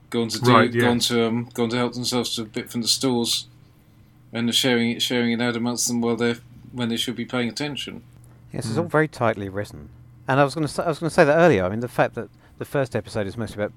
[0.10, 0.82] gone to do Right, yeah.
[0.84, 3.48] gone to um, gone to help themselves to a bit from the stores
[4.32, 6.38] and they're sharing it sharing it out amongst them while they're
[6.72, 8.04] when they should be paying attention.
[8.54, 8.84] Yes, it's Mm.
[8.84, 9.90] all very tightly written.
[10.28, 11.64] And I was going to I was going to say that earlier.
[11.66, 13.74] I mean, the fact that the first episode is mostly about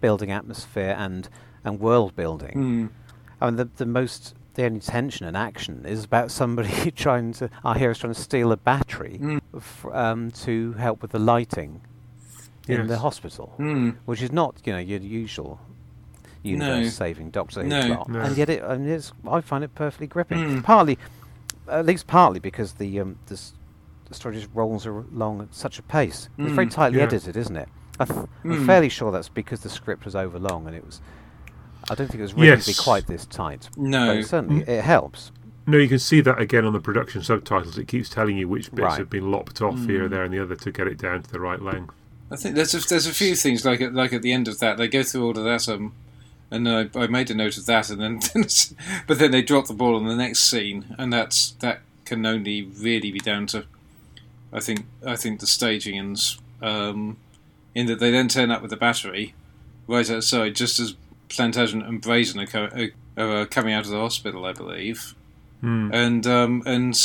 [0.00, 1.28] building atmosphere and
[1.64, 2.52] and world building.
[2.52, 2.86] Hmm.
[3.40, 7.48] I mean, the the most the only tension and action is about somebody trying to
[7.64, 9.40] our hero's trying to steal a battery Mm.
[9.56, 11.80] f- um, to help with the lighting
[12.68, 13.90] in the hospital, Hmm.
[14.04, 15.58] which is not you know your usual
[16.42, 17.86] universe-saving Doctor Who No.
[17.94, 18.20] plot, No.
[18.20, 20.38] and yet it, and it's, I find it perfectly gripping.
[20.38, 20.64] Mm.
[20.64, 20.98] Partly,
[21.68, 23.52] at least partly because the um, the, s-
[24.12, 26.28] the story just rolls along at such a pace.
[26.38, 26.70] It's very Mm.
[26.70, 27.04] tightly Yeah.
[27.04, 27.68] edited, isn't it?
[27.98, 28.66] I th- I'm Mm.
[28.66, 31.00] fairly sure that's because the script was overlong and it was.
[31.90, 33.68] I don't think it was written to be quite this tight.
[33.76, 34.14] No.
[34.16, 34.68] but certainly Mm.
[34.68, 35.32] it helps.
[35.66, 37.78] No, you can see that again on the production subtitles.
[37.78, 38.98] It keeps telling you which bits Right.
[38.98, 39.86] have been lopped off Mm.
[39.90, 41.94] here, there, and the other to get it down to the right length.
[42.30, 44.58] I think there's a, there's a few things like at, like at the end of
[44.60, 45.92] that they go through all of that um,
[46.50, 48.20] and I, I made a note of that and then
[49.06, 52.62] but then they drop the ball on the next scene and that's that can only
[52.62, 53.64] really be down to
[54.52, 56.18] I think I think the staging and
[56.60, 57.16] um,
[57.74, 59.34] in that they then turn up with the battery
[59.88, 60.94] right outside just as
[61.28, 62.68] Plantagenet and Brazen are, co-
[63.16, 65.14] are, are coming out of the hospital I believe
[65.60, 65.90] Hmm.
[65.94, 66.98] and um, and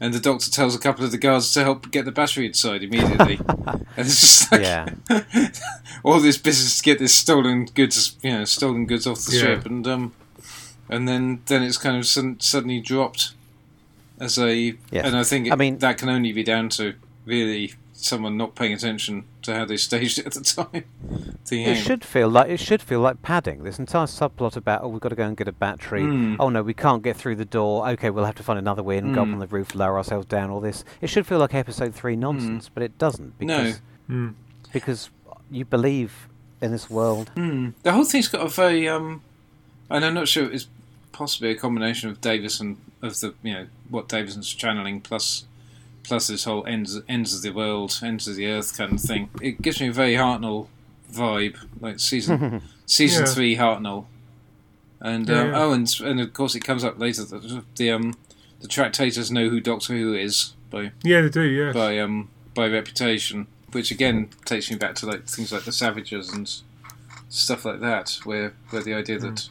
[0.00, 2.82] and the doctor tells a couple of the guards to help get the battery inside
[2.84, 3.40] immediately.
[3.66, 4.88] and it's just like Yeah.
[6.04, 9.40] all this business to get this stolen goods, you know, stolen goods off the Yeah.
[9.40, 10.12] ship, and um,
[10.88, 13.32] and then then it's kind of sudden, suddenly dropped
[14.20, 15.04] as a, Yes.
[15.06, 18.72] and I think I mean- that can only be down to really someone not paying
[18.72, 20.84] attention to how they staged it at the time.
[21.44, 23.64] Thinking, It "Hang should feel like it should feel like padding.
[23.64, 26.02] This entire subplot about oh we've got to go and get a battery.
[26.02, 26.36] Mm.
[26.38, 27.88] Oh no, we can't get through the door.
[27.90, 29.32] Okay, we'll have to find another way and go up Mm.
[29.34, 30.50] on the roof, lower ourselves down.
[30.50, 30.84] All this.
[31.00, 34.28] It should feel like episode three nonsense, but it doesn't because Hmm.
[34.72, 35.10] because
[35.50, 36.28] you believe
[36.60, 37.30] in this world.
[37.34, 37.70] Hmm.
[37.82, 39.22] The whole thing's got a very, um,
[39.90, 40.66] and I'm not sure it's
[41.12, 45.44] possibly a combination of Davis and of the, you know, what Davison's channeling plus,
[46.02, 49.30] plus this whole ends ends of the world, ends of the earth kind of thing.
[49.40, 50.68] It gives me a very Hartnell
[51.12, 53.32] vibe, like season season Yeah.
[53.32, 54.06] three Hartnell,
[55.00, 55.58] and Yeah, um, yeah.
[55.58, 58.14] oh, and and of course it comes up later that the um
[58.60, 61.42] the Tractators know who Doctor Who is by Yeah, they do.
[61.42, 61.72] Yeah.
[61.72, 66.32] by um by reputation, which again takes me back to like things like the Savages
[66.32, 66.52] and
[67.28, 69.48] stuff like that, where where the idea that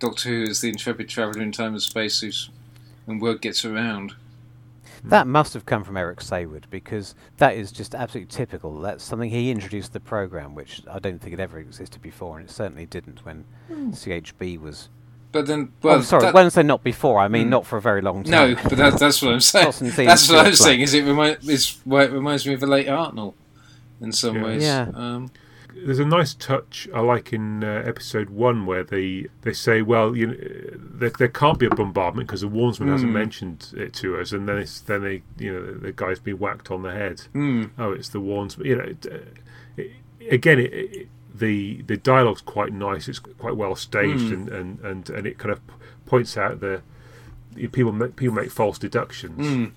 [0.00, 2.50] Doctor Who is the intrepid traveller in time and space who's
[3.10, 4.14] and word gets around.
[5.02, 8.78] That must have come from Eric Saward because that is just absolutely typical.
[8.80, 12.48] That's something he introduced the program, which I don't think it ever existed before, and
[12.48, 14.88] it certainly didn't when CHB was.
[15.32, 17.50] But then, Well, well, sorry, that- when I say not before, I mean Mm.
[17.50, 18.30] not for a very long time.
[18.54, 19.64] no, but that, that's what I'm saying.
[19.66, 20.80] Not since Ian That's what I'm Stewart saying.
[20.80, 23.34] Is it remind is why it reminds me of a late Hartnell
[24.00, 24.44] in some Yeah.
[24.44, 24.62] ways.
[24.62, 24.90] Yeah.
[24.92, 25.30] Um,
[25.84, 30.14] There's a nice touch I like in uh, episode one where they they say, well,
[30.16, 30.36] you know,
[30.78, 33.14] there, there can't be a bombardment because the warnsman hasn't Mm.
[33.14, 36.70] mentioned it to us, and then it's then they you know the guy's been whacked
[36.70, 37.20] on the head.
[37.32, 37.64] hmm.
[37.78, 38.66] Oh, it's the warnsman.
[38.66, 39.18] You know, it, uh,
[39.76, 39.90] it,
[40.30, 43.08] again, it, it, the the dialogue's quite nice.
[43.08, 44.32] It's quite well staged, Mm.
[44.32, 45.60] and, and, and, and it kind of
[46.06, 46.82] points out the
[47.56, 49.38] you know, people make, people make false deductions.
[49.46, 49.70] Mm.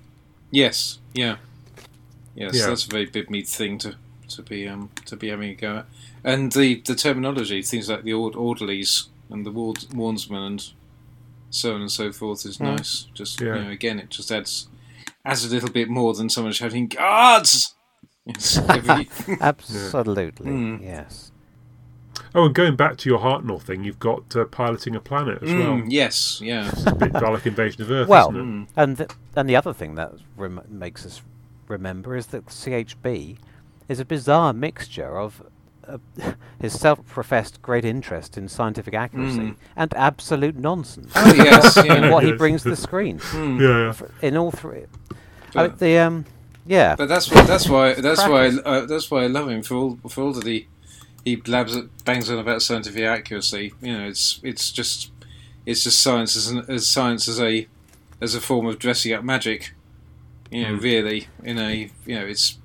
[0.52, 1.00] Yes.
[1.14, 1.38] Yeah.
[2.36, 2.68] Yes, Yeah.
[2.68, 3.96] that's a very big meat thing to
[4.35, 5.85] to be um to be having a go at,
[6.23, 10.72] and the the terminology, things like the ord- orderlies and the ward- warnsman and
[11.49, 12.77] so on and so forth is Mm.
[12.77, 13.07] nice.
[13.14, 13.55] Just Yeah.
[13.55, 14.68] you know, again, it just adds
[15.26, 17.76] adds a little bit more than someone shouting guards.
[18.26, 19.10] It's every-
[19.41, 20.81] Absolutely, Mm.
[20.84, 21.31] yes.
[22.35, 25.49] Oh, and going back to your Hartnell thing, you've got uh, piloting a planet as
[25.49, 25.84] Mm, well.
[25.88, 26.68] yes, yeah.
[26.69, 28.43] It's a bit Dalek Invasion of Earth, Well, isn't it?
[28.45, 28.68] Mm.
[28.76, 31.22] and th- and the other thing that rem- makes us
[31.68, 33.38] remember is that CHB
[33.89, 35.43] is a bizarre mixture of
[35.88, 35.97] uh,
[36.61, 39.55] his self-professed great interest in scientific accuracy Mm.
[39.76, 42.10] and absolute nonsense Oh yes, in yeah.
[42.11, 43.19] what he brings to the screen.
[43.19, 43.60] Mm.
[43.61, 43.91] Yeah, yeah.
[43.91, 44.85] For- In all three,
[45.53, 46.26] But- I mean, the um,
[46.65, 49.76] yeah, But that's what that's why that's why uh, that's why I love him for
[49.76, 50.68] all for all that he
[51.26, 53.73] he blabs bangs on about scientific accuracy.
[53.81, 55.11] You know, it's it's just
[55.65, 57.68] it's just science as, an, as science as a
[58.22, 59.73] as a form of dressing up magic.
[60.51, 60.81] You know, Mm.
[60.81, 62.57] really, in a you know, it's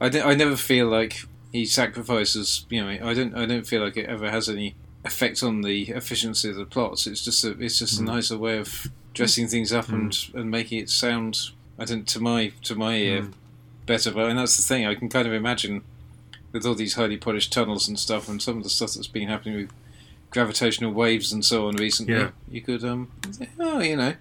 [0.00, 2.66] I, don't- I never feel like he sacrifices.
[2.70, 4.74] You know, I don't I don't feel like it ever has any
[5.04, 7.06] effect on the efficiency of the plots.
[7.06, 8.06] It's just a it's just a Mm.
[8.06, 11.38] nicer way of dressing things up and and making it sound.
[11.78, 13.32] I don't to my to my ear Mm.
[13.86, 14.10] better.
[14.10, 14.86] But and that's the thing.
[14.86, 15.82] I can kind of imagine
[16.52, 19.28] with all these highly polished tunnels and stuff, and some of the stuff that's been
[19.28, 19.70] happening with
[20.30, 22.14] gravitational waves and so on recently.
[22.14, 22.30] Yeah.
[22.50, 23.08] You could, um,
[23.60, 24.14] oh, you know,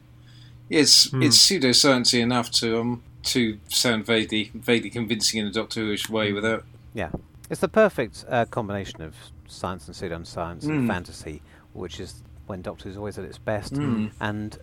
[0.70, 1.22] it's Hmm.
[1.24, 6.32] it's pseudosciencey enough to um to sound vaguely vaguely convincing in a Doctor Whoish way
[6.34, 6.64] without.
[6.94, 7.10] yeah.
[7.50, 9.14] It's the perfect uh, combination of
[9.48, 10.88] science and pseudoscience and Mm.
[10.88, 11.42] fantasy,
[11.74, 13.74] which is when Doctor Who's always at its best.
[13.74, 14.12] Mm.
[14.20, 14.58] And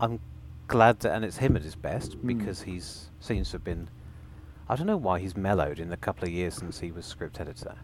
[0.00, 0.18] I'm
[0.66, 2.26] glad that, and it's him at his best Mm.
[2.38, 3.88] because he's seems to have been.
[4.68, 7.38] I don't know why he's mellowed in the couple of years since he was script
[7.40, 7.76] editor.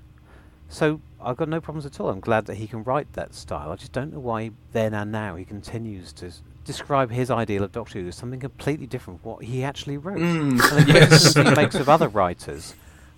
[0.68, 2.08] So I've got no problems at all.
[2.08, 3.70] I'm glad that he can write that style.
[3.70, 6.32] I just don't know why then and now he continues to
[6.64, 10.18] describe his ideal of Doctor Who as something completely different from what he actually wrote.
[10.18, 11.34] Mm, And the yes.
[11.34, 12.74] he makes of other writers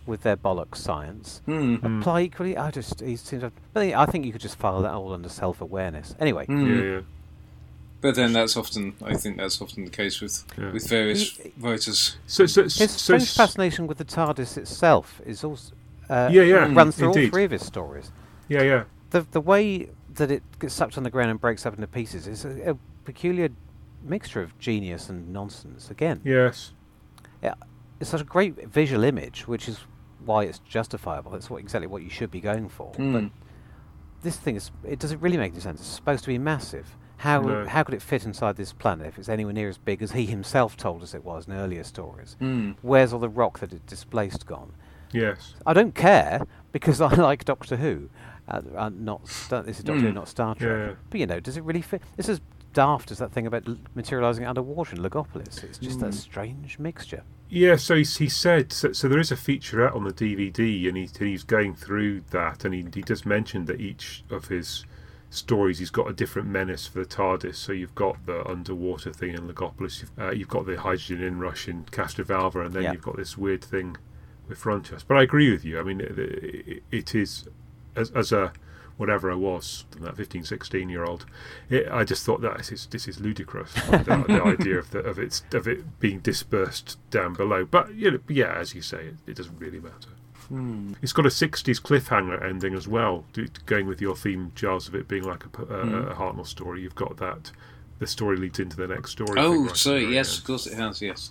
[0.07, 1.77] with their bollocks science Hmm.
[1.83, 2.57] apply equally.
[2.57, 3.43] I just he seems.
[3.43, 6.15] to- But I think you could just file that all under self-awareness.
[6.21, 6.67] Anyway, Hmm.
[6.67, 7.01] Yeah, yeah.
[8.03, 10.73] But then that's often, I think that's often the case with Yeah.
[10.73, 12.17] with various He- writers.
[12.27, 15.73] So, so, his so, strange fascination with the TARDIS itself is also
[16.11, 18.11] uh, Yeah, yeah, runs through all three of his stories.
[18.49, 18.85] yeah, yeah.
[19.11, 22.27] The the way that it gets sucked on the ground and breaks up into pieces
[22.27, 23.49] is a, a peculiar
[24.03, 25.91] mixture of genius and nonsense.
[25.91, 26.73] Again, Yes.
[28.01, 29.81] it's such a great visual image, which is
[30.25, 31.35] why it's justifiable.
[31.35, 32.93] It's what exactly what you should be going for.
[32.93, 33.31] But Mm.
[34.23, 35.81] this thing is it doesn't really make any sense.
[35.81, 36.97] It's supposed to be massive.
[37.19, 37.67] How No.
[37.67, 40.27] how could it fit inside this planet if it's anywhere near as big as he
[40.27, 42.37] himself told us it was in earlier stories?
[42.41, 42.73] Hmm.
[42.83, 44.73] Where's all the rock that it displaced gone?
[45.13, 45.55] Yes.
[45.65, 48.11] I don't care because I like Doctor Who.
[48.49, 50.15] Uh, uh, not Star- this is Doctor Who, Mm.
[50.15, 50.69] not Star Trek.
[50.71, 50.95] Yeah, yeah.
[51.09, 52.03] But you know, does it really fit?
[52.17, 52.41] This is
[52.75, 55.65] daft as that thing about l- materialising underwater in Logopolis.
[55.65, 56.15] It's just that Mm.
[56.15, 57.23] strange mixture.
[57.49, 59.09] Yeah, so he, he said so, so.
[59.09, 62.75] There is a feature out on the DVD, and he, he's going through that, and
[62.75, 64.85] he, he just mentioned that each of his
[65.31, 67.55] stories, he's got a different menace for the TARDIS.
[67.57, 71.69] So you've got the underwater thing in Logopolis, you've, uh, you've got the hydrogen inrush
[71.69, 73.97] in Castrovalva, and then you've got this weird thing
[74.49, 75.05] with Frontios.
[75.07, 75.79] But I agree with you.
[75.79, 77.47] I mean, it, it, it is
[77.97, 78.53] as, as a
[78.97, 81.27] whatever I was, that 15, 16 year old,
[81.69, 83.73] it, I just thought that this is, this is ludicrous.
[83.91, 87.65] the, the idea of, the, of, its, of it being dispersed down below.
[87.65, 90.11] But you know, yeah, as you say, it, it doesn't really matter.
[90.49, 90.93] Hmm.
[91.01, 93.25] It's got a 60s cliffhanger ending as well,
[93.67, 95.95] going with your theme, Giles, of it being like a, p- a, Hmm.
[95.95, 96.83] a Hartnell story.
[96.83, 97.51] You've got that,
[97.99, 99.35] the story leads into the next story.
[99.39, 100.13] Oh, right at sorry.
[100.13, 100.39] Yes, end.
[100.41, 101.01] of course it has.
[101.01, 101.31] Yes,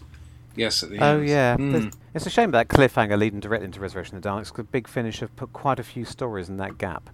[0.56, 0.82] yes.
[0.82, 1.30] At the Oh end.
[1.30, 1.56] yeah.
[1.58, 4.46] There's- it's a shame that cliffhanger leading directly into Resurrection of the Daleks.
[4.50, 7.10] 'cause The big finish have put quite a few stories in that gap.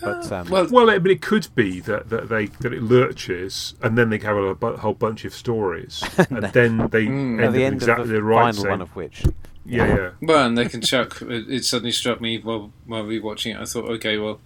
[0.00, 3.74] But um, Well, Well, it, but it could be that, that they that it lurches,
[3.82, 7.38] and then they have a, bu- whole bunch of stories, and then they Mm.
[7.38, 8.70] end up the end exactly of the the right final same.
[8.70, 9.22] one of which,
[9.64, 11.22] Yeah, yeah, Well, and they can chuck.
[11.22, 13.60] It, it suddenly struck me while while rewatching it.
[13.60, 14.40] I thought, okay, well,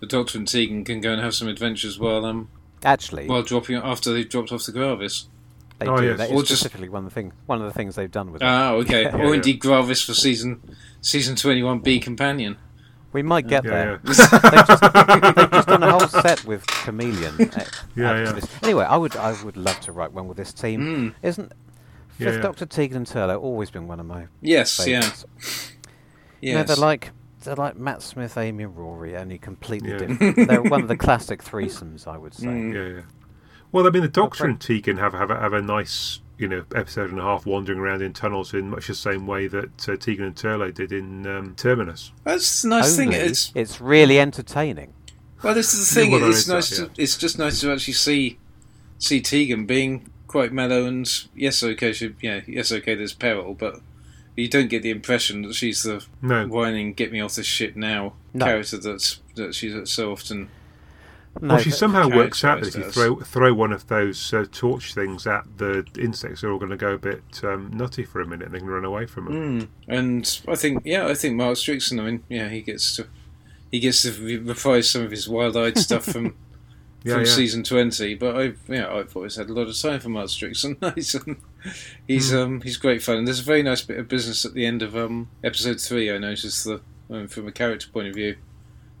[0.00, 2.48] the Doctor and Tegan can go and have some adventures while um
[2.84, 5.28] actually, while dropping after they've dropped off the Gravis.
[5.78, 6.04] they Oh, do.
[6.06, 6.18] yes.
[6.18, 8.32] That Or is just- specifically one of the thing, one of the things they've done
[8.32, 8.46] with it.
[8.46, 9.02] Ah, okay.
[9.04, 9.34] Yeah, or yeah.
[9.34, 10.60] indeed Gravis for season
[11.00, 12.56] season twenty one B companion.
[13.14, 13.90] We might get yeah, there.
[13.92, 13.98] yeah.
[14.02, 17.40] they've, just, they've just done a whole set with Kamelion.
[17.56, 17.64] uh,
[17.96, 18.48] Yeah, added yeah.
[18.62, 20.80] Anyway, I would I would love to write one with this team.
[20.80, 21.14] Mm.
[21.22, 21.52] Isn't
[22.18, 22.40] Yeah, Fifth yeah.
[22.42, 25.72] Doctor Tegan and Turlough always been one of my Yes, yeah, favourites?
[26.42, 26.66] You know, yes.
[26.68, 27.12] they're like
[27.44, 29.98] they're like Matt Smith, Amy, and Rory, only completely Yeah.
[29.98, 30.48] different.
[30.48, 32.46] they're one of the classic threesomes, I would say.
[32.48, 32.74] Mm.
[32.74, 33.02] yeah, yeah.
[33.70, 34.50] Well, I mean, the Doctor great.
[34.50, 37.78] and Tegan have have a, have a nice, you know, episode and a half wandering
[37.78, 41.26] around in tunnels in much the same way that uh, Tegan and Turlough did in
[41.26, 42.12] um, Terminus.
[42.24, 43.12] That's the nice thing.
[43.12, 44.92] It's it's really entertaining.
[45.42, 46.10] well, this is the thing.
[46.10, 46.78] Well, it's is that, nice.
[46.78, 46.86] yeah.
[46.86, 48.38] to, it's just nice to actually see
[48.98, 52.94] see Tegan being quite mellow and yes, okay, she, yeah, yes, okay.
[52.96, 53.80] There's peril, but
[54.36, 57.76] you don't get the impression that she's the No, whining "get me off this shit
[57.76, 58.44] now" No.
[58.44, 60.48] character that's that she's so often.
[61.40, 64.44] No, well, she somehow works out that if you throw throw one of those uh,
[64.52, 68.20] torch things at the insects, they're all going to go a bit um, nutty for
[68.20, 69.60] a minute, and they can run away from them.
[69.62, 69.68] Mm.
[69.88, 72.00] And I think, yeah, I think Mark Strickson.
[72.00, 73.08] I mean, yeah, he gets to
[73.72, 76.34] he gets to re- reprise some of his wild-eyed stuff from
[77.06, 77.30] Yeah, from yeah.
[77.32, 78.14] season twenty.
[78.14, 80.94] But I've yeah, I've always had a lot of time for Mark Strickson.
[80.94, 81.36] he's um,
[82.06, 82.36] he's Hmm.
[82.38, 83.16] um, he's great fun.
[83.18, 86.10] And there's a very nice bit of business at the end of um, episode three.
[86.10, 86.80] I noticed the
[87.10, 88.36] um, from a character point of view,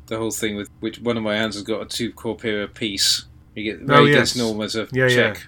[0.06, 3.24] the whole thing with which one of my hands has got a two corpora piece.
[3.54, 4.36] You get Oh, Ray gets yes.
[4.36, 5.42] Norna to Yeah, check yeah.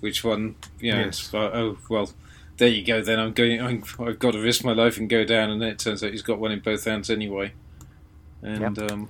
[0.00, 0.56] which one.
[0.80, 1.18] You know, Yes.
[1.20, 2.10] it's oh well.
[2.58, 3.00] There you go.
[3.02, 3.60] Then I'm going.
[3.60, 6.10] I'm, I've got to risk my life and go down, and then it turns out
[6.10, 7.52] he's got one in both hands anyway.
[8.42, 9.08] And um,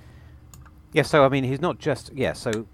[0.93, 2.32] Yeah, so I mean, he's not just yeah.
[2.35, 2.66] So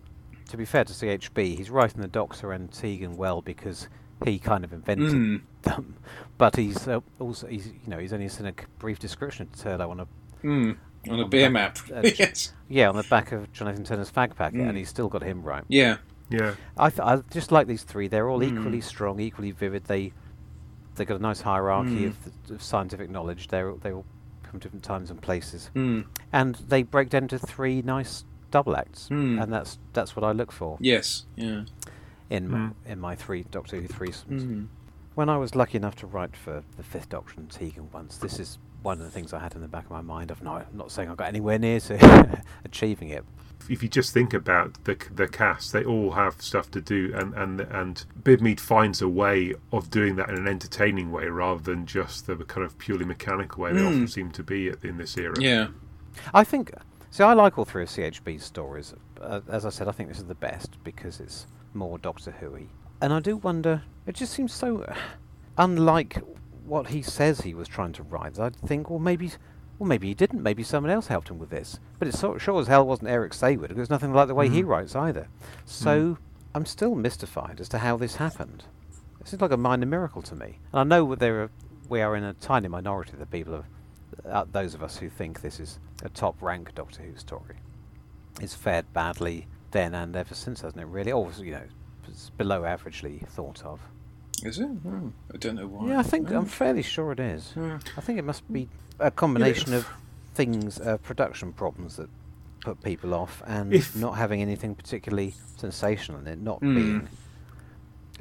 [0.51, 3.89] to be fair to CHB, he's writing the Doctor and Tegan well because
[4.25, 5.97] he kind of invented mm, them,
[6.39, 9.91] but he's uh, also he's you know he's only seen a brief description of Turlough
[9.91, 10.07] on a
[10.43, 10.77] mm,
[11.09, 11.79] on a On beer the map.
[11.95, 12.53] uh, yes.
[12.69, 14.69] yeah on the back of John Nathan-Turner's fag packet, Mm.
[14.71, 15.65] and he's still got him right.
[15.69, 15.97] Yeah.
[16.31, 18.09] Yeah, I th- I just like these three.
[18.09, 18.59] They're all Mm.
[18.59, 19.85] equally strong, equally vivid.
[19.85, 20.13] They
[20.97, 22.07] they got a nice hierarchy Mm.
[22.09, 23.49] of, th- of scientific knowledge.
[23.49, 24.07] They're they all
[24.43, 28.75] come from different times and places, Mm, and they break down to three nice double
[28.77, 29.43] acts, Mm.
[29.43, 31.27] and that's that's what I look for yes.
[31.37, 31.65] Yeah.
[32.31, 32.75] in my, Mm.
[32.87, 34.47] in my three Doctor Who threesomes.
[34.47, 34.67] Mm.
[35.15, 38.39] When I was lucky enough to write for the Fifth Doctor and Tegan once, this
[38.41, 40.31] is one of the things I had in the back of my mind.
[40.31, 43.25] Of not, I'm not saying I got anywhere near to achieving it.
[43.69, 47.35] if you just think about the the cast, they all have stuff to do, and
[47.35, 51.87] and and Bidmead finds a way of doing that in an entertaining way rather than
[51.87, 53.87] just the kind of purely mechanical way they Mm.
[53.89, 55.35] often seem to be in this era.
[55.41, 55.69] Yeah.
[56.33, 56.73] I think.
[57.11, 58.93] See, I like all three of CHB's stories.
[59.21, 62.67] Uh, as I said, I think this is the best because it's more Doctor Who-y.
[63.01, 63.83] And I do wonder.
[64.07, 64.85] It just seems so
[65.57, 66.19] unlike
[66.67, 69.31] what he says he was trying to write, I'd think, well, maybe,
[69.79, 70.43] well, maybe he didn't.
[70.43, 71.79] Maybe someone else helped him with this.
[71.99, 74.49] But it's sort sure as hell wasn't Eric Saward, because There's nothing like the way
[74.49, 74.69] he Mm.
[74.69, 75.29] writes either.
[75.65, 76.19] So
[76.55, 78.65] I'm still mystified as to how this happened.
[79.21, 80.59] It seems like a minor miracle to me.
[80.73, 81.51] And I know there are,
[81.89, 83.65] we are in a tiny minority of the people of
[84.25, 87.57] uh, those of us who think this is a top rank Doctor Who story.
[88.41, 90.87] It's fared badly then and ever since, hasn't it?
[90.87, 91.63] Really, or you know,
[92.07, 93.81] it's below averagely thought of.
[94.43, 94.67] Is it?
[94.67, 95.89] Hmm, I don't know why.
[95.89, 96.37] Yeah, I think Hmm.
[96.37, 97.53] I'm fairly sure it is.
[97.53, 97.77] Hmm.
[97.97, 99.87] I think it must be a combination of
[100.35, 102.09] things, uh, production problems that
[102.61, 106.75] put people off, and If- not having anything particularly sensational in it, not Hmm.
[106.75, 107.09] being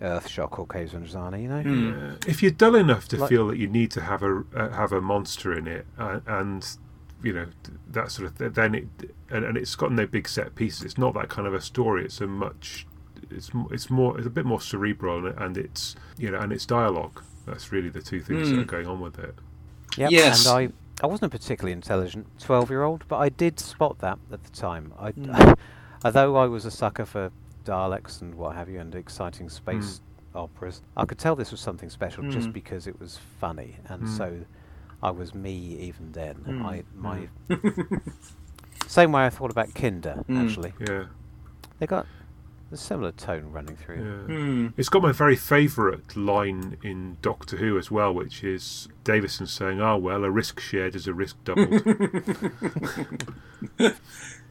[0.02, 1.62] Earthshock or Caves and Zana, you know.
[1.62, 2.12] Hmm.
[2.14, 4.70] Uh, if you're dull enough to Like- feel that you need to have a uh,
[4.72, 6.66] have a monster in it, uh, and
[7.22, 7.46] you know
[7.92, 8.88] that sort of th- then it
[9.30, 10.84] and, and it's got no big set pieces.
[10.84, 12.06] It's not that kind of a story.
[12.06, 12.86] It's a much
[13.32, 16.66] it's it's more it's a bit more cerebral and, and it's you know and it's
[16.66, 17.22] dialogue.
[17.46, 18.62] That's really the two things that Mm.
[18.62, 19.36] are going on with it.
[19.98, 20.46] Yep, Yes.
[20.48, 20.72] And
[21.02, 24.44] I, I wasn't a particularly intelligent 12 year old, but I did spot that at
[24.44, 24.94] the time.
[24.98, 25.58] I, Mm.
[26.06, 27.32] although I was a sucker for
[27.66, 30.00] Daleks and what have you, and exciting space
[30.36, 32.54] operas, I could tell this was something special just Mm.
[32.54, 33.78] because it was funny.
[33.90, 34.18] And Mm.
[34.18, 34.40] so
[35.02, 36.36] I was me even then.
[36.48, 36.66] Mm.
[36.66, 37.28] I, my
[38.88, 40.44] Same way I thought about Kinda, Mm.
[40.44, 40.74] actually.
[40.80, 41.06] Yeah,
[41.80, 42.06] They got
[42.74, 44.26] a similar tone running through.
[44.28, 44.36] yeah.
[44.36, 44.68] Hmm.
[44.78, 49.82] It's got my very favourite line in Doctor Who as well, which is Davison saying,
[49.82, 51.84] "Ah, well, a risk shared is a risk doubled."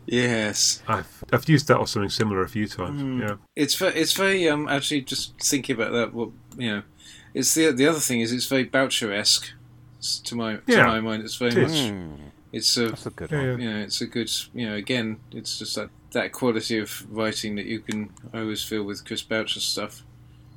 [0.04, 0.82] Yes.
[0.88, 3.00] I've I've used that or something similar a few times.
[3.00, 3.20] Mm.
[3.20, 3.36] Yeah.
[3.54, 6.12] It's very, it's very um actually just thinking about that.
[6.12, 6.82] What you know,
[7.34, 9.50] it's the the other thing is it's very Boucher-esque
[10.24, 11.22] to my to Yeah, my mind.
[11.22, 11.72] It's very it is.
[11.72, 12.16] much Mm,
[12.52, 13.46] it's a that's a good Yeah, one.
[13.46, 13.56] yeah.
[13.68, 17.56] you know it's a good you know again it's just that that quality of writing
[17.56, 20.02] that you can I always feel with Chris Boucher's stuff.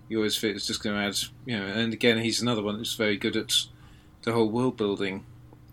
[0.07, 2.75] You always feel it's just going to add you know, and again he's another one
[2.75, 3.53] who's very good at
[4.23, 5.25] the whole world building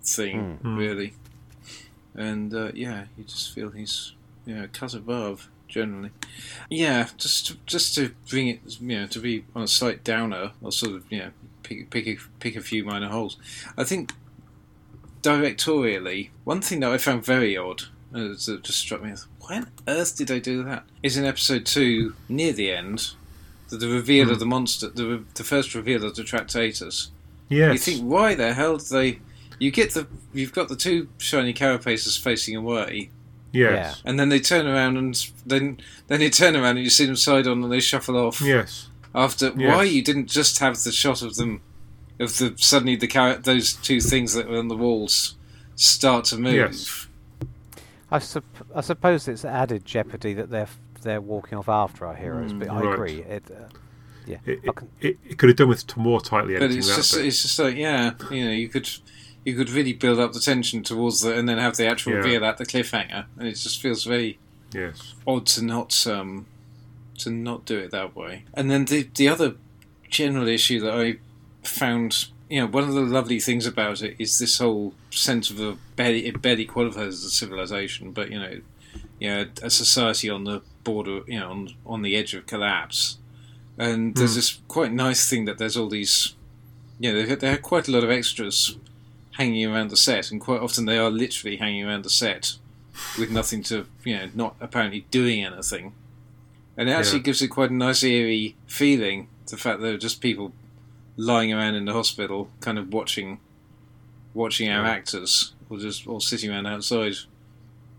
[0.03, 0.59] thing.
[0.63, 0.77] Mm.
[0.77, 1.15] really,
[2.15, 4.13] and uh, yeah, you just feel he's
[4.47, 6.11] you know cut above generally.
[6.69, 10.53] Yeah, just to, just to bring it, you know, to be on a slight downer,
[10.61, 11.31] or sort of, you know,
[11.63, 13.39] pick pick a, pick a few minor holes.
[13.77, 14.13] I think
[15.23, 17.83] directorially, one thing that I found very odd,
[18.15, 20.85] uh, that just struck me as, why on earth did they do that?
[21.02, 23.10] Is in episode two, near the end,
[23.69, 24.32] the, the reveal Hmm.
[24.32, 27.09] of the monster, the the first reveal of the Tractators.
[27.48, 27.73] Yes.
[27.73, 29.19] You think, why the hell did they?
[29.59, 33.10] You get the, you've got the two shiny carapaces facing away,
[33.52, 34.01] yes.
[34.05, 35.14] and then they turn around and
[35.47, 35.78] then
[36.09, 38.40] then they turn around and you see them side on and they shuffle off.
[38.40, 38.89] Yes.
[39.14, 39.77] After Yes.
[39.77, 41.60] why you didn't just have the shot of them
[42.19, 45.36] of the suddenly the car- those two things that were on the walls
[45.77, 46.55] start to move.
[46.55, 47.06] Yes.
[48.13, 52.15] I, sup- I suppose it's added jeopardy that they're f- they're walking off after our
[52.15, 53.23] heroes, Mm, but I agree.
[53.23, 53.65] It, uh,
[54.27, 56.87] yeah, It, it, can- it, it could have done with t- more tightly But it's
[56.87, 57.27] just bit.
[57.27, 58.89] it's just like yeah, you know, you could
[59.45, 62.19] you could really build up the tension towards the and then have the actual Yeah.
[62.19, 64.39] reveal at the cliffhanger, and it just feels very
[64.73, 65.15] yes.
[65.27, 66.47] odd to not um
[67.19, 68.45] to not do it that way.
[68.55, 69.57] And then the the other
[70.09, 71.17] general issue that I
[71.67, 75.59] found, you know, one of the lovely things about it is this whole sense of
[75.59, 78.61] a barely it barely qualifies as a civilization, but you know,
[79.19, 83.16] you know, a society on the border, you know, on on the edge of collapse.
[83.79, 84.37] And there's Hmm.
[84.37, 86.35] this quite nice thing that there's all these,
[87.01, 88.77] you know, they had quite a lot of extras
[89.39, 92.53] hanging around the set, and quite often they are literally hanging around the set
[93.19, 95.95] with nothing to, you know, not apparently doing anything.
[96.77, 97.24] And it actually Yeah.
[97.29, 99.29] gives it quite a nice eerie feeling.
[99.51, 100.53] The fact that there are just people
[101.17, 103.39] lying around in the hospital, kind of watching,
[104.35, 107.15] watching our actors, or just or sitting around outside,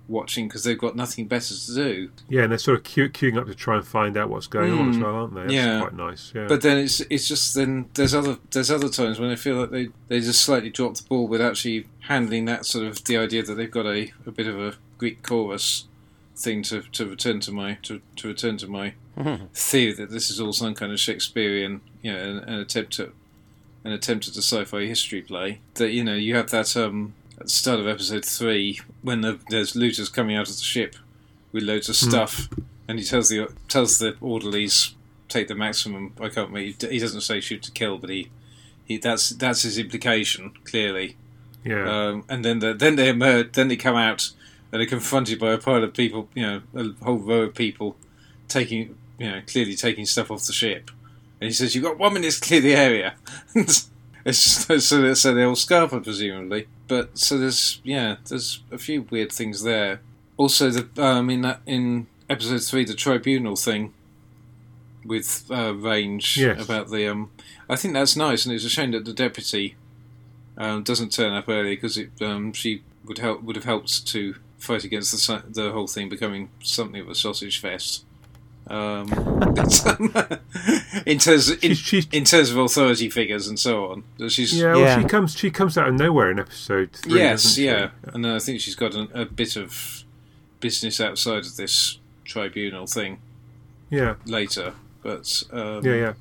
[0.07, 2.09] watching because they've got nothing better to do.
[2.27, 4.73] Yeah, and they're sort of queue- queuing up to try and find out what's going
[4.73, 5.01] on as Mm.
[5.03, 5.41] well, aren't they?
[5.41, 5.79] That's Yeah.
[5.79, 6.31] quite nice.
[6.35, 6.47] Yeah.
[6.47, 9.71] But then it's it's just then there's other there's other times when I feel like
[9.71, 13.43] they they just slightly drop the ball with actually handling that sort of the idea
[13.43, 15.85] that they've got a, a bit of a Greek chorus
[16.35, 18.93] thing to, to return to my to, to return to my
[19.53, 23.09] theory that this is all some kind of Shakespearean you know an, an attempt at
[23.83, 27.43] an attempt at a sci-fi history play that you know you have that um at
[27.45, 30.95] the start of episode three when the, there's looters coming out of the ship
[31.51, 32.09] with loads of Hmm.
[32.09, 32.49] stuff
[32.87, 34.93] and he tells the tells the orderlies
[35.29, 36.13] take the maximum.
[36.19, 36.49] I can't.
[36.51, 36.59] remember,
[36.89, 38.29] He doesn't say shoot to kill, but he,
[38.85, 41.15] he that's that's his implication clearly.
[41.63, 41.89] yeah.
[41.89, 43.53] Um, and then the, then they emerge.
[43.53, 44.29] Then they come out
[44.71, 46.27] and are confronted by a pile of people.
[46.35, 47.95] You know, a whole row of people
[48.47, 50.91] taking you know clearly taking stuff off the ship.
[51.43, 53.15] And he says, "You've got one minute to clear the area."
[53.53, 53.89] it's
[54.25, 56.67] just so they so they all scarper presumably.
[56.87, 59.99] But so there's yeah there's a few weird things there.
[60.37, 63.93] Also, the um, in that in episode three, the tribunal thing
[65.03, 66.63] with uh, range Yes.
[66.63, 67.09] about the.
[67.09, 67.29] Um,
[67.69, 69.75] I think that's nice, and it's a shame that the deputy
[70.57, 74.35] um, doesn't turn up early because it um, she would help would have helped to
[74.59, 78.05] fight against the the whole thing becoming something of a sausage fest.
[78.67, 79.07] Um,
[79.55, 80.39] but, um,
[81.05, 84.73] in terms in, She's- she's- in terms of authority figures and so on, she's Yeah,
[84.73, 85.01] well, Yeah.
[85.01, 85.35] she comes.
[85.37, 87.19] She comes out of nowhere in episode three.
[87.19, 90.03] yes, yeah, and I think she's got a, a bit of
[90.61, 93.19] business outside of this tribunal thing
[93.89, 96.13] yeah, later, but um, yeah, yeah.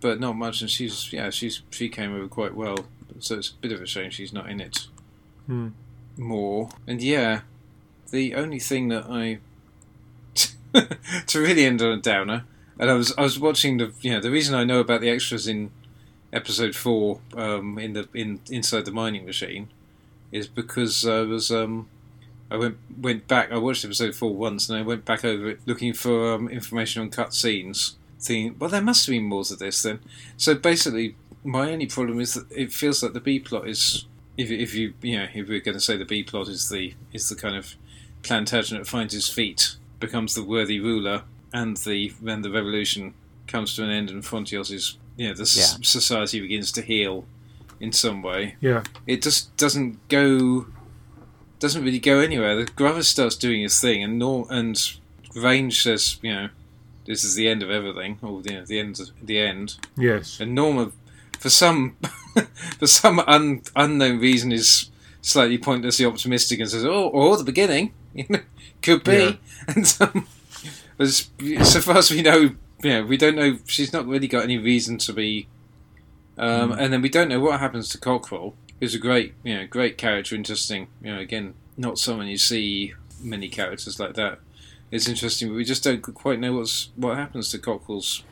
[0.00, 0.62] but not much.
[0.62, 2.78] And she's yeah, she's she came over quite well.
[3.18, 4.86] So it's a bit of a shame she's not in it
[5.46, 5.68] Hmm.
[6.16, 6.70] more.
[6.86, 7.40] And yeah,
[8.10, 9.38] the only thing that I
[11.26, 12.44] to really end on a downer,
[12.78, 15.10] and I was I was watching the you know the reason I know about the
[15.10, 15.70] extras in
[16.32, 19.68] episode four um, in the in inside the mining machine
[20.32, 21.88] is because I was um,
[22.50, 23.50] I went went back.
[23.50, 27.02] I watched episode four once, and I went back over it looking for um, information
[27.02, 27.96] on cut scenes.
[28.18, 30.00] Thinking, well, there must have been more to this then.
[30.36, 34.50] So basically, my only problem is that it feels like the B plot is, if
[34.50, 37.28] if you you know if we're going to say the B plot is the is
[37.28, 37.74] the kind of
[38.22, 43.14] Plantagenet finds his feet, becomes the worthy ruler, and the when the revolution
[43.46, 47.24] comes to an end and Frontios is you know the s- society begins to heal
[47.78, 48.82] in some way yeah.
[49.06, 50.66] it just doesn't go
[51.58, 52.56] doesn't really go anywhere.
[52.56, 54.78] The Grover starts doing his thing, and Nor- and
[55.34, 56.48] Range says, you know,
[57.06, 59.76] this is the end of everything, or you know, the end, of the end.
[59.96, 60.40] Yes.
[60.40, 60.92] And Norna,
[61.38, 61.96] for some
[62.78, 64.90] for some un, unknown reason, is
[65.22, 68.40] slightly pointlessly optimistic and says, "Oh, or the beginning, you know,
[68.82, 69.32] could be." Yeah.
[69.74, 70.28] And um,
[70.98, 71.28] as
[71.64, 72.50] so far as we know,
[72.84, 73.58] know, we don't know.
[73.66, 75.48] She's not really got any reason to be.
[76.38, 79.66] Um, And then we don't know what happens to Cockerill, who's a great, you know,
[79.66, 80.88] great character, interesting.
[81.02, 84.38] You know, again, not someone you see many characters like that.
[84.90, 88.22] It's interesting, but we just don't quite know what's what happens to Cockerill's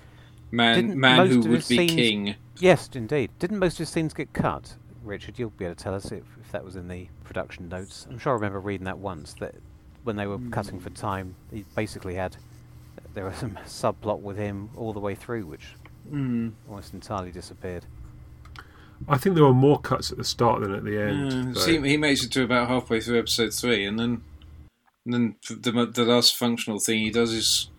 [0.52, 2.34] man, Didn't man who would be scenes- king.
[2.60, 3.30] Yes, indeed.
[3.40, 4.76] Didn't most of his scenes get cut?
[5.02, 8.06] Richard, you'll be able to tell us if, if that was in the production notes.
[8.08, 9.56] I'm sure I remember reading that once, that
[10.04, 12.36] when they were cutting for time, he basically had,
[13.14, 15.74] there was some subplot with him all the way through, which
[16.12, 16.52] Mm.
[16.68, 17.86] almost entirely disappeared.
[19.08, 21.32] I think there were more cuts at the start than at the end.
[21.32, 21.60] Yeah, though.
[21.60, 24.22] see, he makes it to about halfway through episode three, and then,
[25.06, 27.70] and then the the last functional thing he does is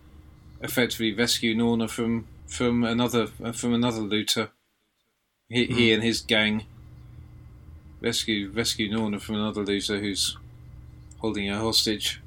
[0.60, 4.50] effectively rescue Norna from from another uh, from another looter.
[5.48, 6.64] He, he and his gang
[8.00, 10.36] rescue rescue Norna from another looter who's
[11.18, 12.20] holding her hostage,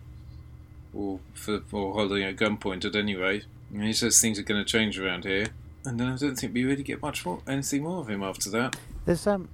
[0.93, 3.45] or for or holding her at gunpoint at any rate.
[3.73, 5.47] And he says things are going to change around here,
[5.85, 8.49] and then I don't think we really get much more anything more of him after
[8.51, 8.75] that.
[9.05, 9.49] There's um,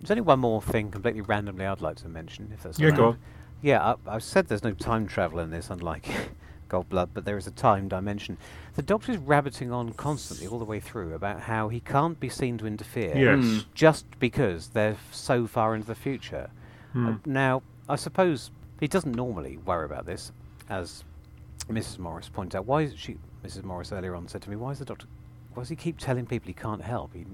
[0.00, 3.06] there's only one more thing completely randomly I'd like to mention, if that's Yeah, go
[3.08, 3.18] on.
[3.62, 6.08] Yeah, I, I've said there's no time travel in this, unlike
[6.68, 8.36] Cold Blood, but there is a time dimension.
[8.74, 12.58] The Doctor's rabbiting on constantly all the way through about how he can't be seen
[12.58, 13.44] to interfere Yes.
[13.44, 13.64] Mm.
[13.74, 16.50] just because they're so far into the future.
[16.92, 17.06] Hmm.
[17.08, 17.62] Uh, now,
[17.92, 18.50] I suppose
[18.80, 20.32] he doesn't normally worry about this,
[20.70, 21.04] as
[21.68, 21.98] Mrs.
[21.98, 22.64] Morris pointed out.
[22.66, 23.18] Why is she?
[23.44, 23.64] Mrs.
[23.64, 25.06] Morris earlier on said to me, "Why is the Doctor?
[25.52, 27.26] Why does he keep telling people he can't help?" He,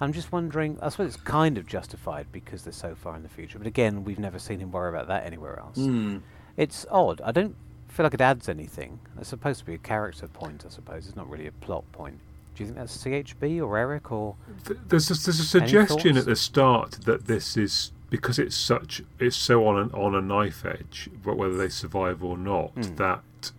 [0.00, 0.78] I'm just wondering.
[0.82, 3.56] I suppose it's kind of justified because they're so far in the future.
[3.58, 5.78] But again, we've never seen him worry about that anywhere else.
[5.78, 6.22] Mm.
[6.56, 7.20] It's odd.
[7.24, 7.54] I don't
[7.86, 8.98] feel like it adds anything.
[9.20, 11.06] It's supposed to be a character point, I suppose.
[11.06, 12.18] It's not really a plot point.
[12.56, 14.34] Do you think that's CHB or Eric or?
[14.64, 19.02] Th- There's a, there's a suggestion at the start that this is because it's such
[19.18, 22.94] it's so on an, on a knife edge, but whether they survive or not, Hmm.
[22.94, 23.50] that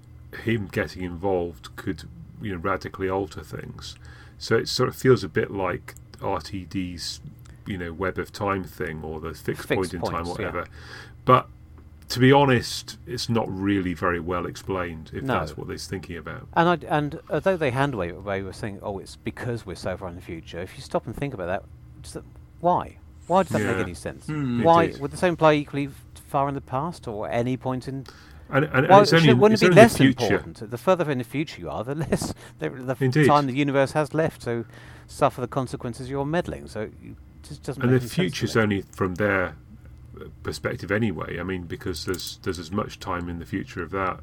[0.45, 2.03] him getting involved could
[2.41, 3.95] you know radically alter things.
[4.37, 7.19] So it sort of feels a bit like RTD's
[7.65, 10.45] you know web of time thing or the fixed, Fixed point in time, points, yeah.
[10.45, 10.67] whatever.
[11.25, 11.47] But
[12.09, 15.39] to be honest, it's not really very well explained if No.
[15.39, 16.47] that's what they're thinking about.
[16.53, 19.97] And I, and although they hand wave away with saying, "Oh, it's because we're so
[19.97, 21.63] far in the future," if you stop and think about that,
[22.01, 22.23] just that-
[22.61, 22.99] why?
[23.27, 24.27] Why does that make any sense?
[24.27, 24.63] Hmm.
[24.63, 25.89] Why would the same apply equally
[26.27, 28.05] far in the past or any point in?
[28.49, 30.69] And, and, and Why it's only, should, wouldn't it's it be less the important?
[30.69, 34.13] The further in the future you are, the less the, the time the universe has
[34.13, 34.65] left to
[35.07, 36.67] suffer the consequences of your meddling.
[36.67, 36.91] So it
[37.43, 37.81] just doesn't.
[37.81, 39.55] and make the any sense to future's only from their
[40.19, 41.39] uh, perspective anyway.
[41.39, 44.19] I mean, because there's there's as much time in the future of that.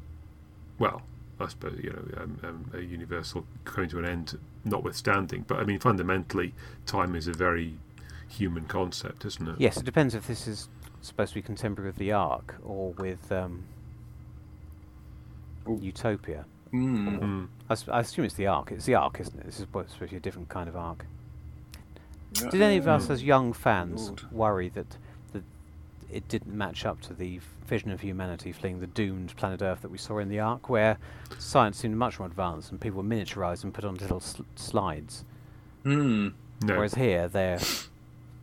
[0.79, 1.01] Well,
[1.39, 5.45] I suppose you know um, um, a universal coming to an end, notwithstanding.
[5.47, 6.53] But I mean, fundamentally,
[6.85, 7.75] time is a very
[8.37, 9.55] human concept, isn't it?
[9.59, 10.67] Yes, it depends if this is
[11.01, 13.63] supposed to be contemporary with the Ark or with um,
[15.67, 16.45] Utopia.
[16.73, 17.19] Mm.
[17.19, 17.47] Mm.
[17.69, 18.71] I, s- I assume it's the Ark.
[18.71, 19.45] It's the Ark, isn't it?
[19.45, 21.05] This is supposed to be a different kind of Ark.
[22.33, 24.31] Did any of us, Oh, as young fans, Lord.
[24.31, 24.97] worry that
[25.33, 25.43] the
[26.11, 29.91] it didn't match up to the vision of humanity fleeing the doomed planet Earth that
[29.91, 30.97] we saw in the Ark, where
[31.37, 35.23] science seemed much more advanced and people were miniaturized and put on little sl- slides.
[35.83, 36.29] Hmm.
[36.63, 36.75] No.
[36.75, 37.59] Whereas here, they're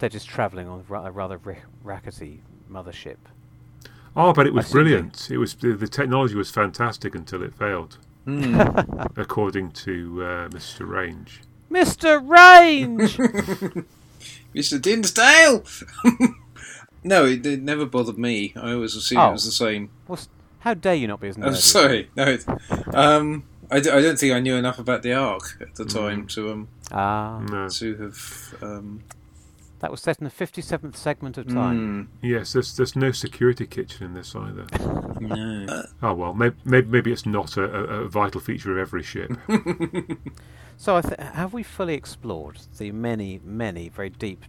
[0.01, 2.41] they're just travelling on a rather ri- rackety
[2.71, 3.17] mothership.
[4.17, 4.73] Oh, but it was see.
[4.73, 5.31] brilliant.
[5.31, 8.61] It was the, the technology was fantastic until it failed, Hmm.
[9.17, 10.89] according to uh, Mr.
[10.89, 11.41] Range.
[11.71, 12.21] Mr.
[12.29, 13.17] Range.
[14.55, 14.83] Mr.
[14.83, 15.65] Dinsdale.
[17.05, 18.53] no, it, it never bothered me.
[18.57, 19.29] I always assumed Oh.
[19.29, 19.91] it was the same.
[20.09, 20.29] What's,
[20.61, 21.47] how dare you not be as nerdy?
[21.47, 22.11] I'm sorry.
[22.17, 22.45] No, it,
[22.95, 26.27] um, I, d- I don't think I knew enough about the Ark at the time
[26.29, 27.69] to um Ah, No.
[27.69, 29.03] to have um.
[29.81, 32.09] That was set in the fifty-seventh segment of time.
[32.21, 34.67] hmm, Yes, there's there's no security kitchen in this either.
[35.21, 35.83] no.
[36.03, 39.33] Oh well, maybe maybe, maybe it's not a, a, a vital feature of every ship.
[40.77, 44.47] So, I th- have we fully explored the many, many very deep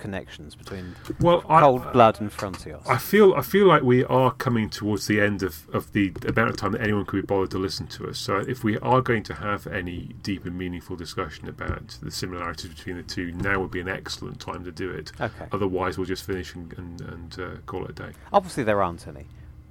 [0.00, 1.60] connections between Well, I,
[1.92, 2.82] Blood and Frontios?
[2.88, 6.50] I feel I feel like we are coming towards the end of, of the amount
[6.50, 8.18] of time that anyone could be bothered to listen to us.
[8.18, 12.70] So if we are going to have any deep and meaningful discussion about the similarities
[12.74, 15.12] between the two, now would be an excellent time to do it.
[15.20, 15.46] Okay.
[15.52, 18.12] Otherwise, we'll just finish and and, and uh, call it a day.
[18.32, 19.26] Obviously, there aren't any,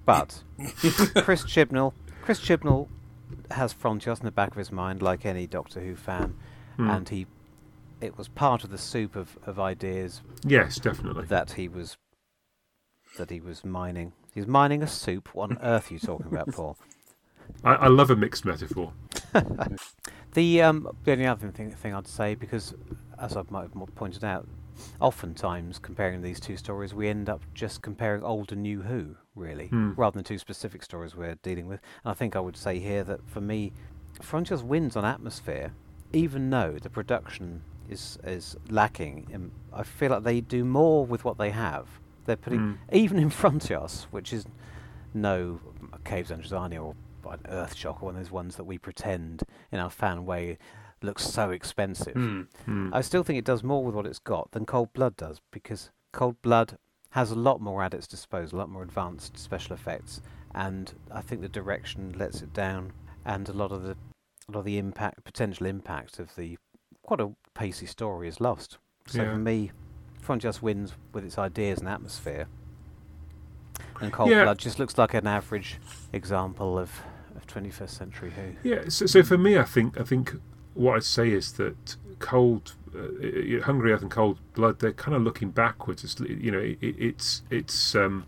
[0.06, 0.43] but
[1.23, 2.88] Chris Chibnall, Chris Chibnall
[3.51, 6.35] has Frontios in the back of his mind, like any Doctor Who fan,
[6.77, 6.89] Hmm.
[6.89, 7.26] and he,
[8.01, 11.26] it was part of the soup of, of ideas Yes, definitely.
[11.26, 11.97] that he was,
[13.17, 14.13] that he was mining.
[14.34, 15.34] He's mining a soup.
[15.34, 16.77] What on earth are you talking about, Paul?
[17.63, 18.93] I, I love a mixed metaphor.
[20.34, 22.76] The um, the only other thing, thing I'd say, because
[23.17, 24.47] as I've might have pointed out,
[25.01, 29.67] oftentimes comparing these two stories, we end up just comparing old and new Who, really,
[29.69, 29.93] Hmm.
[29.97, 31.80] rather than two specific stories we're dealing with.
[32.03, 33.73] And I think I would say here that for me,
[34.21, 35.73] Frontios wins on atmosphere,
[36.13, 39.28] even though the production is is lacking.
[39.32, 41.88] In, I feel like they do more with what they have.
[42.26, 42.74] They're putting Hmm.
[42.91, 44.45] even in Frontios, which is
[45.14, 45.60] no
[46.06, 46.95] Caves of Androzani or
[47.32, 50.57] an Earthshock or one of those ones that we pretend in our fan way
[51.02, 52.14] looks so expensive.
[52.14, 52.41] Hmm.
[52.66, 52.94] Hmm.
[52.94, 55.91] I still think it does more with what it's got than Cold Blood does because
[56.11, 56.78] Cold Blood
[57.11, 60.22] has a lot more at its disposal, a lot more advanced special effects,
[60.53, 62.91] and I think the direction lets it down,
[63.26, 63.91] and a lot of the
[64.48, 66.57] a lot of the impact, potential impact of the
[67.03, 68.77] quite a pacey story is lost.
[69.07, 69.34] So Yeah.
[69.34, 69.72] for me,
[70.22, 72.48] Front just wins with its ideas and atmosphere,
[74.02, 74.44] and Cold Yeah.
[74.44, 75.77] Blood just looks like an average
[76.14, 76.91] example of,
[77.36, 78.53] of 21st century Who.
[78.69, 80.36] Yeah, so, so for me, I think I think
[80.73, 85.22] what I'd say is that cold, uh, hungry earth and cold blood, they're kind of
[85.23, 86.03] looking backwards.
[86.03, 88.26] It's you know, it, it's it's um,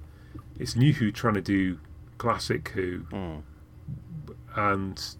[0.59, 1.79] it's new Who trying to do
[2.17, 3.43] classic Who, Mm.
[4.55, 5.15] and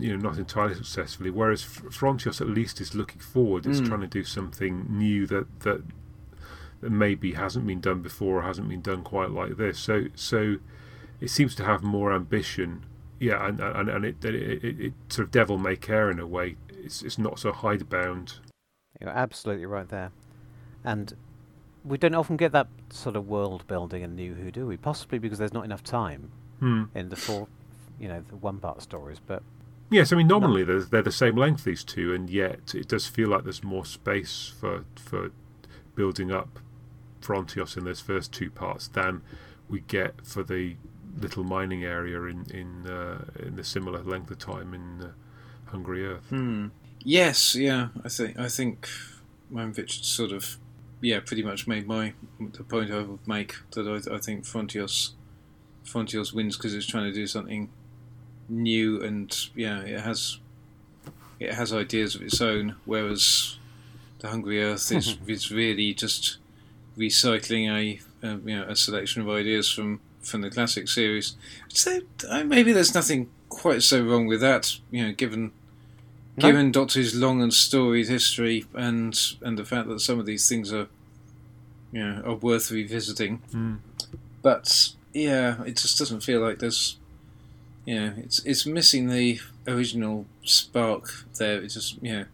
[0.00, 1.30] you know, not entirely successfully.
[1.30, 3.66] Whereas Frontios at least is looking forward.
[3.66, 3.86] It's Mm.
[3.88, 5.82] trying to do something new that that
[6.80, 9.78] that maybe hasn't been done before or hasn't been done quite like this.
[9.78, 10.56] So so
[11.20, 12.84] it seems to have more ambition.
[13.20, 14.34] Yeah, and and, and it, it,
[14.64, 16.56] it, it sort of devil may care in a way.
[16.68, 18.40] It's it's not so hidebound.
[19.00, 20.10] You're absolutely right there.
[20.84, 21.14] And
[21.84, 24.76] we don't often get that sort of world building in New Who, do we?
[24.76, 26.30] Possibly because there's not enough time
[26.60, 26.84] Hmm.
[26.94, 27.48] in the four,
[27.98, 29.20] you know, the one part stories.
[29.26, 29.42] But
[29.90, 33.06] Yes, I mean nominally they're, they're the same length these two, and yet it does
[33.06, 35.30] feel like there's more space for for
[35.94, 36.58] building up
[37.20, 39.22] Frontios in those first two parts than
[39.68, 40.76] we get for the
[41.16, 45.10] little mining area in in uh, in the similar length of time in uh,
[45.66, 46.28] Hungry Earth.
[46.28, 46.68] Hmm.
[47.00, 47.88] Yes, yeah.
[48.04, 48.88] I think I think
[49.52, 50.58] Manvich sort of
[51.00, 55.12] yeah, pretty much made my the point I would make that I, I think Frontios
[55.84, 57.70] Frontios wins because it's trying to do something
[58.48, 60.38] new and yeah, it has
[61.40, 63.56] it has ideas of its own, whereas
[64.20, 66.38] the Hungry Earth is is really just
[66.96, 71.36] recycling a, a you know a selection of ideas from from the classic series.
[71.68, 75.52] So uh, maybe there's nothing quite so wrong with that, you know, given
[76.36, 76.48] No.
[76.48, 80.48] given Doctor Who's long and storied history and and the fact that some of these
[80.48, 80.88] things are
[81.92, 83.38] you know are worth revisiting.
[83.52, 83.74] Hmm.
[84.42, 86.96] But yeah, it just doesn't feel like there's
[87.86, 91.62] you know it's it's missing the original spark there.
[91.62, 92.24] It's just you know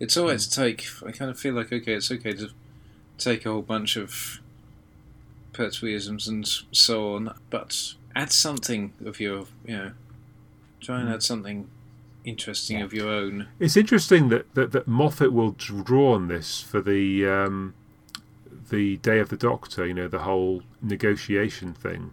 [0.00, 0.84] it's alright to take.
[1.06, 2.50] I kind of feel like okay, it's okay to
[3.18, 4.38] take a whole bunch of
[5.52, 9.90] Pertweeisms and so on, but add something of your you know
[10.80, 11.14] try and Hmm.
[11.14, 11.68] add something
[12.24, 12.84] interesting Yeah.
[12.84, 13.48] of your own.
[13.58, 17.74] It's interesting that, that, that Moffat will draw on this for the um,
[18.70, 19.86] the Day of the Doctor.
[19.86, 22.10] You know, the whole negotiation thing.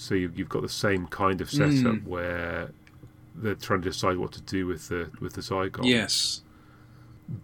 [0.00, 2.06] So you, you've got the same kind of setup Mm.
[2.06, 2.70] where
[3.34, 5.84] they're trying to decide what to do with the with the Zygon.
[5.84, 6.42] Yes.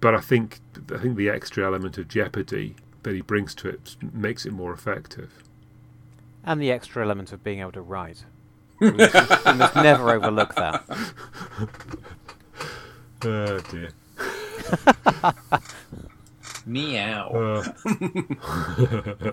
[0.01, 0.61] but I think
[0.95, 4.73] I think the extra element of jeopardy that he brings to it makes it more
[4.73, 5.31] effective.
[6.45, 8.25] And the extra element of being able to write.
[8.81, 9.15] we, must,
[9.47, 10.85] we must never overlook that.
[13.27, 13.89] Oh dear.
[16.67, 17.29] Meow.
[17.29, 17.65] Uh,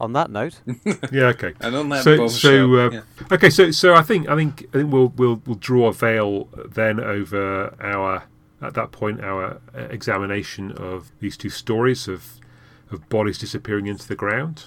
[0.00, 0.60] On that note,
[1.12, 1.26] yeah.
[1.26, 1.54] Okay.
[1.60, 3.00] and on that so, bombshell, so uh, yeah.
[3.30, 6.48] okay, so so I think I think I think we'll we'll we'll draw a veil
[6.68, 8.24] then over our
[8.60, 12.40] at that point our uh, examination of these two stories of
[12.90, 14.64] of bodies disappearing into the ground.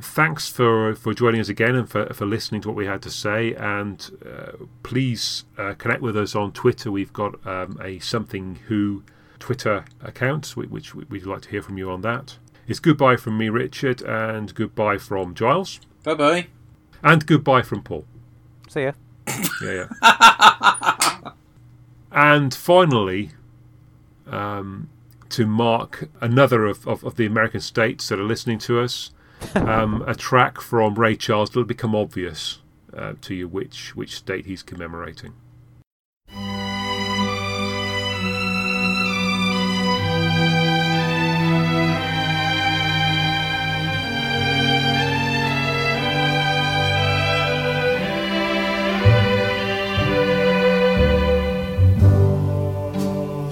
[0.00, 3.10] Thanks for for joining us again and for for listening to what we had to
[3.10, 3.54] say.
[3.54, 6.90] And uh, please uh, connect with us on Twitter.
[6.90, 9.02] We've got um, a something who
[9.38, 12.38] Twitter account, which we'd like to hear from you on that.
[12.66, 16.46] It's goodbye from me, Richard, and goodbye from Giles, Bye bye.
[17.02, 18.04] and goodbye from Paul.
[18.68, 18.92] see ya.
[19.62, 21.30] Yeah, yeah.
[22.12, 23.30] and finally,
[24.26, 24.88] um,
[25.30, 29.10] to mark another of, of, of the American states that are listening to us,
[29.54, 31.50] um, a track from Ray Charles.
[31.50, 32.60] It'll become obvious
[32.96, 35.32] uh, to you which which state he's commemorating.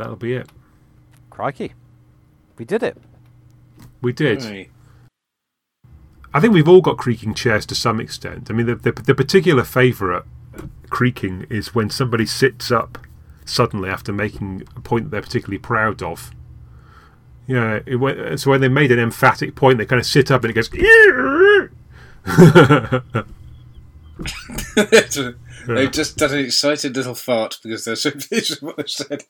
[0.00, 0.48] That'll be it.
[1.30, 1.72] Crikey.
[2.58, 2.96] We did it.
[4.02, 4.42] We did.
[4.42, 4.70] Right.
[6.32, 8.50] I think we've all got creaking chairs to some extent.
[8.50, 10.22] I mean, the, the, the particular favourite
[10.90, 12.98] creaking is when somebody sits up
[13.44, 16.30] suddenly after making a point that they're particularly proud of.
[17.46, 20.44] Yeah, it, went- so when they made an emphatic point, they kind of sit up
[20.44, 20.70] and it goes.
[25.66, 29.24] They've just done an excited little fart because they're so pleased with what they've said.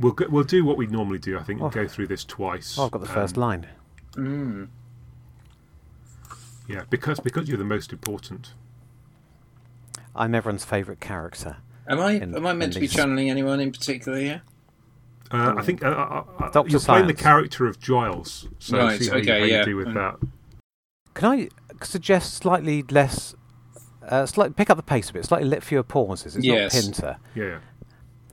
[0.00, 1.38] We'll go, we'll do what we normally do.
[1.38, 2.76] I think and go through this twice.
[2.78, 3.66] Oh, I've got the first Um, line.
[4.12, 4.68] Mm.
[6.68, 8.54] Yeah, because because you're the most important.
[10.14, 11.58] I'm everyone's favourite character.
[11.88, 12.12] Am I?
[12.12, 14.42] In- am I meant to be channeling anyone in particular here?
[15.30, 16.70] Uh, I think uh, uh, uh, Dr.
[16.70, 18.46] you're playing the character of Giles.
[18.58, 19.64] So Right, see how, you, okay, how you yeah.
[19.64, 19.94] do with Mm.
[19.94, 20.28] that.
[21.14, 21.48] Can I
[21.84, 23.34] suggest slightly less,
[24.08, 26.36] uh, slightly pick up the pace a bit, slightly let fewer pauses?
[26.36, 26.74] It's Yes.
[26.74, 27.16] not Pinter.
[27.34, 27.58] Yeah.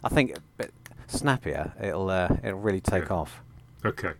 [0.03, 0.73] I think a bit
[1.13, 1.73] snappier.
[1.81, 3.15] It'll uh, it'll really take Yeah.
[3.15, 3.41] off.
[3.85, 4.11] Okay.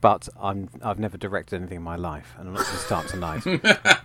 [0.00, 3.08] But I'm I've never directed anything in my life, and I'm not going to start
[3.08, 3.44] tonight.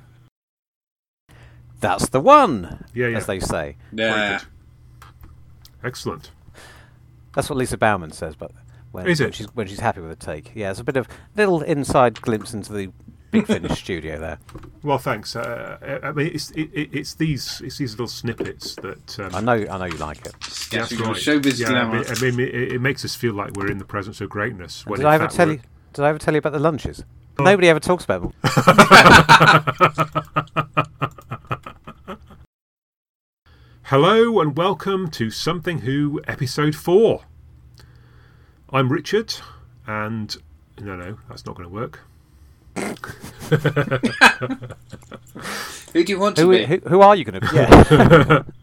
[1.80, 3.18] That's the one, Yeah, yeah.
[3.18, 3.78] as they say.
[3.94, 4.40] Yeah.
[5.84, 6.32] Excellent.
[7.34, 8.52] That's what Lisa Bowerman says, but
[8.92, 9.36] when, Is when it?
[9.36, 11.08] she's when she's happy with a take, yeah, it's a bit of
[11.38, 12.92] little inside glimpse into the
[13.32, 14.40] Big Finish studio there.
[14.82, 15.36] Well, thanks.
[15.36, 19.42] Uh, I mean, it's it, it, it's these it's these little snippets that um, I
[19.42, 20.34] know I know you like it.
[20.42, 21.16] that's Yes, right.
[21.16, 21.98] Showbiz yeah, glamour.
[21.98, 24.30] I mean, I mean it, it makes us feel like we're in the presence of
[24.30, 24.86] greatness.
[24.86, 25.64] when Did I ever tell we're- you?
[25.94, 27.04] Did I ever tell you about the lunches?
[27.40, 27.44] Oh.
[27.44, 28.34] Nobody ever talks about them.
[33.84, 37.24] Hello and welcome to Something Who episode four.
[38.72, 39.34] I'm Richard,
[39.88, 40.36] and
[40.80, 42.02] no, no, that's not going to work.
[45.94, 46.66] Who do you want to Who, be?
[46.66, 47.56] who, who are you going to be?
[47.56, 48.44] Yeah.